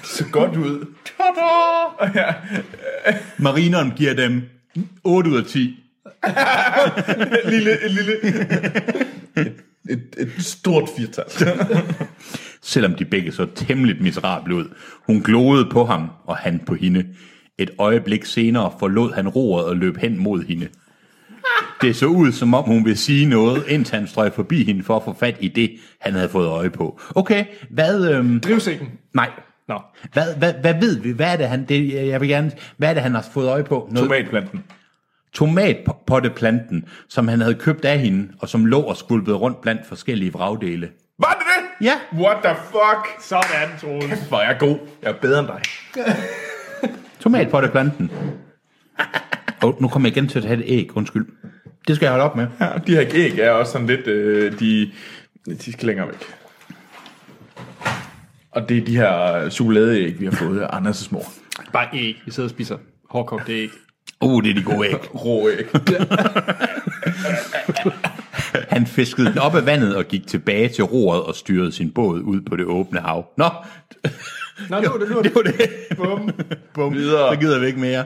Så 0.02 0.24
godt 0.32 0.56
ud. 0.56 0.86
Tada! 1.04 2.20
Ja, 2.20 2.34
Marineren 3.38 3.92
giver 3.96 4.14
dem 4.14 4.42
8 5.04 5.30
ud 5.30 5.36
af 5.36 5.44
10. 5.44 5.84
lille, 7.44 7.84
et 7.84 7.90
lille... 7.90 8.12
Et, 9.90 10.02
et 10.18 10.32
stort 10.38 10.88
firtal. 10.96 11.24
selvom 12.68 12.94
de 12.94 13.04
begge 13.04 13.32
så 13.32 13.46
temmelig 13.54 14.02
miserable 14.02 14.54
ud. 14.54 14.64
Hun 15.06 15.20
gloede 15.22 15.68
på 15.70 15.84
ham, 15.84 16.10
og 16.24 16.36
han 16.36 16.60
på 16.66 16.74
hende. 16.74 17.04
Et 17.58 17.70
øjeblik 17.78 18.24
senere 18.24 18.72
forlod 18.78 19.12
han 19.12 19.28
roret 19.28 19.64
og 19.66 19.76
løb 19.76 19.96
hen 19.96 20.18
mod 20.18 20.42
hende. 20.44 20.68
Det 21.82 21.96
så 21.96 22.06
ud, 22.06 22.32
som 22.32 22.54
om 22.54 22.64
hun 22.64 22.84
ville 22.84 22.96
sige 22.96 23.26
noget, 23.26 23.64
indtil 23.68 23.94
han 23.98 24.06
strøg 24.06 24.32
forbi 24.32 24.64
hende 24.64 24.82
for 24.84 24.96
at 24.96 25.02
få 25.04 25.16
fat 25.20 25.36
i 25.40 25.48
det, 25.48 25.70
han 26.00 26.12
havde 26.12 26.28
fået 26.28 26.46
øje 26.48 26.70
på. 26.70 27.00
Okay, 27.14 27.44
hvad... 27.70 28.10
Øhm, 28.10 28.40
Drivsækken. 28.40 28.88
nej. 29.14 29.30
Nå. 29.68 29.80
Hvad, 30.12 30.36
hvad, 30.38 30.52
hvad 30.60 30.74
ved 30.80 31.00
vi? 31.00 31.10
Hvad 31.10 31.32
er 31.32 31.36
det, 31.36 31.48
han... 31.48 31.64
Det, 31.68 31.94
jeg 32.06 32.20
vil 32.20 32.28
gerne... 32.28 32.50
Hvad 32.76 32.90
er 32.90 32.94
det, 32.94 33.02
han 33.02 33.14
har 33.14 33.26
fået 33.32 33.48
øje 33.48 33.64
på? 33.64 33.88
Noget, 33.92 34.08
Tomatplanten. 34.08 34.64
tomatpotteplanten, 35.32 36.84
som 37.08 37.28
han 37.28 37.40
havde 37.40 37.54
købt 37.54 37.84
af 37.84 37.98
hende, 37.98 38.28
og 38.40 38.48
som 38.48 38.64
lå 38.66 38.80
og 38.80 38.96
skvulpede 38.96 39.36
rundt 39.36 39.60
blandt 39.60 39.86
forskellige 39.86 40.32
vragdele. 40.32 40.88
Ja. 41.80 41.92
What 42.12 42.36
the 42.44 42.54
fuck? 42.54 43.22
Sådan, 43.22 43.68
Troels. 43.80 44.20
Hvor 44.28 44.38
er 44.38 44.50
jeg 44.50 44.56
god. 44.58 44.78
Jeg 45.02 45.10
er 45.10 45.14
bedre 45.14 45.40
end 45.40 45.48
dig. 45.48 45.62
Tomatpotteplanten. 47.20 48.10
Og 49.60 49.68
oh, 49.68 49.74
nu 49.82 49.88
kommer 49.88 50.08
jeg 50.08 50.16
igen 50.16 50.28
til 50.28 50.38
at 50.38 50.44
have 50.44 50.64
et 50.64 50.64
æg, 50.66 50.96
undskyld. 50.96 51.26
Det 51.88 51.96
skal 51.96 52.06
jeg 52.06 52.12
holde 52.12 52.24
op 52.24 52.36
med. 52.36 52.46
Ja, 52.60 52.68
de 52.86 52.94
her 52.94 53.04
æg 53.14 53.38
er 53.38 53.50
også 53.50 53.72
sådan 53.72 53.86
lidt, 53.86 54.06
øh, 54.06 54.60
de, 54.60 54.90
de 55.46 55.72
skal 55.72 55.86
længere 55.86 56.06
væk. 56.06 56.34
Og 58.50 58.68
det 58.68 58.78
er 58.78 58.84
de 58.84 58.96
her 58.96 59.48
chokoladeæg, 59.50 60.20
vi 60.20 60.24
har 60.24 60.32
fået 60.32 60.60
af 60.60 60.66
Anders' 60.66 61.08
mor. 61.10 61.24
Bare 61.72 61.88
æg. 61.94 62.22
Vi 62.24 62.30
sidder 62.30 62.46
og 62.46 62.50
spiser 62.50 62.78
hårdkogt 63.10 63.48
æg. 63.48 63.70
Uh, 64.20 64.42
det 64.42 64.50
er 64.50 64.54
de 64.54 64.62
gode 64.62 64.88
æg. 64.88 65.14
Rå 65.14 65.48
æg. 65.48 65.66
Han 68.68 68.86
fiskede 68.86 69.30
den 69.30 69.38
op 69.38 69.54
af 69.54 69.66
vandet 69.66 69.96
og 69.96 70.04
gik 70.04 70.26
tilbage 70.26 70.68
til 70.68 70.84
roret 70.84 71.22
og 71.22 71.34
styrede 71.34 71.72
sin 71.72 71.90
båd 71.90 72.20
ud 72.20 72.40
på 72.40 72.56
det 72.56 72.64
åbne 72.66 73.00
hav. 73.00 73.26
Nå, 73.36 73.48
Nå, 74.70 74.80
nu 74.80 74.88
er 74.88 74.98
det 74.98 75.10
nu. 75.10 75.18
er 75.18 75.22
det 75.22 75.34
det. 75.34 75.34
var 75.34 75.42
det. 75.42 75.70
Bum, 75.96 76.30
bum. 76.74 76.92
Videre. 76.94 77.34
Så 77.34 77.40
gider 77.40 77.58
vi 77.60 77.66
ikke 77.66 77.80
mere. 77.80 78.04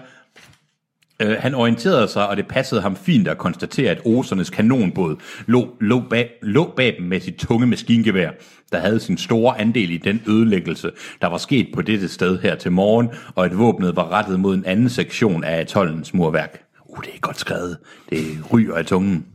Uh, 1.25 1.31
han 1.39 1.55
orienterede 1.55 2.09
sig, 2.09 2.29
og 2.29 2.37
det 2.37 2.47
passede 2.49 2.81
ham 2.81 2.97
fint 2.97 3.29
at 3.29 3.39
konstatere, 3.39 3.91
at 3.91 4.01
osernes 4.05 4.51
kanonbåd 4.51 5.17
lå, 5.47 5.69
lå, 5.81 6.03
bag, 6.11 6.31
lå 6.43 6.73
bag 6.77 6.95
dem 6.99 7.07
med 7.07 7.21
sit 7.21 7.35
tunge 7.35 7.67
maskingevær, 7.67 8.31
der 8.73 8.79
havde 8.79 9.01
sin 9.01 9.19
store 9.19 9.61
andel 9.61 9.91
i 9.91 9.97
den 9.97 10.23
ødelæggelse, 10.29 10.91
der 11.21 11.27
var 11.27 11.39
sket 11.39 11.69
på 11.75 11.83
dette 11.83 12.09
sted 12.09 12.39
her 12.39 12.55
til 12.55 12.73
morgen, 12.73 13.09
og 13.35 13.45
at 13.45 13.59
våbnet 13.59 13.97
var 13.97 14.09
rettet 14.13 14.41
mod 14.41 14.55
en 14.55 14.65
anden 14.67 14.89
sektion 14.89 15.45
af 15.45 15.61
atollens 15.61 16.15
murværk. 16.15 16.63
Uh, 16.89 16.99
det 17.05 17.11
er 17.15 17.19
godt 17.21 17.39
skrevet. 17.41 17.77
Det 18.11 18.27
ryger 18.53 18.75
af 18.75 18.87
tungen. 18.87 19.27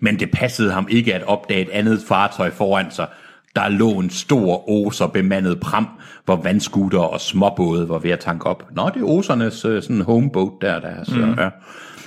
Men 0.00 0.18
det 0.20 0.30
passede 0.30 0.72
ham 0.72 0.86
ikke 0.90 1.14
at 1.14 1.22
opdage 1.22 1.62
et 1.62 1.68
andet 1.70 2.02
fartøj 2.08 2.50
foran 2.50 2.90
sig. 2.90 3.06
Der 3.56 3.68
lå 3.68 3.90
en 3.90 4.10
stor 4.10 4.70
oser 4.70 5.06
bemandet 5.06 5.60
pram, 5.60 5.88
hvor 6.24 6.36
vandskuter 6.36 6.98
og 6.98 7.20
småbåde 7.20 7.88
var 7.88 7.98
ved 7.98 8.10
at 8.10 8.20
tanke 8.20 8.46
op. 8.46 8.64
Nå, 8.76 8.90
det 8.94 9.00
er 9.02 9.06
osernes 9.06 9.64
uh, 9.64 9.82
sådan 9.82 10.00
homeboat 10.00 10.52
der, 10.60 10.80
der 10.80 10.88
er 10.88 11.04
så, 11.04 11.14
mm. 11.16 11.34
ja. 11.38 11.48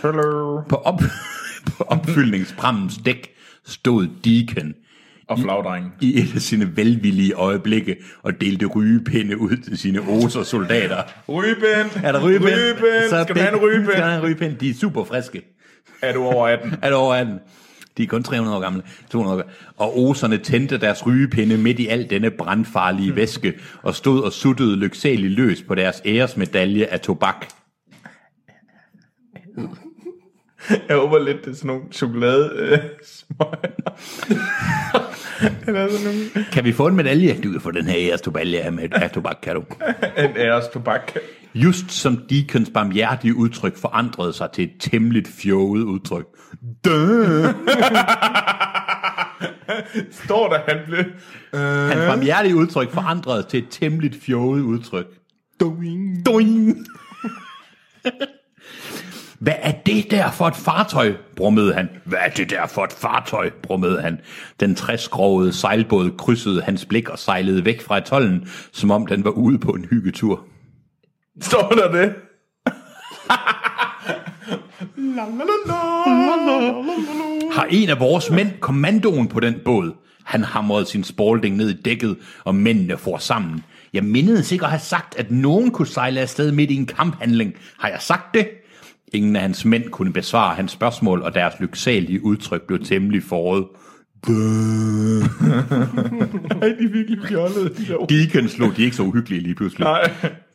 Hello. 0.04 0.62
På, 0.70 0.76
op, 0.76 1.02
på 1.78 1.84
opfyldningsprammens 1.84 2.98
dæk 3.06 3.30
stod 3.66 4.08
Deacon 4.26 4.74
Og 5.28 5.40
flagdrengen. 5.40 5.92
i 6.02 6.20
et 6.20 6.36
af 6.36 6.42
sine 6.42 6.78
velvillige 6.78 7.34
øjeblikke 7.34 7.96
og 8.24 8.42
delte 8.42 8.66
rygepinde 8.66 9.38
ud 9.38 9.58
til 9.58 9.78
sine 9.78 10.00
oser-soldater. 10.02 11.04
Rygepind. 11.30 12.04
Er 12.04 12.12
der 12.12 12.24
rygepind? 12.26 12.50
Rygepind. 12.56 13.24
Skal 13.24 13.36
du 13.36 13.40
have 13.40 13.54
en 13.54 13.60
rygepind? 13.60 13.92
Skal 13.92 14.02
du 14.02 14.08
have 14.08 14.18
en 14.18 14.24
rygepind? 14.26 14.58
De 14.58 14.70
er 14.70 14.74
super 14.74 15.04
friske. 15.04 15.42
Er 16.02 16.14
du 16.14 16.24
over 16.24 16.48
18? 16.48 16.72
Er 16.82 16.88
det 16.88 16.94
over 16.94 17.16
18? 17.16 17.40
De 17.98 18.04
er 18.04 18.08
kun 18.08 18.24
300 18.24 18.58
år 18.58 18.62
gamle. 18.62 18.84
200 19.10 19.36
år 19.38 19.42
gamle. 19.42 19.54
Og 19.78 20.00
oserne 20.00 20.38
tændte 20.38 20.78
deres 20.78 21.06
rygepinde 21.06 21.58
midt 21.58 21.80
i 21.80 21.88
al 21.88 22.10
denne 22.10 22.32
brandfarlige 22.32 23.16
væske, 23.16 23.54
og 23.84 23.96
stod 23.96 24.22
og 24.24 24.32
suttede 24.32 24.76
lyksaligt 24.76 25.34
løs 25.34 25.62
på 25.68 25.76
deres 25.76 26.02
æresmedalje 26.06 26.86
af 26.86 27.00
tobak. 27.00 27.46
Jeg 30.90 30.98
håber 30.98 31.20
lidt, 31.20 31.46
det 31.46 31.52
er 31.52 31.56
sådan 31.56 31.68
nogle 31.68 31.84
chokolade 31.92 32.52
øh. 32.58 32.78
Eller 35.68 35.88
sådan 35.90 36.06
nogle, 36.06 36.46
Kan 36.52 36.64
vi 36.66 36.72
få 36.72 36.88
en 36.88 36.96
medalje? 36.96 37.40
Du 37.44 37.52
kan 37.52 37.62
få 37.62 37.72
den 37.72 37.86
her 37.86 37.96
æresmedalje 37.98 38.60
af, 38.60 38.72
med- 38.74 38.94
af 38.94 39.12
tobak, 39.12 39.38
kan 39.44 39.56
du. 39.56 39.64
en 40.18 40.30
æres 40.38 40.66
tobak. 40.74 41.12
Just 41.54 41.92
som 41.92 42.18
Deacons 42.30 42.70
barmhjertige 42.74 43.36
udtryk 43.36 43.78
forandrede 43.78 44.34
sig 44.34 44.50
til 44.54 44.64
et 44.64 44.72
temmelig 44.80 45.24
fjoget 45.28 45.84
udtryk. 45.84 46.26
Står 50.26 50.50
der, 50.50 50.60
han 50.68 50.78
blev... 50.86 51.04
Hans 51.90 52.06
barmhjertige 52.08 52.56
udtryk 52.56 52.92
forandrede 52.92 53.44
til 53.44 53.60
et 53.60 53.68
temmelig 53.70 54.12
fjoget 54.22 54.62
udtryk. 54.62 55.06
Doing. 55.60 56.26
Doing. 56.26 56.78
Hvad 59.40 59.54
er 59.62 59.72
det 59.72 60.12
der 60.12 60.32
for 60.32 60.48
et 60.48 60.56
fartøj, 60.56 61.14
brummede 61.36 61.74
han. 61.74 61.90
Hvad 62.06 62.20
er 62.22 62.30
det 62.30 62.50
der 62.50 62.68
for 62.68 62.84
et 62.84 62.94
fartøj, 62.94 63.50
brummede 63.64 64.02
han. 64.02 64.20
Den 64.60 64.76
træskrovede 64.76 65.54
sejlbåd 65.54 66.12
krydsede 66.18 66.62
hans 66.62 66.86
blik 66.86 67.10
og 67.10 67.20
sejlede 67.20 67.66
væk 67.66 67.82
fra 67.82 67.98
atollen, 67.98 68.48
som 68.72 68.92
om 68.92 69.08
den 69.08 69.24
var 69.24 69.32
ude 69.32 69.60
på 69.60 69.72
en 69.72 69.86
hyggetur. 69.86 70.46
Står 71.40 71.70
der 71.70 71.92
det? 71.92 72.16
la, 74.98 75.26
la, 75.26 75.44
la, 75.44 75.58
la. 75.66 75.82
Har 77.52 77.68
en 77.70 77.90
af 77.90 78.00
vores 78.00 78.30
mænd 78.30 78.50
kommandoen 78.60 79.28
på 79.28 79.40
den 79.40 79.56
båd? 79.66 79.94
Han 80.24 80.44
hamrede 80.44 80.86
sin 80.86 81.04
spalding 81.04 81.56
ned 81.56 81.70
i 81.70 81.82
dækket, 81.82 82.18
og 82.44 82.56
mændene 82.56 82.98
for 82.98 83.18
sammen. 83.18 83.64
Jeg 83.94 84.04
mindede 84.04 84.44
sikkert 84.44 84.68
at 84.68 84.72
have 84.72 84.80
sagt, 84.80 85.16
at 85.18 85.32
nogen 85.32 85.72
kunne 85.72 85.88
sejle 85.88 86.20
afsted 86.20 86.52
midt 86.52 86.72
i 86.72 86.76
en 86.76 86.86
kamphandling. 86.86 87.54
Har 87.80 87.90
jeg 87.90 88.02
sagt 88.02 88.34
det? 88.34 88.48
Ingen 89.14 89.36
af 89.36 89.42
hans 89.42 89.66
mænd 89.66 89.90
kunne 89.90 90.14
besvare 90.14 90.56
hans 90.56 90.72
spørgsmål, 90.72 91.22
og 91.22 91.34
deres 91.34 91.54
lyksalige 91.60 92.26
udtryk 92.26 92.62
blev 92.62 92.84
temmelig 92.86 93.24
forret. 93.24 93.66
Ej, 96.62 96.68
de 96.68 96.84
er 96.84 96.92
virkelig 96.92 97.20
fjollede, 97.28 97.70
de 97.70 97.88
der. 97.88 98.06
Deacon 98.06 98.50
slog, 98.50 98.76
de 98.76 98.82
er 98.82 98.86
ikke 98.86 98.96
så 98.96 99.04
uhyggelige 99.04 99.42
lige 99.42 99.56
pludselig. 99.56 99.84
Nej, 99.84 100.12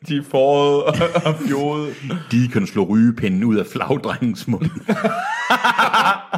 de 0.07 0.17
er 0.17 0.23
foråret 0.31 0.83
og, 0.83 0.93
og 1.25 1.35
fjode. 1.47 1.93
Deacon 2.31 2.67
slog 2.67 2.89
rygepinden 2.89 3.43
ud 3.43 3.55
af 3.55 3.65
flagdrengens 3.65 4.47
mund. 4.47 4.69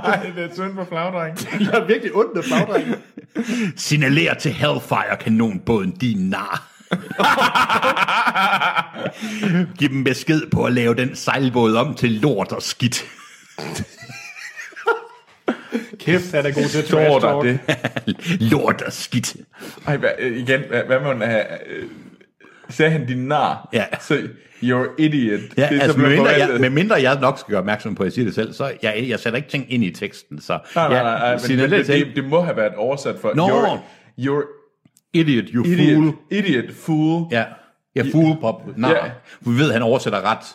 Ej, 0.04 0.32
det 0.36 0.44
er 0.44 0.54
synd 0.54 0.74
for 0.76 0.86
flagdreng. 0.90 1.38
Jeg 1.60 1.82
er 1.82 1.86
virkelig 1.86 2.16
ondt 2.16 2.38
af 2.38 2.44
flagdrengen. 2.44 2.96
Signalerer 3.76 4.34
til 4.34 4.52
Hellfire 4.52 5.18
kanonbåden, 5.20 5.92
din 5.92 6.30
nar. 6.30 6.64
Giv 9.78 9.90
dem 9.90 10.04
besked 10.04 10.42
på 10.52 10.64
at 10.64 10.74
lave 10.74 10.96
den 10.96 11.16
sejlbåd 11.16 11.76
om 11.76 11.96
til 11.96 12.12
lort 12.12 12.52
og 12.52 12.62
skidt. 12.62 13.06
Kæft, 16.00 16.32
han 16.32 16.46
er 16.46 16.52
god 16.52 16.64
til 16.70 16.88
trash 16.88 17.20
talk. 17.22 17.44
det? 17.44 17.60
lort 18.52 18.82
og 18.82 18.94
skidt. 18.94 19.36
Ej, 19.88 19.98
hvad, 19.98 20.10
øh, 20.20 20.38
igen, 20.38 20.62
hvad, 20.70 20.84
hvad 20.84 21.00
man 21.16 21.30
have... 21.30 21.44
Øh, 21.70 21.84
sagde 22.70 22.92
han 22.92 23.06
din 23.06 23.18
nar? 23.28 23.70
Ja. 23.74 23.86
Så, 24.02 24.14
you're 24.64 24.96
idiot. 24.98 25.40
Ja, 25.58 25.68
Det 25.70 25.78
er 25.78 25.82
altså 25.82 25.92
så 25.92 26.00
med 26.00 26.10
mindre, 26.10 26.30
jeg, 26.30 26.50
med 26.60 26.70
mindre 26.70 26.96
jeg 26.96 27.20
nok 27.22 27.40
skal 27.40 27.52
gøre 27.52 27.60
opmærksom 27.60 27.96
på, 27.96 28.04
at 28.04 28.06
jeg 28.06 28.14
siger 28.14 28.26
det 28.26 28.36
selv, 28.36 28.54
så 28.54 28.72
jeg, 28.84 29.06
jeg 29.08 29.20
sætter 29.20 29.38
ikke 29.38 29.50
ting 29.50 29.66
ind 29.74 29.84
i 29.84 29.92
teksten. 29.92 30.42
Så 30.42 30.60
Nej, 30.76 30.88
nej, 30.90 31.04
nej, 31.04 31.20
nej 31.20 31.40
men 31.50 31.60
det, 31.72 31.88
det, 31.88 32.08
det, 32.16 32.24
må 32.26 32.42
have 32.42 32.58
været 32.58 32.76
oversat 32.76 33.16
for... 33.22 33.32
Nå. 33.36 33.48
You're, 33.48 33.80
you're 34.20 34.48
idiot, 35.14 35.46
you 35.54 35.66
idiot, 35.66 35.96
fool. 35.96 36.14
idiot, 36.32 36.66
fool. 36.86 37.28
Ja, 37.32 37.44
jeg 37.96 38.06
fool 38.12 38.38
pop. 38.42 38.62
Nej, 38.78 38.92
Ja. 38.92 39.10
vi 39.52 39.58
ved, 39.60 39.68
at 39.68 39.74
han 39.74 39.82
oversætter 39.82 40.32
ret. 40.32 40.46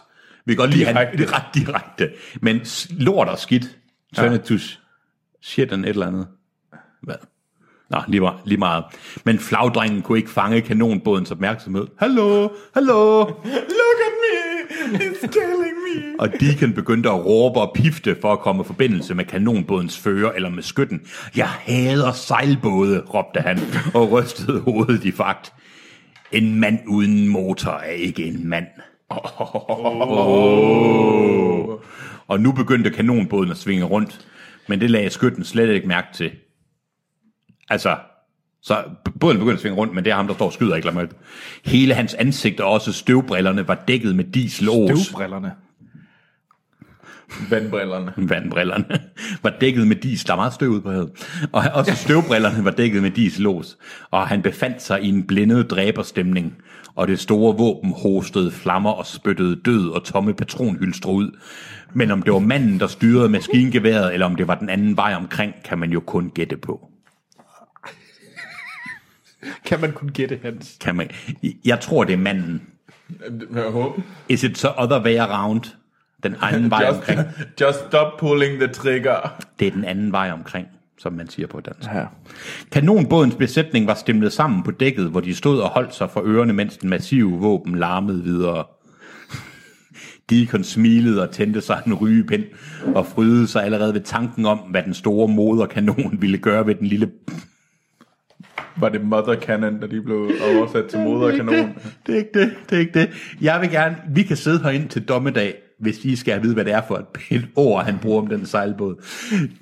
Vi 0.47 0.53
kan 0.55 0.57
godt 0.57 0.71
lide, 0.71 0.85
han 0.85 1.19
det 1.19 1.33
ret 1.33 1.45
direkte. 1.55 2.11
Men 2.41 2.61
lort 2.91 3.29
og 3.29 3.39
skidt, 3.39 3.65
turn 4.17 4.35
it 4.35 4.41
to 4.41 4.55
sh- 4.55 4.79
shit 5.45 5.73
and 5.73 5.85
et 5.85 5.89
eller 5.89 6.07
andet. 6.07 6.27
Hvad? 7.03 7.15
Nå, 7.91 7.99
lige, 8.09 8.21
meget, 8.21 8.37
lige 8.45 8.59
meget. 8.59 8.85
Men 9.25 9.39
flagdrengen 9.39 10.03
kunne 10.03 10.19
ikke 10.19 10.31
fange 10.31 10.61
kanonbådens 10.61 11.31
opmærksomhed. 11.31 11.87
Hallo, 11.99 12.49
hallo. 12.75 13.25
Look 13.25 14.01
at 14.07 14.15
me, 14.23 14.99
it's 14.99 15.27
killing 15.27 15.77
me. 15.87 16.21
Og 16.21 16.29
Deacon 16.41 16.73
begyndte 16.73 17.09
at 17.09 17.27
råbe 17.27 17.61
og 17.61 17.73
pifte 17.75 18.17
for 18.21 18.33
at 18.33 18.39
komme 18.39 18.63
i 18.63 18.65
forbindelse 18.65 19.15
med 19.15 19.25
kanonbådens 19.25 19.99
fører 19.99 20.33
eller 20.33 20.49
med 20.49 20.63
skytten. 20.63 21.01
Jeg 21.37 21.49
hader 21.49 22.13
sejlbåde, 22.13 23.01
råbte 23.01 23.41
han 23.41 23.59
og 23.95 24.13
rystede 24.13 24.61
hovedet 24.61 25.05
i 25.05 25.13
fakt. 25.13 25.53
En 26.33 26.61
mand 26.61 26.79
uden 26.87 27.29
motor 27.29 27.71
er 27.71 27.93
ikke 27.93 28.25
en 28.25 28.49
mand. 28.49 28.67
Oh. 30.09 30.85
Og 32.27 32.41
nu 32.41 32.53
begyndte 32.53 32.91
kanonbåden 32.91 33.51
at 33.51 33.57
svinge 33.57 33.85
rundt, 33.85 34.27
men 34.69 34.81
det 34.81 34.91
lagde 34.91 35.11
skytten 35.11 35.45
slet 35.45 35.71
ikke 35.71 35.89
mærke 35.89 36.09
til. 36.15 36.31
Altså, 37.71 37.97
så 38.63 38.85
båden 39.21 39.39
begyndte 39.39 39.55
at 39.55 39.61
svinge 39.61 39.79
rundt, 39.79 39.95
men 39.95 40.05
det 40.05 40.11
er 40.11 40.15
ham, 40.15 40.27
der 40.27 40.35
står 40.35 40.47
og 40.47 40.53
skyder 40.53 40.77
ikke. 40.77 41.09
Hele 41.65 41.95
hans 41.95 42.15
ansigt 42.15 42.61
og 42.61 42.73
også 42.73 42.93
støvbrillerne 42.93 43.69
var 43.69 43.85
dækket 43.89 44.17
med 44.17 44.25
dieselås. 44.25 45.01
Støvbrillerne. 45.01 45.53
Vandbrillerne. 47.51 48.13
vandbrillerne 48.17 49.01
var 49.43 49.55
dækket 49.61 49.87
med 49.87 49.97
diesel. 49.97 50.27
Der 50.27 50.33
er 50.33 50.37
meget 50.37 50.53
støv 50.53 50.69
ude 50.69 50.81
på 50.81 50.91
havet. 50.91 51.11
Og 51.53 51.65
også 51.75 51.95
støvbrillerne 51.95 52.65
var 52.65 52.71
dækket 52.71 53.03
med 53.03 53.11
dieselos. 53.11 53.79
Og 54.11 54.29
han 54.29 54.43
befandt 54.43 54.83
sig 54.83 55.03
i 55.03 55.09
en 55.09 55.27
blindet 55.27 55.71
dræberstemning. 55.71 56.55
Og 56.95 57.09
det 57.09 57.21
store 57.21 57.57
våben 57.57 57.93
hostede 58.03 58.51
flammer 58.51 58.91
og 58.91 59.07
spyttede 59.07 59.57
død 59.57 59.89
og 59.89 60.05
tomme 60.05 60.35
patronhylstre 60.35 61.13
ud. 61.13 61.31
Men 61.95 62.11
om 62.11 62.23
det 62.23 62.33
var 62.33 62.39
manden, 62.39 62.81
der 62.81 62.87
styrede 62.87 63.29
maskingeværet, 63.29 64.13
eller 64.13 64.27
om 64.27 64.37
det 64.37 64.49
var 64.49 64.55
den 64.55 64.69
anden 64.69 64.97
vej 64.97 65.15
omkring, 65.15 65.55
kan 65.65 65.79
man 65.79 65.91
jo 65.91 66.01
kun 66.01 66.31
gætte 66.35 66.57
på. 66.57 66.89
Kan 69.67 69.81
man 69.81 69.93
kun 69.93 70.09
gætte 70.09 70.39
hans. 70.43 70.77
Kan 70.81 70.97
man... 70.97 71.11
Jeg 71.65 71.81
tror, 71.81 72.05
det 72.05 72.13
er 72.13 72.17
manden. 72.17 72.63
Jeg 73.55 73.63
håber. 73.63 74.01
Is 74.29 74.45
it 74.45 74.59
so 74.59 74.69
other 74.77 75.05
way 75.05 75.17
around? 75.19 75.63
Den 76.25 76.37
anden 76.43 76.71
vej 76.71 76.85
Just, 76.89 76.99
omkring. 76.99 77.21
just 77.61 77.79
stop 77.89 78.19
pulling 78.19 78.59
the 78.61 78.69
trigger. 78.69 79.43
Det 79.59 79.67
er 79.67 79.71
den 79.71 79.85
anden 79.85 80.13
vej 80.13 80.31
omkring, 80.31 80.67
som 80.99 81.13
man 81.13 81.29
siger 81.29 81.47
på 81.47 81.61
dansk. 81.61 81.89
Ja. 81.95 82.05
Kanonbådens 82.73 83.35
besætning 83.35 83.87
var 83.87 83.95
stemlet 83.95 84.33
sammen 84.33 84.63
på 84.63 84.71
dækket, 84.71 85.11
hvor 85.11 85.21
de 85.21 85.35
stod 85.35 85.61
og 85.61 85.69
holdt 85.69 85.95
sig 85.95 86.11
for 86.11 86.23
ørerne, 86.25 86.53
mens 86.53 86.77
den 86.77 86.91
massive 86.91 87.39
våben 87.39 87.75
larmede 87.79 88.23
videre. 88.23 88.65
Deacon 90.31 90.65
smilede 90.65 91.23
og 91.23 91.31
tændte 91.31 91.61
sig 91.61 91.83
en 91.87 91.95
rygepind 91.95 92.45
og 92.95 93.07
frydede 93.07 93.47
sig 93.47 93.65
allerede 93.65 93.95
ved 93.95 94.01
tanken 94.01 94.47
om, 94.47 94.59
hvad 94.59 94.83
den 94.83 94.95
store 94.95 95.29
moderkanon 95.29 96.19
ville 96.23 96.39
gøre 96.39 96.67
ved 96.67 96.75
den 96.75 96.87
lille... 96.87 97.11
Var 98.77 98.89
det 98.89 99.05
Mother 99.05 99.41
Cannon, 99.41 99.81
der 99.81 99.87
lige 99.87 100.03
blev 100.03 100.31
oversat 100.57 100.85
til 100.87 100.99
moderkanon? 100.99 101.75
Det 102.07 102.15
er 102.15 102.19
ikke 102.19 102.31
det, 102.35 102.53
det 102.71 102.77
er 102.77 102.81
ikke 102.81 103.01
det. 103.01 103.11
Jeg 103.41 103.61
vil 103.61 103.71
gerne, 103.71 103.97
vi 104.11 104.23
kan 104.23 104.37
sidde 104.37 104.63
herinde 104.63 104.89
til 104.89 105.03
dommedag, 105.03 105.55
hvis 105.85 106.05
I 106.05 106.17
skal 106.17 106.43
vide, 106.43 106.55
hvad 106.55 106.65
det 106.65 106.73
er 106.73 106.83
for 106.89 106.95
et 106.97 107.07
pænt 107.29 107.47
ord, 107.57 107.85
han 107.85 107.99
bruger 108.03 108.23
om 108.23 108.27
den 108.27 108.47
sejlbåd. 108.47 108.95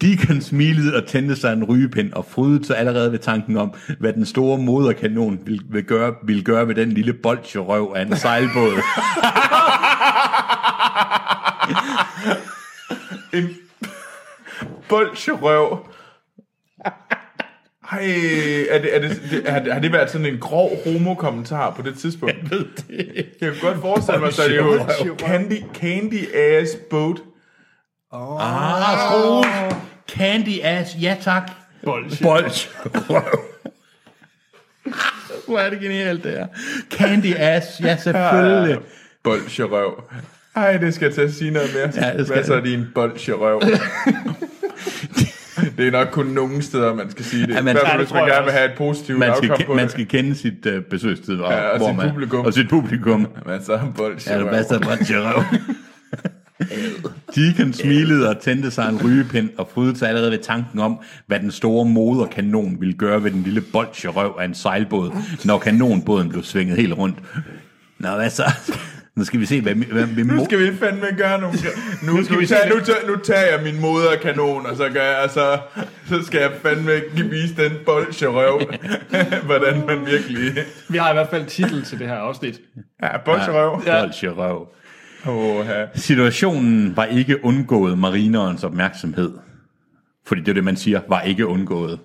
Deacon 0.00 0.40
smilede 0.40 0.96
og 0.96 1.06
tændte 1.06 1.36
sig 1.36 1.52
en 1.52 1.64
rygepind 1.64 2.12
og 2.12 2.26
frydede 2.30 2.64
sig 2.64 2.78
allerede 2.78 3.12
ved 3.12 3.18
tanken 3.18 3.56
om, 3.56 3.74
hvad 3.98 4.12
den 4.12 4.26
store 4.26 4.58
moderkanon 4.58 5.38
ville, 5.44 5.64
ville, 5.70 5.86
gøre, 5.86 6.14
ville 6.24 6.42
gøre 6.42 6.68
ved 6.68 6.74
den 6.74 6.92
lille 6.92 7.12
bolcherøv 7.12 7.92
af 7.96 8.02
en 8.02 8.16
sejlbåd. 8.16 8.72
En 13.32 13.48
bolcherøv. 14.88 15.78
Ej, 17.92 17.98
er 18.70 18.78
det, 18.78 18.96
er 18.96 18.98
det, 19.00 19.22
det, 19.30 19.48
har, 19.48 19.58
det, 19.60 19.72
har 19.72 19.80
det 19.80 19.92
været 19.92 20.10
sådan 20.10 20.26
en 20.26 20.38
grov 20.38 20.70
homo-kommentar 20.84 21.70
på 21.70 21.82
det 21.82 21.98
tidspunkt? 21.98 22.34
Jeg 22.42 22.50
ved 22.50 22.66
det. 22.76 23.26
Jeg 23.40 23.50
kan 23.52 23.60
godt 23.60 23.80
forestille 23.80 24.20
mig, 24.20 24.28
at 24.28 24.36
det 24.36 24.58
er 24.58 25.06
jo 25.06 25.16
candy, 25.18 25.62
candy 25.74 26.34
ass 26.34 26.76
boat. 26.90 27.16
ah, 28.12 28.98
Troels. 29.10 29.76
Candy 30.08 30.60
ass, 30.62 30.96
ja 31.00 31.16
tak. 31.20 31.50
Bolcherøv. 31.84 32.50
Hvor 35.48 35.58
er 35.58 35.70
det 35.70 35.80
genialt, 35.80 36.24
det 36.24 36.40
er. 36.40 36.46
Candy 36.90 37.34
ass, 37.36 37.80
ja 37.80 37.96
selvfølgelig. 37.96 38.78
Bolcherøv. 39.24 40.02
Ej, 40.56 40.76
det 40.76 40.94
skal 40.94 41.06
jeg 41.06 41.14
til 41.14 41.20
at 41.20 41.32
sige 41.32 41.50
noget 41.50 41.70
mere. 41.74 42.06
Ja, 42.06 42.18
det 42.18 42.26
skal 42.26 42.36
Hvad 42.36 42.44
så 42.44 42.54
er 42.54 42.60
din 42.60 42.86
bolcherøv? 42.94 43.62
det 45.78 45.86
er 45.86 45.90
nok 45.90 46.08
kun 46.12 46.26
nogle 46.26 46.62
steder, 46.62 46.94
man 46.94 47.10
skal 47.10 47.24
sige 47.24 47.42
det. 47.46 47.48
Ja, 47.48 47.54
Ja, 47.54 47.60
I 47.60 47.62
hvert 47.62 47.78
fald, 47.86 47.98
hvis 48.02 48.12
man 48.12 48.26
gerne 48.28 48.44
vil 48.44 48.52
have 48.52 48.64
et 48.72 48.78
positivt 48.78 49.18
Man 49.18 49.32
skal, 49.36 49.50
outcome 49.50 49.66
på 49.66 49.74
man 49.74 49.82
det. 49.84 49.90
skal 49.92 50.06
kende 50.06 50.34
sit 50.34 50.66
uh, 50.66 50.82
besøgstid, 50.90 51.38
og, 51.38 51.52
Ja, 51.52 51.68
og 51.68 51.76
hvor 51.78 51.88
sit 51.88 51.96
man, 51.96 52.08
publikum. 52.10 52.44
Og 52.46 52.54
sit 52.54 52.68
publikum. 52.68 53.26
Men 53.46 53.62
så 53.64 53.72
er 53.72 53.78
Ja, 53.78 53.84
det 53.86 53.94
bolcherøv. 53.94 54.50
bedste 54.50 54.74
er 54.74 54.78
bolcherøv. 54.78 55.42
Deacon 57.36 57.72
smilede 57.72 58.28
og 58.28 58.38
tændte 58.40 58.70
sig 58.70 58.88
en 58.88 59.00
rygepind 59.06 59.50
og 59.58 59.68
frydede 59.74 59.98
sig 59.98 60.08
allerede 60.08 60.30
ved 60.30 60.38
tanken 60.38 60.78
om, 60.80 60.98
hvad 61.26 61.40
den 61.40 61.50
store 61.50 61.84
moderkanon 61.84 62.76
ville 62.80 62.94
gøre 62.94 63.24
ved 63.24 63.30
den 63.30 63.42
lille 63.42 63.60
bolsjerøv 63.60 64.36
af 64.40 64.44
en 64.44 64.54
sejlbåd, 64.54 65.10
når 65.44 65.58
kanonbåden 65.58 66.28
blev 66.28 66.42
svinget 66.44 66.76
helt 66.76 66.92
rundt. 66.98 67.18
Nå, 67.98 68.08
hvad 68.16 68.30
så? 68.30 68.44
Nu 69.16 69.24
skal 69.24 69.40
vi 69.40 69.46
se, 69.46 69.60
hvad, 69.60 69.74
hvad, 69.74 70.04
hvad 70.06 70.24
Nu 70.24 70.44
skal 70.44 70.58
vi 70.58 70.76
fandme 70.76 71.06
gøre 71.18 71.40
nogle... 71.40 71.58
Nu, 72.06 72.12
nu, 72.16 72.24
skal 72.24 72.34
nu, 72.34 72.40
vi 72.40 72.46
tager, 72.46 72.62
se- 72.62 72.68
nu, 72.78 72.84
tager, 72.84 73.06
nu 73.08 73.16
tager 73.16 73.40
jeg 73.40 73.60
min 73.64 73.80
moderkanon, 73.80 74.66
og 74.66 74.76
så, 74.76 74.88
gør 74.88 75.02
jeg, 75.02 75.30
så, 75.30 75.58
så 76.08 76.22
skal 76.26 76.40
jeg 76.40 76.50
fandme 76.62 76.92
vise 77.30 77.54
den 77.56 77.72
bolsjerøv, 77.86 78.60
hvordan 79.46 79.82
man 79.86 80.06
virkelig... 80.06 80.64
Vi 80.88 80.98
har 80.98 81.10
i 81.10 81.12
hvert 81.14 81.28
fald 81.30 81.46
titel 81.46 81.84
til 81.84 81.98
det 81.98 82.08
her 82.08 82.14
afsnit. 82.14 82.60
Ja, 83.02 83.18
bolsjerøv. 83.24 83.82
Ja. 83.86 84.00
Bolsjerøv. 84.04 84.66
Åh, 85.28 85.66
ja. 85.66 85.84
Situationen 85.94 86.96
var 86.96 87.04
ikke 87.04 87.44
undgået 87.44 87.98
marinerens 87.98 88.64
opmærksomhed. 88.64 89.32
Fordi 90.26 90.40
det 90.40 90.48
er 90.48 90.54
det, 90.54 90.64
man 90.64 90.76
siger, 90.76 91.00
var 91.08 91.20
ikke 91.20 91.46
undgået. 91.46 91.98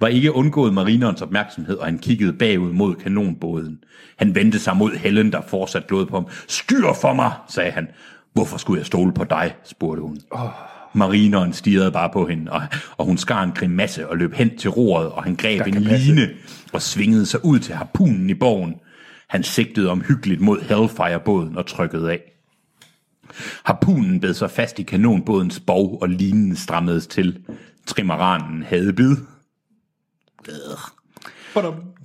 Var 0.00 0.06
ikke 0.08 0.34
undgået 0.34 0.74
marinerens 0.74 1.22
opmærksomhed, 1.22 1.76
og 1.76 1.84
han 1.84 1.98
kiggede 1.98 2.32
bagud 2.32 2.72
mod 2.72 2.94
kanonbåden. 2.94 3.78
Han 4.16 4.34
vendte 4.34 4.58
sig 4.58 4.76
mod 4.76 4.96
Helen, 4.96 5.32
der 5.32 5.40
fortsat 5.48 5.86
glod 5.86 6.06
på 6.06 6.16
ham. 6.16 6.26
Styr 6.48 6.92
for 7.00 7.12
mig, 7.12 7.32
sagde 7.48 7.70
han. 7.70 7.88
Hvorfor 8.32 8.58
skulle 8.58 8.78
jeg 8.78 8.86
stole 8.86 9.12
på 9.12 9.24
dig, 9.24 9.54
spurgte 9.64 10.02
hun. 10.02 10.18
Oh. 10.30 10.48
Marineren 10.94 11.52
stirrede 11.52 11.92
bare 11.92 12.10
på 12.12 12.26
hende, 12.26 12.52
og, 12.52 12.62
og 12.96 13.06
hun 13.06 13.18
skar 13.18 13.42
en 13.42 13.52
grimasse 13.52 14.08
og 14.08 14.16
løb 14.16 14.34
hen 14.34 14.56
til 14.58 14.70
roret, 14.70 15.08
og 15.08 15.22
han 15.22 15.34
greb 15.34 15.66
en 15.66 15.74
line 15.74 16.28
og 16.72 16.82
svingede 16.82 17.26
sig 17.26 17.44
ud 17.44 17.58
til 17.58 17.74
harpunen 17.74 18.30
i 18.30 18.34
borgen. 18.34 18.74
Han 19.28 19.42
sigtede 19.42 19.90
omhyggeligt 19.90 20.40
mod 20.40 20.60
Hellfire-båden 20.60 21.56
og 21.56 21.66
trykkede 21.66 22.10
af. 22.10 22.37
Harpunen 23.64 24.20
bed 24.20 24.34
sig 24.34 24.50
fast 24.50 24.78
i 24.78 24.82
kanonbådens 24.82 25.60
bog, 25.60 26.02
og 26.02 26.08
linen 26.08 26.56
strammedes 26.56 27.06
til. 27.06 27.44
Trimaranen 27.86 28.62
havde 28.62 28.92
bid. 28.92 29.16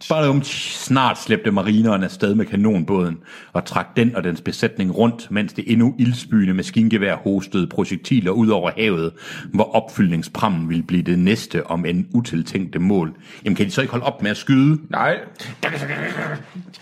Badum. 0.09 0.43
Snart 0.43 1.21
slæbte 1.23 1.51
marineren 1.51 2.03
afsted 2.03 2.35
med 2.35 2.45
kanonbåden 2.45 3.17
og 3.53 3.65
trak 3.65 3.87
den 3.97 4.15
og 4.15 4.23
dens 4.23 4.41
besætning 4.41 4.97
rundt, 4.97 5.31
mens 5.31 5.53
det 5.53 5.63
endnu 5.71 5.95
ildspyende 5.99 6.53
maskingevær 6.53 7.15
hostede 7.15 7.67
projektiler 7.67 8.31
ud 8.31 8.47
over 8.49 8.71
havet, 8.77 9.11
hvor 9.53 9.75
opfyldningsprammen 9.75 10.69
ville 10.69 10.83
blive 10.83 11.01
det 11.03 11.19
næste 11.19 11.67
om 11.67 11.85
en 11.85 12.07
utiltænkte 12.13 12.79
mål. 12.79 13.13
Jamen 13.45 13.55
kan 13.55 13.65
de 13.65 13.71
så 13.71 13.81
ikke 13.81 13.91
holde 13.91 14.05
op 14.05 14.21
med 14.23 14.31
at 14.31 14.37
skyde? 14.37 14.79
Nej, 14.89 15.17
De 15.63 15.67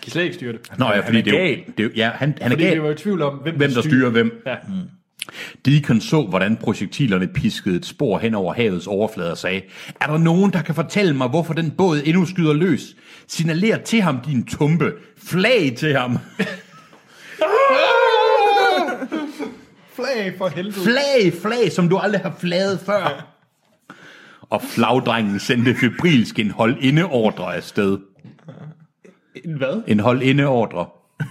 kan 0.01 0.11
slet 0.11 0.23
ikke 0.23 0.35
styre 0.35 0.53
det. 0.53 0.59
Nå 0.79 0.85
ja, 0.85 0.99
fordi 0.99 1.17
er 1.19 1.23
det 1.23 1.33
er 1.33 1.37
jo, 1.39 1.45
gal. 1.45 1.57
det 1.77 1.79
er 1.79 1.83
jo, 1.83 1.89
ja, 1.95 2.09
han, 2.15 2.33
han 2.41 2.51
er 2.51 2.55
Fordi 2.55 2.63
vi 2.63 2.69
gal. 2.69 2.79
var 2.81 2.89
i 2.89 2.95
tvivl 2.95 3.21
om, 3.21 3.33
hvem, 3.37 3.55
Hvem 3.55 3.71
der 3.71 3.81
styrer 3.81 4.09
hvem. 4.09 4.41
Ja. 4.45 4.55
Deacon 5.65 6.01
så, 6.01 6.21
hvordan 6.21 6.57
projektilerne 6.57 7.27
piskede 7.27 7.75
et 7.75 7.85
spor 7.85 8.17
hen 8.17 8.35
over 8.35 8.53
havets 8.53 8.87
overflade 8.87 9.31
og 9.31 9.37
sagde, 9.37 9.61
er 10.01 10.07
der 10.07 10.17
nogen, 10.17 10.53
der 10.53 10.61
kan 10.61 10.75
fortælle 10.75 11.15
mig, 11.15 11.27
hvorfor 11.27 11.53
den 11.53 11.71
båd 11.71 12.01
endnu 12.05 12.25
skyder 12.25 12.53
løs? 12.53 12.95
Signaler 13.27 13.77
til 13.77 14.01
ham, 14.01 14.19
din 14.19 14.45
tumpe. 14.45 14.93
Flag 15.17 15.75
til 15.77 15.95
ham. 15.95 16.17
Flag 19.95 20.33
for 20.37 20.47
helvede. 20.47 20.75
Flag, 20.83 21.33
flag, 21.41 21.71
som 21.71 21.89
du 21.89 21.97
aldrig 21.97 22.21
har 22.21 22.35
flaget 22.39 22.79
før. 22.79 23.27
Og 24.41 24.61
flagdrengen 24.61 25.39
sendte 25.39 25.75
febrilsk 25.75 26.39
en 26.39 26.51
hold 26.51 26.77
indeordre 26.79 27.55
afsted. 27.55 27.97
En 29.45 29.57
hvad? 29.57 29.83
En 29.87 29.99
hold 29.99 30.21
indeordre. 30.21 30.85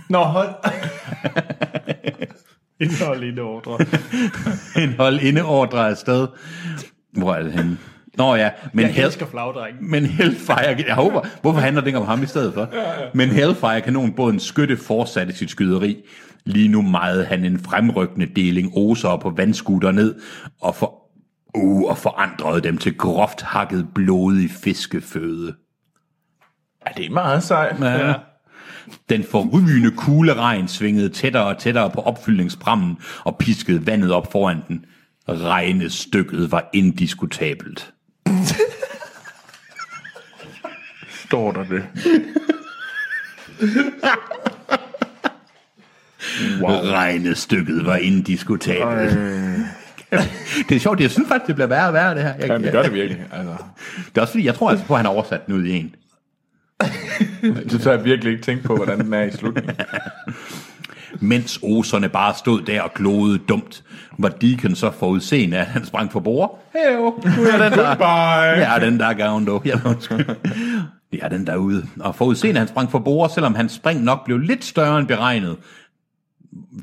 Nå, 0.08 0.18
hold. 0.18 0.48
Indhold 2.80 3.22
i 3.22 3.30
det 3.30 3.40
ordre. 3.40 3.78
En 4.82 4.94
hold 4.98 5.20
indeordre 5.20 5.88
afsted. 5.90 6.26
Hvor 7.12 7.34
er 7.34 7.42
det 7.42 7.52
henne? 7.52 7.78
Nå 8.18 8.34
ja, 8.34 8.50
men 8.72 8.86
Jeg 8.86 9.04
elsker 9.04 9.26
flagdrengen. 9.26 9.90
Men 9.90 10.06
Hellfire, 10.06 10.84
jeg 10.86 10.94
håber, 10.94 11.20
hvorfor 11.42 11.60
handler 11.60 11.80
det 11.80 11.86
ikke 11.86 11.98
om 11.98 12.06
ham 12.06 12.22
i 12.22 12.26
stedet 12.26 12.54
for? 12.54 12.68
Men 13.14 13.28
Hellfire 13.28 13.80
kanonbåden 13.80 14.40
skytte 14.40 14.76
fortsatte 14.76 15.36
sit 15.36 15.50
skyderi. 15.50 15.96
Lige 16.44 16.68
nu 16.68 16.82
majede 16.82 17.24
han 17.24 17.44
en 17.44 17.58
fremrykkende 17.58 18.26
deling 18.36 18.72
oser 18.76 19.16
på 19.16 19.30
vandskuter 19.30 19.92
ned 19.92 20.14
og, 20.60 20.74
for, 20.74 20.94
uh, 21.58 21.82
og 21.90 21.98
forandrede 21.98 22.60
dem 22.60 22.78
til 22.78 22.98
groft 22.98 23.42
hakket 23.42 23.88
blodig 23.94 24.50
fiskeføde. 24.50 25.54
ja, 26.86 26.92
det 26.96 27.06
er 27.06 27.10
meget 27.10 27.42
sejt. 27.42 27.80
Ja. 27.80 28.14
Den 29.08 29.24
forrygende 29.24 29.90
kugleregn 29.90 30.68
svingede 30.68 31.08
tættere 31.08 31.44
og 31.46 31.58
tættere 31.58 31.90
på 31.90 32.00
opfyldningsprammen 32.00 32.98
og 33.24 33.38
piskede 33.38 33.86
vandet 33.86 34.12
op 34.12 34.32
foran 34.32 34.58
den. 34.68 34.84
Regnestykket 35.28 36.52
var 36.52 36.70
indiskutabelt. 36.72 37.92
Står 41.26 41.52
der 41.52 41.64
det? 41.64 41.82
Wow. 46.60 46.70
Regnestykket 46.70 47.86
var 47.86 47.96
indiskutabelt. 47.96 49.18
det 50.68 50.74
er 50.76 50.80
sjovt, 50.80 51.00
jeg 51.00 51.10
synes 51.10 51.28
faktisk, 51.28 51.46
det 51.46 51.54
bliver 51.54 51.68
værre 51.68 51.86
og 51.88 51.94
værre, 51.94 52.14
det 52.14 52.22
her. 52.22 52.34
Jeg, 52.34 52.46
Jamen, 52.46 52.62
det 52.64 52.72
gør 52.72 52.82
det 52.82 52.94
virkelig. 52.94 53.26
Altså. 53.32 53.56
det 54.08 54.16
er 54.16 54.20
også 54.20 54.32
fordi, 54.32 54.46
jeg 54.46 54.54
tror 54.54 54.70
altså 54.70 54.86
på, 54.86 54.94
at 54.94 54.98
han 54.98 55.06
har 55.06 55.12
oversat 55.12 55.46
den 55.46 55.54
ud 55.54 55.64
i 55.64 55.72
en. 55.76 55.94
Det 57.42 57.80
tør 57.80 57.92
jeg 57.92 58.04
virkelig 58.04 58.32
ikke 58.32 58.44
tænke 58.44 58.62
på, 58.62 58.76
hvordan 58.76 59.00
den 59.00 59.14
er 59.14 59.22
i 59.22 59.30
slutningen. 59.30 59.76
Mens 61.20 61.58
oserne 61.62 62.08
bare 62.08 62.34
stod 62.34 62.62
der 62.62 62.82
og 62.82 62.94
glodede 62.94 63.38
dumt, 63.38 63.84
var 64.18 64.28
Deacon 64.28 64.74
så 64.74 64.90
forudseende, 64.90 65.56
at 65.56 65.66
han 65.66 65.86
sprang 65.86 66.12
for 66.12 66.20
bord. 66.20 66.64
Heyo, 66.72 67.20
nu 67.36 67.42
er 67.42 67.68
den 67.68 67.78
der. 67.78 67.88
Goodbye. 67.88 68.72
Ja, 68.72 68.86
den 68.86 69.00
der 69.00 69.12
gavn, 69.12 69.46
dog. 69.46 69.62
Ja, 69.64 69.74
undskyld. 69.86 70.26
Ja, 71.12 71.28
den 71.28 71.46
derude. 71.46 71.86
Og 72.00 72.14
forudseende, 72.14 72.58
han 72.58 72.68
sprang 72.68 72.90
for 72.90 72.98
bord, 72.98 73.30
selvom 73.30 73.54
hans 73.54 73.72
spring 73.72 74.02
nok 74.02 74.24
blev 74.24 74.38
lidt 74.38 74.64
større 74.64 74.98
end 74.98 75.08
beregnet. 75.08 75.56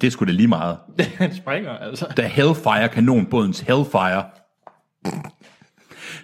Det 0.02 0.12
skulle 0.12 0.28
det 0.28 0.36
lige 0.36 0.48
meget. 0.48 0.78
Han 1.18 1.36
springer, 1.36 1.72
altså. 1.72 2.06
Da 2.18 2.28
Hellfire 2.28 2.90
kanonbådens 2.90 3.60
Hellfire 3.60 4.24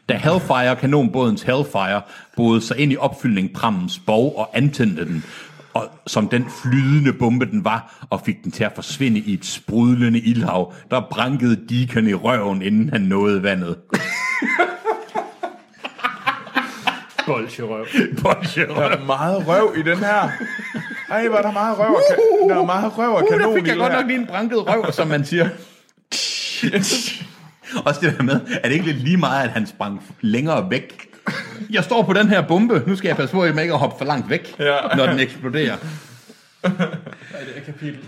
da 0.10 0.14
Hellfire 0.18 0.76
kanonbådens 0.76 1.42
Hellfire 1.42 2.02
boede 2.36 2.62
sig 2.62 2.78
ind 2.78 2.92
i 2.92 2.98
opfyldning 2.98 3.54
prammens 3.54 4.00
bog 4.00 4.38
og 4.38 4.50
antændte 4.54 5.06
den, 5.06 5.24
og 5.74 5.90
som 6.08 6.28
den 6.30 6.46
flydende 6.64 7.14
bombe 7.14 7.46
den 7.46 7.66
var, 7.66 8.06
og 8.10 8.22
fik 8.26 8.44
den 8.44 8.52
til 8.52 8.64
at 8.64 8.72
forsvinde 8.76 9.20
i 9.20 9.34
et 9.34 9.46
sprudlende 9.46 10.20
ildhav, 10.20 10.74
der 10.92 11.02
brankede 11.12 11.60
Deacon 11.70 12.08
i 12.08 12.14
røven, 12.14 12.62
inden 12.62 12.90
han 12.90 13.02
nåede 13.02 13.44
vandet. 13.44 13.76
Bolsjerøv. 17.26 17.86
Der 18.76 18.90
er 18.90 19.06
meget 19.06 19.48
røv 19.48 19.74
i 19.78 19.82
den 19.82 19.98
her. 19.98 20.30
Ej, 21.10 21.28
hvor 21.28 21.38
er 21.38 21.42
der 21.42 21.52
meget 21.52 21.80
røv 21.80 21.86
og, 21.96 22.02
ka- 22.10 22.50
der 22.50 22.62
er 22.62 22.66
meget 22.66 22.98
røv 22.98 23.10
og 23.14 23.24
Uh, 23.24 23.30
kanon 23.30 23.50
der 23.50 23.56
fik 23.56 23.68
jeg 23.68 23.74
det 23.76 23.80
godt 23.82 23.92
her. 23.94 24.00
nok 24.00 24.08
lige 24.08 24.20
en 24.20 24.28
branket 24.28 24.58
røv, 24.68 24.92
som 24.92 25.08
man 25.08 25.26
siger. 25.26 25.50
Også 27.86 28.00
det 28.02 28.18
der 28.18 28.24
med, 28.24 28.40
er 28.64 28.68
det 28.68 28.72
ikke 28.72 28.86
lidt 28.86 28.98
lige 29.04 29.18
meget, 29.18 29.44
at 29.44 29.50
han 29.50 29.68
sprang 29.68 30.02
længere 30.22 30.70
væk? 30.70 31.08
Jeg 31.70 31.84
står 31.84 32.04
på 32.04 32.14
den 32.14 32.28
her 32.28 32.42
bombe, 32.48 32.84
nu 32.88 32.96
skal 32.96 33.08
jeg 33.08 33.18
passe 33.18 33.36
på, 33.36 33.42
at 33.42 33.56
jeg 33.56 33.62
ikke 33.62 33.74
at 33.74 33.80
hoppe 33.80 33.98
for 33.98 34.06
langt 34.06 34.30
væk, 34.30 34.56
Ja. 34.60 34.78
når 34.98 35.06
den 35.06 35.20
eksploderer. 35.20 35.76
Er 36.64 36.70
det 37.56 37.64
kapitel? 37.66 38.00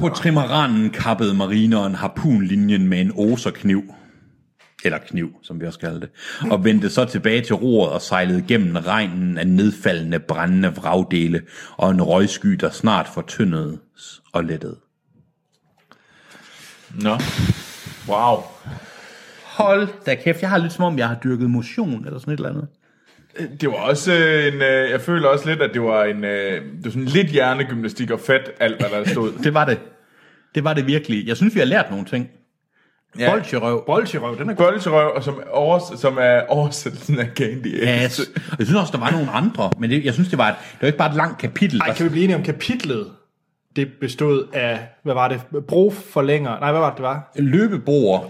På 0.00 0.08
trimaranen 0.08 0.90
kappede 0.90 1.34
marineren 1.34 1.94
harpunlinjen 1.94 2.88
med 2.88 3.00
en 3.00 3.12
oserkniv, 3.16 3.82
eller 4.84 4.98
kniv, 4.98 5.30
som 5.42 5.60
vi 5.60 5.66
også 5.66 5.78
kalder 5.78 6.00
det, 6.00 6.08
og 6.50 6.64
vendte 6.64 6.90
så 6.90 7.04
tilbage 7.04 7.40
til 7.42 7.54
roret 7.54 7.92
og 7.92 8.02
sejlede 8.02 8.44
gennem 8.48 8.76
regnen 8.76 9.38
af 9.38 9.46
nedfaldende, 9.46 10.18
brændende 10.18 10.74
vragdele 10.74 11.42
og 11.76 11.90
en 11.90 12.02
røgsky, 12.02 12.48
der 12.48 12.70
snart 12.70 13.08
fortyndedes 13.14 14.22
og 14.32 14.44
lettede. 14.44 14.76
Nå. 16.94 17.16
Wow. 18.08 18.42
Hold 19.44 19.88
da 20.06 20.14
kæft, 20.14 20.40
jeg 20.42 20.50
har 20.50 20.58
lidt 20.58 20.72
som 20.72 20.84
om, 20.84 20.98
jeg 20.98 21.08
har 21.08 21.14
dyrket 21.24 21.50
motion 21.50 22.06
eller 22.06 22.18
sådan 22.18 22.34
et 22.34 22.38
eller 22.38 22.50
andet. 22.50 22.68
Det 23.60 23.68
var 23.68 23.74
også 23.76 24.12
øh, 24.12 24.46
en... 24.54 24.54
Øh, 24.62 24.90
jeg 24.90 25.00
føler 25.00 25.28
også 25.28 25.48
lidt, 25.48 25.62
at 25.62 25.70
det 25.74 25.82
var 25.82 26.04
en... 26.04 26.24
Øh, 26.24 26.52
det 26.62 26.84
var 26.84 26.90
sådan 26.90 27.04
lidt 27.04 27.26
hjernegymnastik 27.26 28.10
og 28.10 28.20
fat, 28.20 28.50
alt 28.60 28.76
hvad 28.80 28.90
der 28.90 29.08
stod. 29.12 29.32
Det 29.44 29.54
var 29.54 29.64
det. 29.64 29.78
Det 30.54 30.64
var 30.64 30.74
det 30.74 30.86
virkelig. 30.86 31.26
Jeg 31.28 31.36
synes, 31.36 31.54
vi 31.54 31.58
har 31.60 31.66
lært 31.66 31.90
nogle 31.90 32.04
ting. 32.06 32.28
Ja. 33.18 33.30
Bolsjerøv. 33.30 33.84
Bolsjerøv, 33.86 34.38
den 34.38 34.50
er 34.50 34.54
god. 34.54 34.64
Bolsjerøv, 34.72 35.12
og 35.16 35.22
som, 35.24 35.40
overs, 35.50 36.00
som 36.00 36.18
er 36.20 36.40
oversættelsen 36.48 37.18
af 37.18 37.28
Candy 37.34 37.66
Yes. 37.66 38.20
Jeg 38.58 38.66
synes 38.66 38.80
også, 38.80 38.92
der 38.92 38.98
var 38.98 39.10
nogle 39.10 39.30
andre, 39.30 39.70
men 39.78 39.90
det, 39.90 40.04
jeg 40.04 40.14
synes, 40.14 40.28
det 40.28 40.38
var, 40.38 40.48
et, 40.48 40.54
det 40.72 40.80
var 40.82 40.86
ikke 40.86 40.98
bare 40.98 41.10
et 41.10 41.16
langt 41.16 41.38
kapitel. 41.38 41.80
Ej, 41.80 41.86
der- 41.86 41.94
kan 41.94 42.04
vi 42.04 42.10
blive 42.10 42.24
enige 42.24 42.36
om 42.36 42.42
kapitlet? 42.42 43.06
Det 43.76 43.88
bestod 44.00 44.46
af, 44.52 44.78
hvad 45.02 45.14
var 45.14 45.28
det? 45.28 45.40
Broforlænger. 45.68 46.60
Nej, 46.60 46.70
hvad 46.70 46.80
var 46.80 46.88
det, 46.88 46.96
det 46.96 47.02
var? 47.02 47.32
løbebroer 47.36 48.20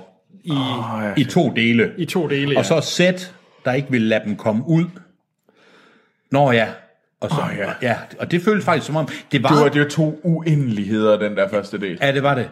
I, 0.45 0.51
Oh, 0.51 1.03
ja. 1.05 1.13
i 1.17 1.25
to 1.25 1.53
dele. 1.57 1.93
i 1.99 2.05
to 2.05 2.29
dele, 2.29 2.53
ja. 2.53 2.59
Og 2.59 2.65
så 2.65 2.81
sæt, 2.81 3.35
der 3.65 3.73
ikke 3.73 3.91
ville 3.91 4.07
lade 4.09 4.25
dem 4.25 4.37
komme 4.37 4.63
ud. 4.69 4.85
Nå 6.33 6.51
ja, 6.51 6.69
Og, 7.21 7.31
så, 7.31 7.37
Åh, 7.37 7.57
ja. 7.59 7.73
ja. 7.83 7.97
og 8.19 8.31
det 8.31 8.43
føltes 8.43 8.65
faktisk 8.65 8.87
som 8.87 8.97
om, 8.97 9.09
det 9.33 9.43
var... 9.43 9.49
Det 9.49 9.59
var, 9.61 9.69
det 9.69 9.81
var 9.83 9.89
to 9.89 10.21
uendeligheder, 10.25 11.19
den 11.19 11.37
der 11.37 11.49
første 11.49 11.81
del. 11.81 11.99
Ja, 12.03 12.13
det 12.13 12.23
var 12.23 12.35
det. 12.35 12.51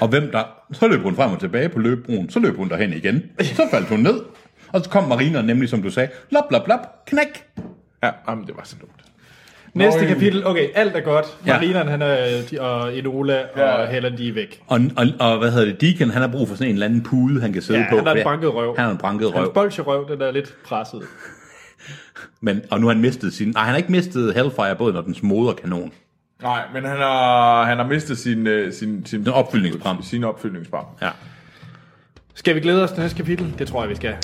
Og 0.00 0.08
hvem 0.08 0.30
der... 0.30 0.42
Så 0.72 0.88
løb 0.88 1.02
hun 1.02 1.14
frem 1.16 1.32
og 1.32 1.40
tilbage 1.40 1.68
på 1.68 1.78
løbebroen, 1.78 2.30
så 2.30 2.38
løb 2.40 2.56
hun 2.56 2.68
derhen 2.68 2.92
igen. 2.92 3.22
Så 3.40 3.62
faldt 3.70 3.88
hun 3.88 4.00
ned, 4.00 4.20
og 4.72 4.80
så 4.84 4.90
kom 4.90 5.08
Marina 5.08 5.42
nemlig, 5.42 5.68
som 5.68 5.82
du 5.82 5.90
sagde, 5.90 6.08
lap, 6.30 6.44
lap, 6.50 6.68
lap, 6.68 6.80
knæk. 7.06 7.44
Ja, 8.02 8.10
jamen, 8.28 8.46
det 8.46 8.56
var 8.56 8.62
så 8.64 8.76
dumt. 8.80 8.92
Næste 9.74 10.00
Nøj. 10.00 10.08
kapitel. 10.08 10.46
Okay, 10.46 10.68
alt 10.74 10.96
er 10.96 11.00
godt. 11.00 11.26
Ja. 11.46 11.52
Marinan, 11.58 11.88
han 11.88 12.02
er, 12.02 12.16
de, 12.50 12.60
og 12.60 12.96
Enola 12.96 13.42
Ja. 13.56 13.70
og 13.72 13.88
Helen, 13.88 14.18
de 14.18 14.28
er 14.28 14.32
væk. 14.32 14.62
Og, 14.66 14.80
og, 14.96 15.06
og, 15.20 15.38
hvad 15.38 15.50
hedder 15.50 15.64
det, 15.66 15.80
Deacon, 15.80 16.10
han 16.10 16.22
har 16.22 16.28
brug 16.28 16.48
for 16.48 16.54
sådan 16.54 16.68
en 16.68 16.74
eller 16.74 16.86
anden 16.86 17.02
pude, 17.02 17.40
han 17.40 17.52
kan 17.52 17.62
sidde 17.62 17.80
Ja, 17.80 17.86
på. 17.90 17.96
han 17.96 18.06
har 18.06 18.14
en 18.14 18.22
branket 18.22 18.54
røv. 18.54 18.76
Han 18.76 18.84
har 18.84 18.92
en 18.92 18.98
branket 18.98 19.32
Hans 19.32 19.46
røv. 19.46 19.54
bolcherøv, 19.54 20.08
den 20.10 20.22
er 20.22 20.30
lidt 20.30 20.54
presset. 20.66 21.02
Men, 22.40 22.60
og 22.70 22.80
nu 22.80 22.86
har 22.86 22.94
han 22.94 23.02
mistet 23.02 23.32
sin... 23.34 23.48
Nej, 23.48 23.62
han 23.62 23.70
har 23.70 23.76
ikke 23.76 23.92
mistet 23.92 24.34
Hellfire-båden 24.34 24.96
og 24.96 25.04
dens 25.04 25.22
moderkanon. 25.22 25.92
Nej, 26.42 26.62
men 26.74 26.84
han 26.84 26.96
har, 26.96 27.64
han 27.64 27.76
har 27.76 27.86
mistet 27.86 28.18
sin, 28.18 28.46
øh, 28.46 28.72
sin, 28.72 29.06
sin, 29.06 29.24
Den 29.24 29.32
opfyldningspram. 29.32 30.02
sin 30.02 30.24
opfyldningspram. 30.24 30.84
Ja. 31.02 31.08
Skal 32.34 32.54
vi 32.54 32.60
glæde 32.60 32.84
os 32.84 32.90
til 32.90 33.00
næste 33.00 33.16
kapitel? 33.16 33.54
Det 33.58 33.66
tror 33.68 33.82
jeg, 33.82 33.90
vi 33.90 33.94
skal. 33.94 34.14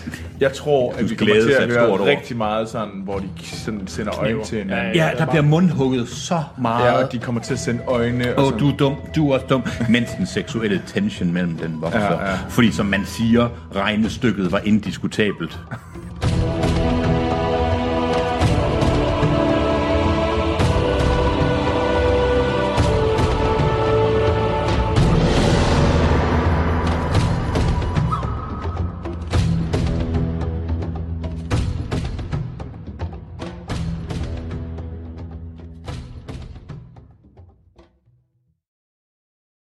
Jeg 0.41 0.53
tror, 0.53 0.95
at 0.99 1.11
vi 1.11 1.15
kommer 1.15 1.35
til 1.35 1.51
at 1.51 1.69
høre 1.71 2.07
rigtig 2.07 2.37
meget 2.37 2.69
sådan, 2.69 3.01
hvor 3.05 3.19
de 3.19 3.29
sådan 3.43 3.87
sender 3.87 4.19
øjne 4.19 4.45
til 4.45 4.59
hinanden. 4.59 4.95
Ja, 4.95 5.11
der 5.19 5.27
bliver 5.27 5.43
mundhugget 5.43 6.09
så 6.09 6.43
meget. 6.59 6.85
Ja, 6.87 7.05
og 7.05 7.13
de 7.13 7.19
kommer 7.19 7.41
til 7.41 7.53
at 7.53 7.59
sende 7.59 7.83
øjne. 7.87 8.37
Og 8.37 8.45
Åh, 8.45 8.51
sådan, 8.51 8.59
du 8.59 8.71
er 8.73 8.77
dum, 8.77 8.95
du 9.17 9.31
er 9.31 9.35
også 9.35 9.47
dum. 9.47 9.65
Mens 9.89 10.11
den 10.19 10.27
seksuelle 10.27 10.83
tension 10.87 11.33
mellem 11.33 11.57
den 11.57 11.81
vokser. 11.81 12.01
Ja, 12.01 12.31
ja. 12.31 12.35
Fordi 12.49 12.73
som 12.73 12.87
man 12.87 13.05
siger, 13.07 13.49
regnestykket 13.75 14.53
var 14.53 14.61
indiskutabelt. 14.65 15.59